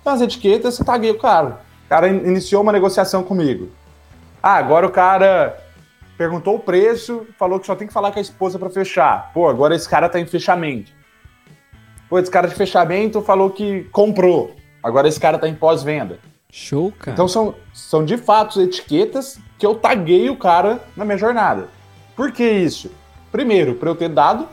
Então, 0.00 0.12
as 0.12 0.20
etiquetas, 0.20 0.74
você 0.74 0.84
tagueia 0.84 1.12
o 1.12 1.18
cara. 1.18 1.60
O 1.84 1.88
cara 1.88 2.08
iniciou 2.08 2.62
uma 2.62 2.72
negociação 2.72 3.24
comigo. 3.24 3.68
Ah, 4.40 4.54
agora 4.54 4.86
o 4.86 4.90
cara 4.90 5.58
perguntou 6.16 6.54
o 6.54 6.60
preço, 6.60 7.26
falou 7.36 7.58
que 7.58 7.66
só 7.66 7.74
tem 7.74 7.88
que 7.88 7.92
falar 7.92 8.12
com 8.12 8.18
a 8.20 8.22
esposa 8.22 8.58
para 8.58 8.70
fechar. 8.70 9.32
Pô, 9.34 9.48
agora 9.48 9.74
esse 9.74 9.88
cara 9.88 10.08
tá 10.08 10.20
em 10.20 10.26
fechamento. 10.26 10.92
Pô, 12.08 12.18
esse 12.18 12.30
cara 12.30 12.46
de 12.46 12.54
fechamento 12.54 13.20
falou 13.20 13.50
que 13.50 13.84
comprou. 13.90 14.54
Agora 14.82 15.08
esse 15.08 15.18
cara 15.18 15.38
tá 15.38 15.48
em 15.48 15.54
pós-venda. 15.54 16.20
Show, 16.52 16.92
cara. 16.92 17.12
Então 17.12 17.26
são, 17.26 17.54
são 17.72 18.04
de 18.04 18.16
fato 18.16 18.62
etiquetas 18.62 19.38
que 19.58 19.66
eu 19.66 19.74
taguei 19.74 20.30
o 20.30 20.36
cara 20.36 20.80
na 20.96 21.04
minha 21.04 21.18
jornada. 21.18 21.68
Por 22.14 22.30
que 22.30 22.48
isso? 22.48 22.90
Primeiro, 23.32 23.74
para 23.74 23.90
eu 23.90 23.96
ter 23.96 24.08
dado. 24.08 24.48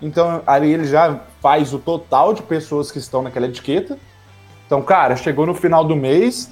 Então 0.00 0.42
ali 0.46 0.72
ele 0.72 0.86
já 0.86 1.20
faz 1.40 1.72
o 1.72 1.78
total 1.78 2.32
de 2.32 2.42
pessoas 2.42 2.90
que 2.90 2.98
estão 2.98 3.22
naquela 3.22 3.46
etiqueta. 3.46 3.98
Então, 4.66 4.82
cara, 4.82 5.16
chegou 5.16 5.46
no 5.46 5.54
final 5.54 5.82
do 5.82 5.96
mês, 5.96 6.50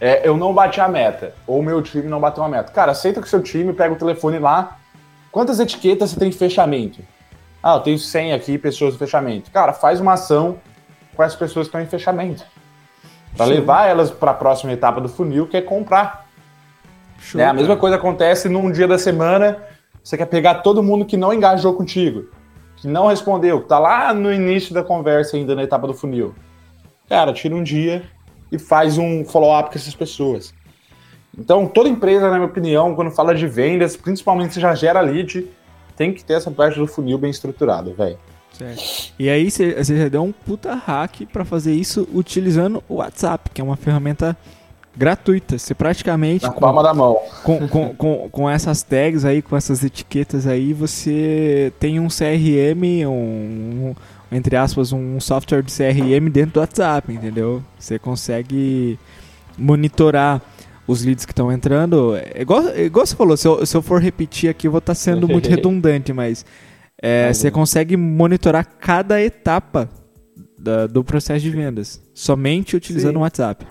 é, 0.00 0.26
eu 0.26 0.36
não 0.36 0.54
bati 0.54 0.80
a 0.80 0.88
meta, 0.88 1.34
ou 1.46 1.62
meu 1.62 1.82
time 1.82 2.08
não 2.08 2.20
bateu 2.20 2.44
a 2.44 2.48
meta. 2.48 2.72
Cara, 2.72 2.92
aceita 2.92 3.20
com 3.20 3.26
o 3.26 3.28
seu 3.28 3.42
time, 3.42 3.72
pega 3.72 3.92
o 3.92 3.98
telefone 3.98 4.38
lá. 4.38 4.78
Quantas 5.32 5.58
etiquetas 5.58 6.10
você 6.10 6.18
tem 6.18 6.28
em 6.28 6.32
fechamento? 6.32 7.02
Ah, 7.62 7.74
eu 7.74 7.80
tenho 7.80 7.98
100 7.98 8.32
aqui, 8.32 8.56
pessoas 8.56 8.94
em 8.94 8.98
fechamento. 8.98 9.50
Cara, 9.50 9.72
faz 9.72 10.00
uma 10.00 10.14
ação 10.14 10.58
com 11.14 11.22
as 11.22 11.34
pessoas 11.34 11.66
que 11.66 11.68
estão 11.68 11.80
em 11.80 11.86
fechamento. 11.86 12.44
Para 13.36 13.46
levar 13.46 13.86
elas 13.86 14.10
para 14.10 14.30
a 14.30 14.34
próxima 14.34 14.72
etapa 14.72 15.00
do 15.00 15.08
funil, 15.08 15.46
que 15.46 15.56
é 15.56 15.60
comprar. 15.60 16.26
Show, 17.18 17.40
é, 17.40 17.44
a 17.44 17.52
mesma 17.52 17.76
coisa 17.76 17.96
acontece 17.96 18.48
num 18.48 18.72
dia 18.72 18.88
da 18.88 18.98
semana, 18.98 19.58
você 20.02 20.16
quer 20.16 20.26
pegar 20.26 20.56
todo 20.56 20.82
mundo 20.82 21.04
que 21.04 21.16
não 21.16 21.32
engajou 21.32 21.74
contigo, 21.74 22.28
que 22.80 22.88
não 22.88 23.08
respondeu, 23.08 23.60
que 23.60 23.68
tá 23.68 23.78
lá 23.78 24.12
no 24.14 24.32
início 24.32 24.72
da 24.74 24.82
conversa 24.82 25.36
ainda 25.36 25.54
na 25.54 25.62
etapa 25.62 25.86
do 25.86 25.94
funil. 25.94 26.34
Cara, 27.08 27.32
tira 27.32 27.54
um 27.54 27.62
dia 27.62 28.02
e 28.50 28.58
faz 28.58 28.98
um 28.98 29.24
follow-up 29.24 29.70
com 29.70 29.76
essas 29.76 29.94
pessoas. 29.94 30.54
Então, 31.36 31.66
toda 31.66 31.88
empresa, 31.88 32.28
na 32.28 32.36
minha 32.36 32.46
opinião, 32.46 32.94
quando 32.94 33.10
fala 33.10 33.34
de 33.34 33.46
vendas, 33.46 33.96
principalmente 33.96 34.54
se 34.54 34.60
já 34.60 34.74
gera 34.74 35.00
lead, 35.00 35.46
tem 35.96 36.12
que 36.12 36.24
ter 36.24 36.34
essa 36.34 36.50
parte 36.50 36.78
do 36.78 36.86
funil 36.86 37.18
bem 37.18 37.30
estruturada, 37.30 37.92
velho. 37.92 38.18
E 39.18 39.28
aí 39.28 39.50
você 39.50 39.82
já 39.82 40.08
deu 40.08 40.22
um 40.22 40.32
puta 40.32 40.74
hack 40.74 41.22
para 41.32 41.44
fazer 41.44 41.72
isso 41.72 42.08
utilizando 42.12 42.82
o 42.88 42.96
WhatsApp, 42.96 43.50
que 43.50 43.60
é 43.60 43.64
uma 43.64 43.76
ferramenta 43.76 44.36
gratuita. 44.96 45.58
Você 45.58 45.74
praticamente. 45.74 46.44
Na 46.44 46.50
com, 46.50 46.60
palma 46.60 46.82
da 46.82 46.94
mão. 46.94 47.18
Com, 47.42 47.68
com, 47.68 47.94
com, 47.94 48.28
com, 48.30 48.50
essas 48.50 48.82
tags 48.82 49.24
aí, 49.24 49.42
com 49.42 49.56
essas 49.56 49.84
etiquetas 49.84 50.46
aí, 50.46 50.72
você 50.72 51.72
tem 51.78 52.00
um 52.00 52.08
CRM, 52.08 53.06
um, 53.06 53.10
um, 53.10 53.94
entre 54.32 54.56
aspas, 54.56 54.92
um 54.92 55.18
software 55.20 55.62
de 55.62 55.72
CRM 55.72 56.30
dentro 56.30 56.54
do 56.54 56.60
WhatsApp, 56.60 57.12
entendeu? 57.12 57.62
Você 57.78 57.98
consegue 57.98 58.98
monitorar 59.56 60.40
os 60.86 61.04
leads 61.04 61.24
que 61.24 61.32
estão 61.32 61.52
entrando. 61.52 62.16
É 62.16 62.42
igual, 62.42 62.68
é 62.68 62.84
igual 62.84 63.06
você 63.06 63.14
falou, 63.14 63.36
se 63.36 63.46
eu, 63.46 63.64
se 63.64 63.76
eu 63.76 63.82
for 63.82 64.00
repetir 64.00 64.50
aqui, 64.50 64.66
eu 64.66 64.72
vou 64.72 64.78
estar 64.78 64.92
tá 64.92 64.94
sendo 64.94 65.28
muito 65.28 65.48
redundante, 65.50 66.12
mas 66.12 66.44
é, 67.00 67.32
você 67.32 67.50
consegue 67.50 67.96
monitorar 67.96 68.66
cada 68.78 69.22
etapa 69.22 69.88
da, 70.58 70.86
do 70.86 71.02
processo 71.02 71.40
de 71.40 71.50
vendas, 71.50 72.02
somente 72.12 72.76
utilizando 72.76 73.16
o 73.16 73.20
WhatsApp. 73.20 73.66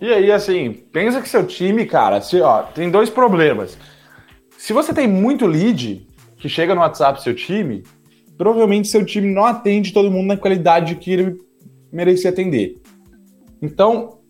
E 0.00 0.12
aí, 0.12 0.32
assim, 0.32 0.72
pensa 0.90 1.20
que 1.20 1.28
seu 1.28 1.46
time, 1.46 1.84
cara, 1.84 2.20
se, 2.22 2.40
ó, 2.40 2.62
tem 2.62 2.90
dois 2.90 3.10
problemas. 3.10 3.76
Se 4.56 4.72
você 4.72 4.94
tem 4.94 5.06
muito 5.06 5.46
lead 5.46 6.06
que 6.38 6.48
chega 6.48 6.74
no 6.74 6.80
WhatsApp 6.80 7.22
seu 7.22 7.34
time, 7.34 7.82
provavelmente 8.38 8.88
seu 8.88 9.04
time 9.04 9.28
não 9.28 9.44
atende 9.44 9.92
todo 9.92 10.10
mundo 10.10 10.28
na 10.28 10.36
qualidade 10.36 10.94
que 10.94 11.12
ele 11.12 11.38
merecia 11.92 12.30
atender. 12.30 12.80
Então, 13.60 14.20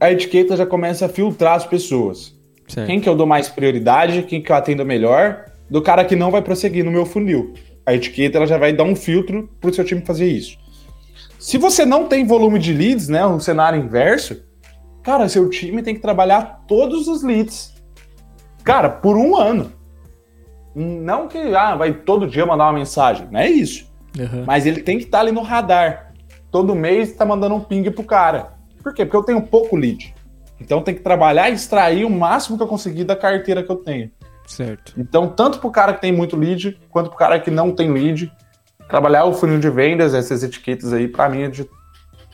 a 0.00 0.10
etiqueta 0.10 0.56
já 0.56 0.64
começa 0.64 1.04
a 1.04 1.08
filtrar 1.08 1.56
as 1.56 1.66
pessoas. 1.66 2.34
Certo. 2.66 2.86
Quem 2.86 2.98
que 2.98 3.08
eu 3.08 3.14
dou 3.14 3.26
mais 3.26 3.50
prioridade, 3.50 4.22
quem 4.22 4.40
que 4.40 4.50
eu 4.50 4.56
atendo 4.56 4.84
melhor, 4.84 5.44
do 5.68 5.82
cara 5.82 6.06
que 6.06 6.16
não 6.16 6.30
vai 6.30 6.40
prosseguir 6.40 6.84
no 6.84 6.90
meu 6.90 7.04
funil. 7.04 7.52
A 7.84 7.94
etiqueta 7.94 8.38
ela 8.38 8.46
já 8.46 8.56
vai 8.56 8.72
dar 8.72 8.84
um 8.84 8.96
filtro 8.96 9.50
para 9.60 9.68
o 9.68 9.74
seu 9.74 9.84
time 9.84 10.00
fazer 10.00 10.26
isso. 10.26 10.56
Se 11.38 11.58
você 11.58 11.84
não 11.84 12.08
tem 12.08 12.26
volume 12.26 12.58
de 12.58 12.72
leads, 12.72 13.08
né, 13.08 13.26
um 13.26 13.40
cenário 13.40 13.78
inverso, 13.78 14.42
cara, 15.02 15.28
seu 15.28 15.48
time 15.48 15.82
tem 15.82 15.94
que 15.94 16.00
trabalhar 16.00 16.64
todos 16.66 17.08
os 17.08 17.22
leads. 17.22 17.74
Cara, 18.64 18.88
por 18.88 19.16
um 19.16 19.36
ano. 19.36 19.72
Não 20.74 21.28
que 21.28 21.38
ah, 21.54 21.74
vai 21.74 21.92
todo 21.92 22.26
dia 22.26 22.46
mandar 22.46 22.64
uma 22.64 22.72
mensagem, 22.72 23.28
não 23.30 23.40
é 23.40 23.48
isso. 23.48 23.90
Uhum. 24.18 24.44
Mas 24.46 24.64
ele 24.64 24.82
tem 24.82 24.98
que 24.98 25.04
estar 25.04 25.18
tá 25.18 25.22
ali 25.22 25.32
no 25.32 25.42
radar. 25.42 26.12
Todo 26.50 26.74
mês 26.74 27.10
está 27.10 27.24
mandando 27.24 27.54
um 27.54 27.60
ping 27.60 27.90
pro 27.90 28.04
cara. 28.04 28.54
Por 28.82 28.94
quê? 28.94 29.04
Porque 29.04 29.16
eu 29.16 29.22
tenho 29.22 29.42
pouco 29.42 29.76
lead. 29.76 30.14
Então 30.60 30.82
tem 30.82 30.94
que 30.94 31.00
trabalhar 31.00 31.50
e 31.50 31.54
extrair 31.54 32.04
o 32.04 32.10
máximo 32.10 32.56
que 32.56 32.62
eu 32.62 32.68
conseguir 32.68 33.04
da 33.04 33.16
carteira 33.16 33.62
que 33.62 33.70
eu 33.70 33.76
tenho. 33.76 34.10
Certo. 34.46 34.92
Então, 34.96 35.28
tanto 35.28 35.58
para 35.58 35.68
o 35.68 35.72
cara 35.72 35.94
que 35.94 36.00
tem 36.00 36.12
muito 36.12 36.36
lead, 36.36 36.78
quanto 36.90 37.08
para 37.08 37.14
o 37.14 37.18
cara 37.18 37.40
que 37.40 37.50
não 37.50 37.72
tem 37.72 37.90
lead, 37.90 38.32
trabalhar 38.88 39.24
o 39.24 39.32
funil 39.32 39.58
de 39.58 39.70
vendas, 39.70 40.14
essas 40.14 40.42
etiquetas 40.42 40.92
aí, 40.92 41.08
para 41.08 41.28
mim 41.28 41.42
é 41.42 41.48
de 41.48 41.68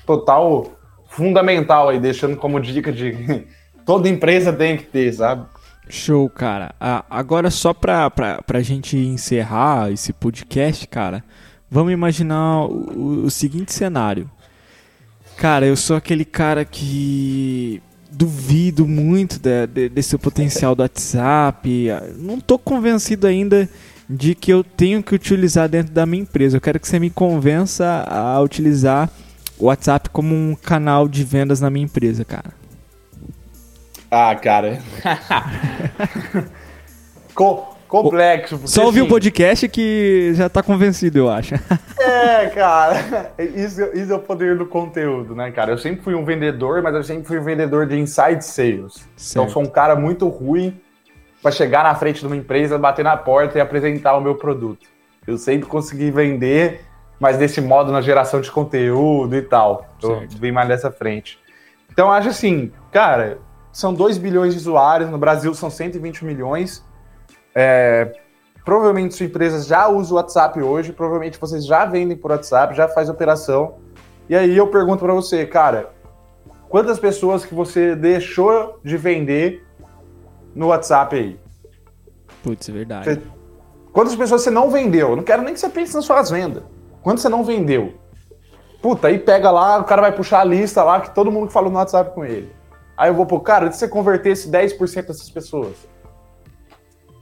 total 0.04 0.77
fundamental 1.08 1.88
aí, 1.88 1.98
deixando 1.98 2.36
como 2.36 2.60
dica 2.60 2.92
de 2.92 3.44
toda 3.84 4.08
empresa 4.08 4.52
tem 4.52 4.76
que 4.76 4.84
ter, 4.84 5.12
sabe? 5.12 5.46
Show, 5.88 6.28
cara. 6.28 6.74
Ah, 6.78 7.04
agora, 7.08 7.50
só 7.50 7.72
pra, 7.72 8.10
pra, 8.10 8.42
pra 8.42 8.60
gente 8.60 8.96
encerrar 8.96 9.90
esse 9.90 10.12
podcast, 10.12 10.86
cara, 10.86 11.24
vamos 11.70 11.92
imaginar 11.92 12.66
o, 12.66 13.24
o 13.24 13.30
seguinte 13.30 13.72
cenário. 13.72 14.30
Cara, 15.36 15.66
eu 15.66 15.76
sou 15.76 15.96
aquele 15.96 16.24
cara 16.24 16.64
que 16.64 17.80
duvido 18.10 18.86
muito 18.86 19.38
de, 19.38 19.66
de, 19.66 19.88
desse 19.88 20.18
potencial 20.18 20.74
do 20.74 20.82
WhatsApp. 20.82 21.88
Não 22.16 22.38
estou 22.38 22.58
convencido 22.58 23.26
ainda 23.26 23.68
de 24.08 24.34
que 24.34 24.52
eu 24.52 24.64
tenho 24.64 25.02
que 25.02 25.14
utilizar 25.14 25.68
dentro 25.68 25.92
da 25.92 26.04
minha 26.04 26.22
empresa. 26.22 26.56
Eu 26.56 26.60
quero 26.60 26.80
que 26.80 26.88
você 26.88 26.98
me 26.98 27.10
convença 27.10 28.04
a 28.08 28.40
utilizar 28.40 29.10
o 29.58 29.66
WhatsApp 29.66 30.10
como 30.10 30.34
um 30.34 30.54
canal 30.54 31.08
de 31.08 31.24
vendas 31.24 31.60
na 31.60 31.70
minha 31.70 31.84
empresa, 31.84 32.24
cara. 32.24 32.50
Ah, 34.10 34.34
cara. 34.34 34.80
complexo. 37.88 38.60
Só 38.66 38.84
ouvir 38.84 39.00
assim, 39.00 39.08
o 39.08 39.10
podcast 39.10 39.68
que 39.68 40.32
já 40.34 40.48
tá 40.48 40.62
convencido, 40.62 41.18
eu 41.18 41.30
acho. 41.30 41.54
É, 42.08 42.46
cara. 42.46 43.32
Isso, 43.38 43.82
isso 43.94 44.12
é 44.12 44.16
o 44.16 44.18
poder 44.18 44.56
do 44.56 44.66
conteúdo, 44.66 45.34
né, 45.34 45.50
cara? 45.50 45.72
Eu 45.72 45.78
sempre 45.78 46.02
fui 46.02 46.14
um 46.14 46.24
vendedor, 46.24 46.82
mas 46.82 46.94
eu 46.94 47.04
sempre 47.04 47.26
fui 47.26 47.38
um 47.38 47.44
vendedor 47.44 47.86
de 47.86 47.98
inside 47.98 48.42
sales. 48.42 48.94
Certo. 49.16 49.30
Então, 49.30 49.48
sou 49.48 49.62
um 49.62 49.66
cara 49.66 49.94
muito 49.94 50.26
ruim 50.26 50.80
para 51.42 51.52
chegar 51.52 51.84
na 51.84 51.94
frente 51.94 52.20
de 52.20 52.26
uma 52.26 52.36
empresa, 52.36 52.78
bater 52.78 53.04
na 53.04 53.16
porta 53.16 53.58
e 53.58 53.60
apresentar 53.60 54.16
o 54.16 54.20
meu 54.20 54.34
produto. 54.34 54.86
Eu 55.26 55.36
sempre 55.36 55.68
consegui 55.68 56.10
vender, 56.10 56.80
mas 57.20 57.36
desse 57.36 57.60
modo 57.60 57.92
na 57.92 58.00
geração 58.00 58.40
de 58.40 58.50
conteúdo 58.50 59.34
e 59.36 59.42
tal. 59.42 59.86
Eu 60.02 60.26
vim 60.28 60.52
mais 60.52 60.68
dessa 60.68 60.90
frente. 60.90 61.38
Então, 61.90 62.12
acho 62.12 62.28
assim, 62.28 62.72
cara, 62.92 63.38
são 63.72 63.92
2 63.92 64.18
bilhões 64.18 64.54
de 64.54 64.60
usuários, 64.60 65.10
no 65.10 65.18
Brasil 65.18 65.52
são 65.54 65.68
120 65.68 66.24
milhões 66.24 66.86
é, 67.60 68.12
provavelmente 68.64 69.16
sua 69.16 69.26
empresa 69.26 69.66
já 69.66 69.88
usa 69.88 70.12
o 70.12 70.16
WhatsApp 70.16 70.62
hoje, 70.62 70.92
provavelmente 70.92 71.40
vocês 71.40 71.66
já 71.66 71.84
vendem 71.84 72.16
por 72.16 72.30
WhatsApp, 72.30 72.76
já 72.76 72.86
faz 72.88 73.08
operação. 73.08 73.78
E 74.28 74.36
aí 74.36 74.56
eu 74.56 74.68
pergunto 74.68 75.04
para 75.04 75.12
você, 75.12 75.44
cara, 75.44 75.90
quantas 76.68 77.00
pessoas 77.00 77.44
que 77.44 77.52
você 77.52 77.96
deixou 77.96 78.78
de 78.84 78.96
vender 78.96 79.66
no 80.54 80.68
WhatsApp 80.68 81.16
aí? 81.16 81.40
Putz, 82.44 82.68
é 82.68 82.72
verdade. 82.72 83.20
Quantas 83.92 84.14
pessoas 84.14 84.42
você 84.42 84.50
não 84.50 84.70
vendeu? 84.70 85.10
Eu 85.10 85.16
não 85.16 85.24
quero 85.24 85.42
nem 85.42 85.52
que 85.52 85.58
você 85.58 85.68
pense 85.68 85.96
nas 85.96 86.04
suas 86.04 86.30
vendas. 86.30 86.62
Quanto 87.08 87.22
você 87.22 87.30
não 87.30 87.42
vendeu? 87.42 87.94
Puta, 88.82 89.08
aí 89.08 89.18
pega 89.18 89.50
lá, 89.50 89.78
o 89.78 89.84
cara 89.84 90.02
vai 90.02 90.12
puxar 90.12 90.40
a 90.40 90.44
lista 90.44 90.84
lá 90.84 91.00
que 91.00 91.14
todo 91.14 91.32
mundo 91.32 91.46
que 91.46 91.54
falou 91.54 91.70
no 91.70 91.78
WhatsApp 91.78 92.14
com 92.14 92.22
ele. 92.22 92.52
Aí 92.98 93.08
eu 93.08 93.14
vou 93.14 93.24
pôr, 93.24 93.40
cara, 93.40 93.72
se 93.72 93.78
você 93.78 93.88
converter 93.88 94.32
esse 94.32 94.50
10% 94.50 95.06
dessas 95.06 95.30
pessoas. 95.30 95.88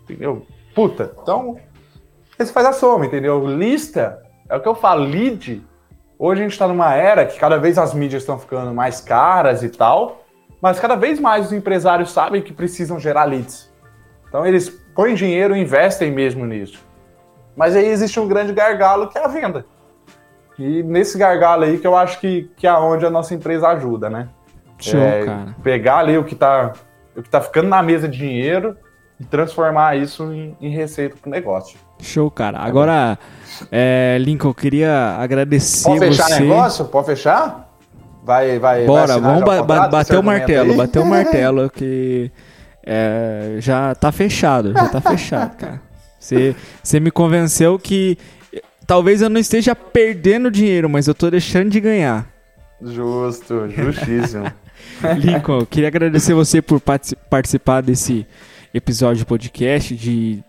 Entendeu? 0.03 0.45
Puta, 0.75 1.15
então. 1.23 1.57
Você 2.37 2.53
faz 2.53 2.67
a 2.67 2.73
soma, 2.73 3.07
entendeu? 3.07 3.47
Lista, 3.47 4.21
é 4.49 4.57
o 4.57 4.61
que 4.61 4.67
eu 4.67 4.75
falo, 4.75 5.05
lead. 5.05 5.65
Hoje 6.19 6.41
a 6.41 6.43
gente 6.43 6.55
está 6.55 6.67
numa 6.67 6.93
era 6.93 7.25
que 7.25 7.39
cada 7.39 7.57
vez 7.57 7.79
as 7.79 7.95
mídias 7.95 8.25
estão 8.25 8.41
ficando 8.41 8.75
mais 8.75 9.01
caras 9.01 9.63
e 9.63 9.69
tal, 9.69 10.25
mas 10.61 10.81
cada 10.81 10.97
vez 10.97 11.21
mais 11.21 11.47
os 11.47 11.53
empresários 11.53 12.11
sabem 12.11 12.43
que 12.43 12.53
precisam 12.53 12.99
gerar 12.99 13.23
leads. 13.23 13.73
Então 14.29 14.45
eles 14.45 14.69
põem 14.97 15.15
dinheiro 15.15 15.55
e 15.55 15.61
investem 15.61 16.11
mesmo 16.11 16.45
nisso. 16.45 16.85
Mas 17.55 17.77
aí 17.77 17.87
existe 17.87 18.19
um 18.19 18.27
grande 18.27 18.53
gargalo 18.53 19.07
que 19.07 19.17
é 19.17 19.25
a 19.25 19.29
venda. 19.29 19.65
E 20.59 20.83
nesse 20.83 21.19
gargalo 21.19 21.65
aí 21.65 21.79
que 21.79 21.87
eu 21.87 21.97
acho 21.97 22.19
que, 22.19 22.51
que 22.57 22.67
é 22.67 22.73
onde 22.73 23.05
a 23.05 23.11
nossa 23.11 23.35
empresa 23.35 23.69
ajuda, 23.69 24.09
né? 24.09 24.29
Show, 24.79 25.01
é, 25.01 25.25
cara. 25.25 25.55
Pegar 25.63 25.99
ali 25.99 26.17
o 26.17 26.25
que 26.25 26.35
tá, 26.35 26.73
o 27.17 27.23
que 27.23 27.29
tá 27.29 27.41
ficando 27.41 27.69
na 27.69 27.83
mesa 27.83 28.09
de 28.09 28.19
dinheiro 28.19 28.77
e 29.19 29.25
transformar 29.25 29.97
isso 29.97 30.33
em, 30.33 30.57
em 30.61 30.71
receita 30.71 31.17
pro 31.21 31.31
negócio. 31.31 31.79
Show, 32.01 32.31
cara. 32.31 32.59
Agora, 32.59 33.19
é, 33.71 34.17
Lincoln, 34.21 34.49
eu 34.49 34.55
queria 34.55 35.17
agradecer 35.19 35.85
Pode 35.85 36.01
fechar 36.01 36.29
você. 36.29 36.41
negócio? 36.41 36.85
Pode 36.87 37.07
fechar? 37.07 37.73
Vai, 38.23 38.59
vai. 38.59 38.85
Bora, 38.85 39.19
vai 39.19 39.21
vamos 39.21 39.45
ba 39.45 39.59
contrato, 39.59 39.91
bater 39.91 40.19
o 40.19 40.23
martelo, 40.23 40.71
aí? 40.73 40.77
bater 40.77 40.99
o 40.99 41.07
martelo 41.07 41.71
que 41.71 42.31
é, 42.85 43.57
já 43.59 43.95
tá 43.95 44.11
fechado, 44.13 44.73
já 44.73 44.89
tá 44.89 45.01
fechado, 45.01 45.57
cara. 45.57 45.81
Você, 46.19 46.57
você 46.83 46.99
me 46.99 47.11
convenceu 47.11 47.79
que 47.79 48.19
talvez 48.87 49.23
eu 49.23 49.29
não 49.29 49.41
esteja 49.41 49.75
perdendo 49.75 50.51
dinheiro, 50.51 50.89
mas 50.89 51.07
eu 51.07 51.15
tô 51.15 51.31
deixando 51.31 51.71
de 51.71 51.81
ganhar. 51.81 52.27
Justo, 52.83 53.69
justíssimo. 53.71 54.51
Lincoln, 55.19 55.65
queria 55.67 55.89
agradecer 55.89 56.35
você 56.35 56.61
por 56.61 56.81
partici- 56.81 57.17
participar 57.31 57.81
desse 57.83 58.27
episódio 58.73 59.17
de 59.19 59.25
podcast, 59.27 59.95
de 59.95 60.43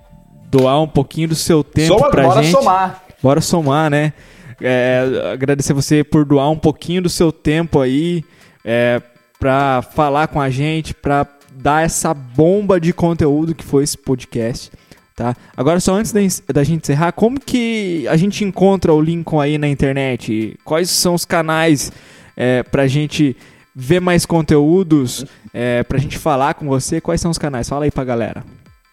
doar 0.49 0.81
um 0.81 0.87
pouquinho 0.87 1.29
do 1.29 1.35
seu 1.35 1.63
tempo 1.63 1.97
Soma, 1.97 2.09
pra 2.11 2.23
bora 2.23 2.43
gente. 2.43 2.51
somar. 2.51 3.03
Bora 3.21 3.41
somar, 3.41 3.89
né? 3.89 4.13
É, 4.61 5.31
agradecer 5.33 5.73
você 5.73 6.03
por 6.03 6.25
doar 6.25 6.49
um 6.49 6.57
pouquinho 6.57 7.01
do 7.01 7.09
seu 7.09 7.31
tempo 7.31 7.79
aí 7.79 8.23
é, 8.65 9.01
para 9.39 9.81
falar 9.81 10.27
com 10.27 10.41
a 10.41 10.49
gente, 10.49 10.93
para 10.93 11.27
dar 11.53 11.85
essa 11.85 12.13
bomba 12.13 12.79
de 12.79 12.91
conteúdo 12.93 13.55
que 13.55 13.63
foi 13.63 13.83
esse 13.83 13.97
podcast, 13.97 14.71
tá? 15.17 15.35
Agora, 15.57 15.79
só 15.79 15.95
antes 15.95 16.11
da, 16.13 16.63
gente 16.63 16.83
encerrar, 16.83 17.11
como 17.11 17.39
que 17.39 18.07
a 18.07 18.15
gente 18.15 18.45
encontra 18.45 18.93
o 18.93 19.01
Lincoln 19.01 19.41
aí 19.41 19.57
na 19.57 19.67
internet? 19.67 20.57
Quais 20.63 20.91
são 20.91 21.15
os 21.15 21.25
canais 21.25 21.91
é, 22.37 22.61
pra 22.61 22.85
gente 22.85 23.35
ver 23.75 23.99
mais 23.99 24.27
conteúdos, 24.27 25.25
é, 25.51 25.81
pra 25.83 25.97
gente 25.97 26.19
falar 26.19 26.53
com 26.53 26.67
você? 26.67 27.01
Quais 27.01 27.19
são 27.19 27.31
os 27.31 27.39
canais? 27.39 27.67
Fala 27.67 27.85
aí 27.85 27.91
pra 27.91 28.03
galera. 28.03 28.43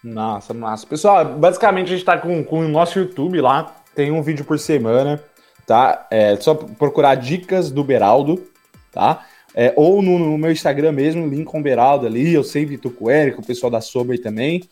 Nossa, 0.03 0.51
massa. 0.51 0.87
Pessoal, 0.87 1.23
basicamente 1.37 1.93
a 1.93 1.95
gente 1.95 2.05
tá 2.05 2.17
com, 2.17 2.43
com 2.43 2.65
o 2.65 2.67
nosso 2.67 2.97
YouTube 2.97 3.39
lá. 3.39 3.75
Tem 3.93 4.11
um 4.11 4.23
vídeo 4.23 4.43
por 4.43 4.57
semana, 4.57 5.21
tá? 5.65 6.07
É 6.09 6.35
só 6.37 6.55
procurar 6.55 7.15
dicas 7.15 7.69
do 7.69 7.83
Beraldo, 7.83 8.43
tá? 8.91 9.23
É, 9.53 9.73
ou 9.75 10.01
no, 10.01 10.17
no 10.17 10.37
meu 10.39 10.51
Instagram 10.51 10.91
mesmo, 10.91 11.27
Lincoln 11.27 11.61
Beraldo 11.61 12.07
ali. 12.07 12.33
Eu 12.33 12.43
sempre 12.43 12.79
tô 12.79 12.89
com 12.89 13.05
o 13.05 13.11
Eric, 13.11 13.39
o 13.39 13.45
pessoal 13.45 13.69
da 13.69 13.79
Sober 13.79 14.19
também. 14.19 14.63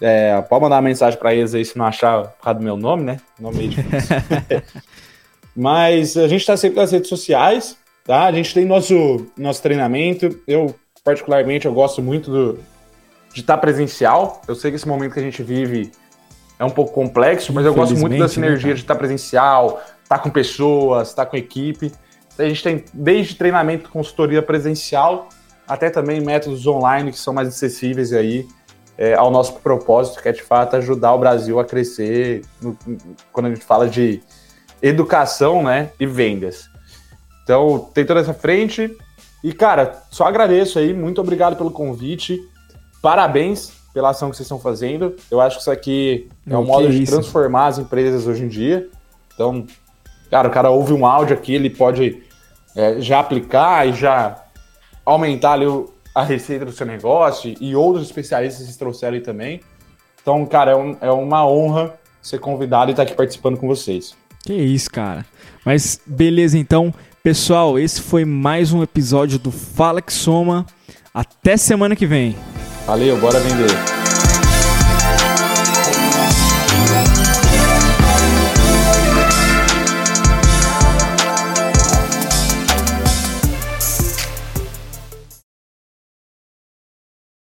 É, 0.00 0.40
pode 0.42 0.62
mandar 0.62 0.76
uma 0.76 0.82
mensagem 0.82 1.18
para 1.18 1.34
eles 1.34 1.54
aí 1.54 1.64
se 1.64 1.78
não 1.78 1.86
achar 1.86 2.28
por 2.28 2.44
causa 2.44 2.58
do 2.58 2.64
meu 2.64 2.76
nome, 2.76 3.04
né? 3.04 3.20
Nome 3.38 3.58
meio 3.58 3.70
difícil. 3.70 4.16
Mas 5.56 6.16
a 6.16 6.26
gente 6.26 6.44
tá 6.44 6.56
sempre 6.56 6.80
nas 6.80 6.90
redes 6.90 7.08
sociais, 7.08 7.76
tá? 8.04 8.24
A 8.24 8.32
gente 8.32 8.52
tem 8.52 8.64
nosso, 8.64 9.26
nosso 9.36 9.62
treinamento. 9.62 10.40
Eu, 10.48 10.74
particularmente, 11.04 11.66
eu 11.66 11.72
gosto 11.72 12.02
muito 12.02 12.30
do, 12.30 12.58
de 13.32 13.40
estar 13.40 13.56
presencial. 13.58 14.42
Eu 14.48 14.56
sei 14.56 14.70
que 14.70 14.76
esse 14.76 14.88
momento 14.88 15.12
que 15.12 15.20
a 15.20 15.22
gente 15.22 15.42
vive 15.42 15.92
é 16.58 16.64
um 16.64 16.70
pouco 16.70 16.92
complexo, 16.92 17.52
mas 17.52 17.64
eu 17.64 17.74
gosto 17.74 17.96
muito 17.96 18.16
da 18.16 18.24
né, 18.24 18.28
sinergia 18.28 18.62
cara? 18.62 18.74
de 18.74 18.80
estar 18.80 18.94
presencial, 18.96 19.82
estar 20.02 20.18
com 20.18 20.30
pessoas, 20.30 21.08
estar 21.08 21.26
com 21.26 21.36
equipe. 21.36 21.92
A 22.36 22.44
gente 22.44 22.62
tem 22.62 22.84
desde 22.92 23.36
treinamento, 23.36 23.88
consultoria 23.90 24.42
presencial, 24.42 25.28
até 25.68 25.88
também 25.88 26.20
métodos 26.20 26.66
online 26.66 27.12
que 27.12 27.18
são 27.18 27.32
mais 27.32 27.46
acessíveis 27.46 28.12
aí 28.12 28.46
é, 28.96 29.14
ao 29.14 29.30
nosso 29.30 29.54
propósito, 29.54 30.22
que 30.22 30.28
é 30.28 30.32
de 30.32 30.42
fato 30.42 30.76
ajudar 30.76 31.12
o 31.14 31.18
Brasil 31.18 31.58
a 31.58 31.64
crescer 31.64 32.42
no- 32.62 32.76
quando 33.32 33.46
a 33.46 33.48
gente 33.50 33.64
fala 33.64 33.88
de 33.88 34.22
educação 34.80 35.62
né, 35.62 35.90
e 35.98 36.06
vendas. 36.06 36.68
Então, 37.42 37.90
tem 37.92 38.04
toda 38.04 38.20
essa 38.20 38.34
frente. 38.34 38.96
E, 39.42 39.52
cara, 39.52 40.02
só 40.10 40.24
agradeço 40.24 40.78
aí, 40.78 40.94
muito 40.94 41.20
obrigado 41.20 41.56
pelo 41.56 41.70
convite. 41.70 42.38
Parabéns 43.02 43.72
pela 43.92 44.10
ação 44.10 44.30
que 44.30 44.36
vocês 44.36 44.46
estão 44.46 44.58
fazendo. 44.58 45.14
Eu 45.30 45.40
acho 45.40 45.56
que 45.56 45.60
isso 45.62 45.70
aqui 45.70 46.28
é 46.48 46.56
um 46.56 46.64
modo 46.64 46.86
que 46.86 46.92
de 46.92 46.98
transformar 47.12 47.66
as 47.66 47.78
empresas 47.78 48.26
hoje 48.26 48.44
em 48.44 48.48
dia. 48.48 48.88
Então, 49.34 49.66
cara, 50.30 50.48
o 50.48 50.50
cara 50.50 50.70
ouve 50.70 50.92
um 50.92 51.04
áudio 51.06 51.36
aqui, 51.36 51.54
ele 51.54 51.70
pode 51.70 52.22
é, 52.76 53.00
já 53.00 53.20
aplicar 53.20 53.86
e 53.86 53.92
já 53.92 54.42
aumentar 55.06 55.52
ali 55.52 55.66
o- 55.66 55.92
a 56.14 56.22
receita 56.22 56.64
do 56.64 56.72
seu 56.72 56.86
negócio 56.86 57.54
e 57.60 57.74
outros 57.74 58.06
especialistas 58.06 58.66
se 58.66 58.78
trouxeram 58.78 59.14
aí 59.14 59.20
também. 59.20 59.60
Então, 60.22 60.44
cara, 60.46 60.70
é, 60.72 60.76
um- 60.76 60.96
é 61.00 61.10
uma 61.10 61.46
honra 61.46 61.94
ser 62.22 62.38
convidado 62.38 62.90
e 62.90 62.92
estar 62.92 63.02
aqui 63.02 63.14
participando 63.14 63.56
com 63.58 63.66
vocês. 63.66 64.14
Que 64.44 64.54
isso, 64.54 64.90
cara. 64.90 65.26
Mas 65.64 66.00
beleza, 66.06 66.56
então, 66.58 66.92
pessoal, 67.22 67.78
esse 67.78 68.00
foi 68.00 68.24
mais 68.24 68.72
um 68.72 68.82
episódio 68.82 69.38
do 69.38 69.50
Fala 69.50 70.00
que 70.00 70.12
Soma. 70.12 70.64
Até 71.12 71.56
semana 71.56 71.94
que 71.96 72.06
vem. 72.06 72.36
Valeu, 72.86 73.16
bora 73.18 73.40
vender. 73.40 74.03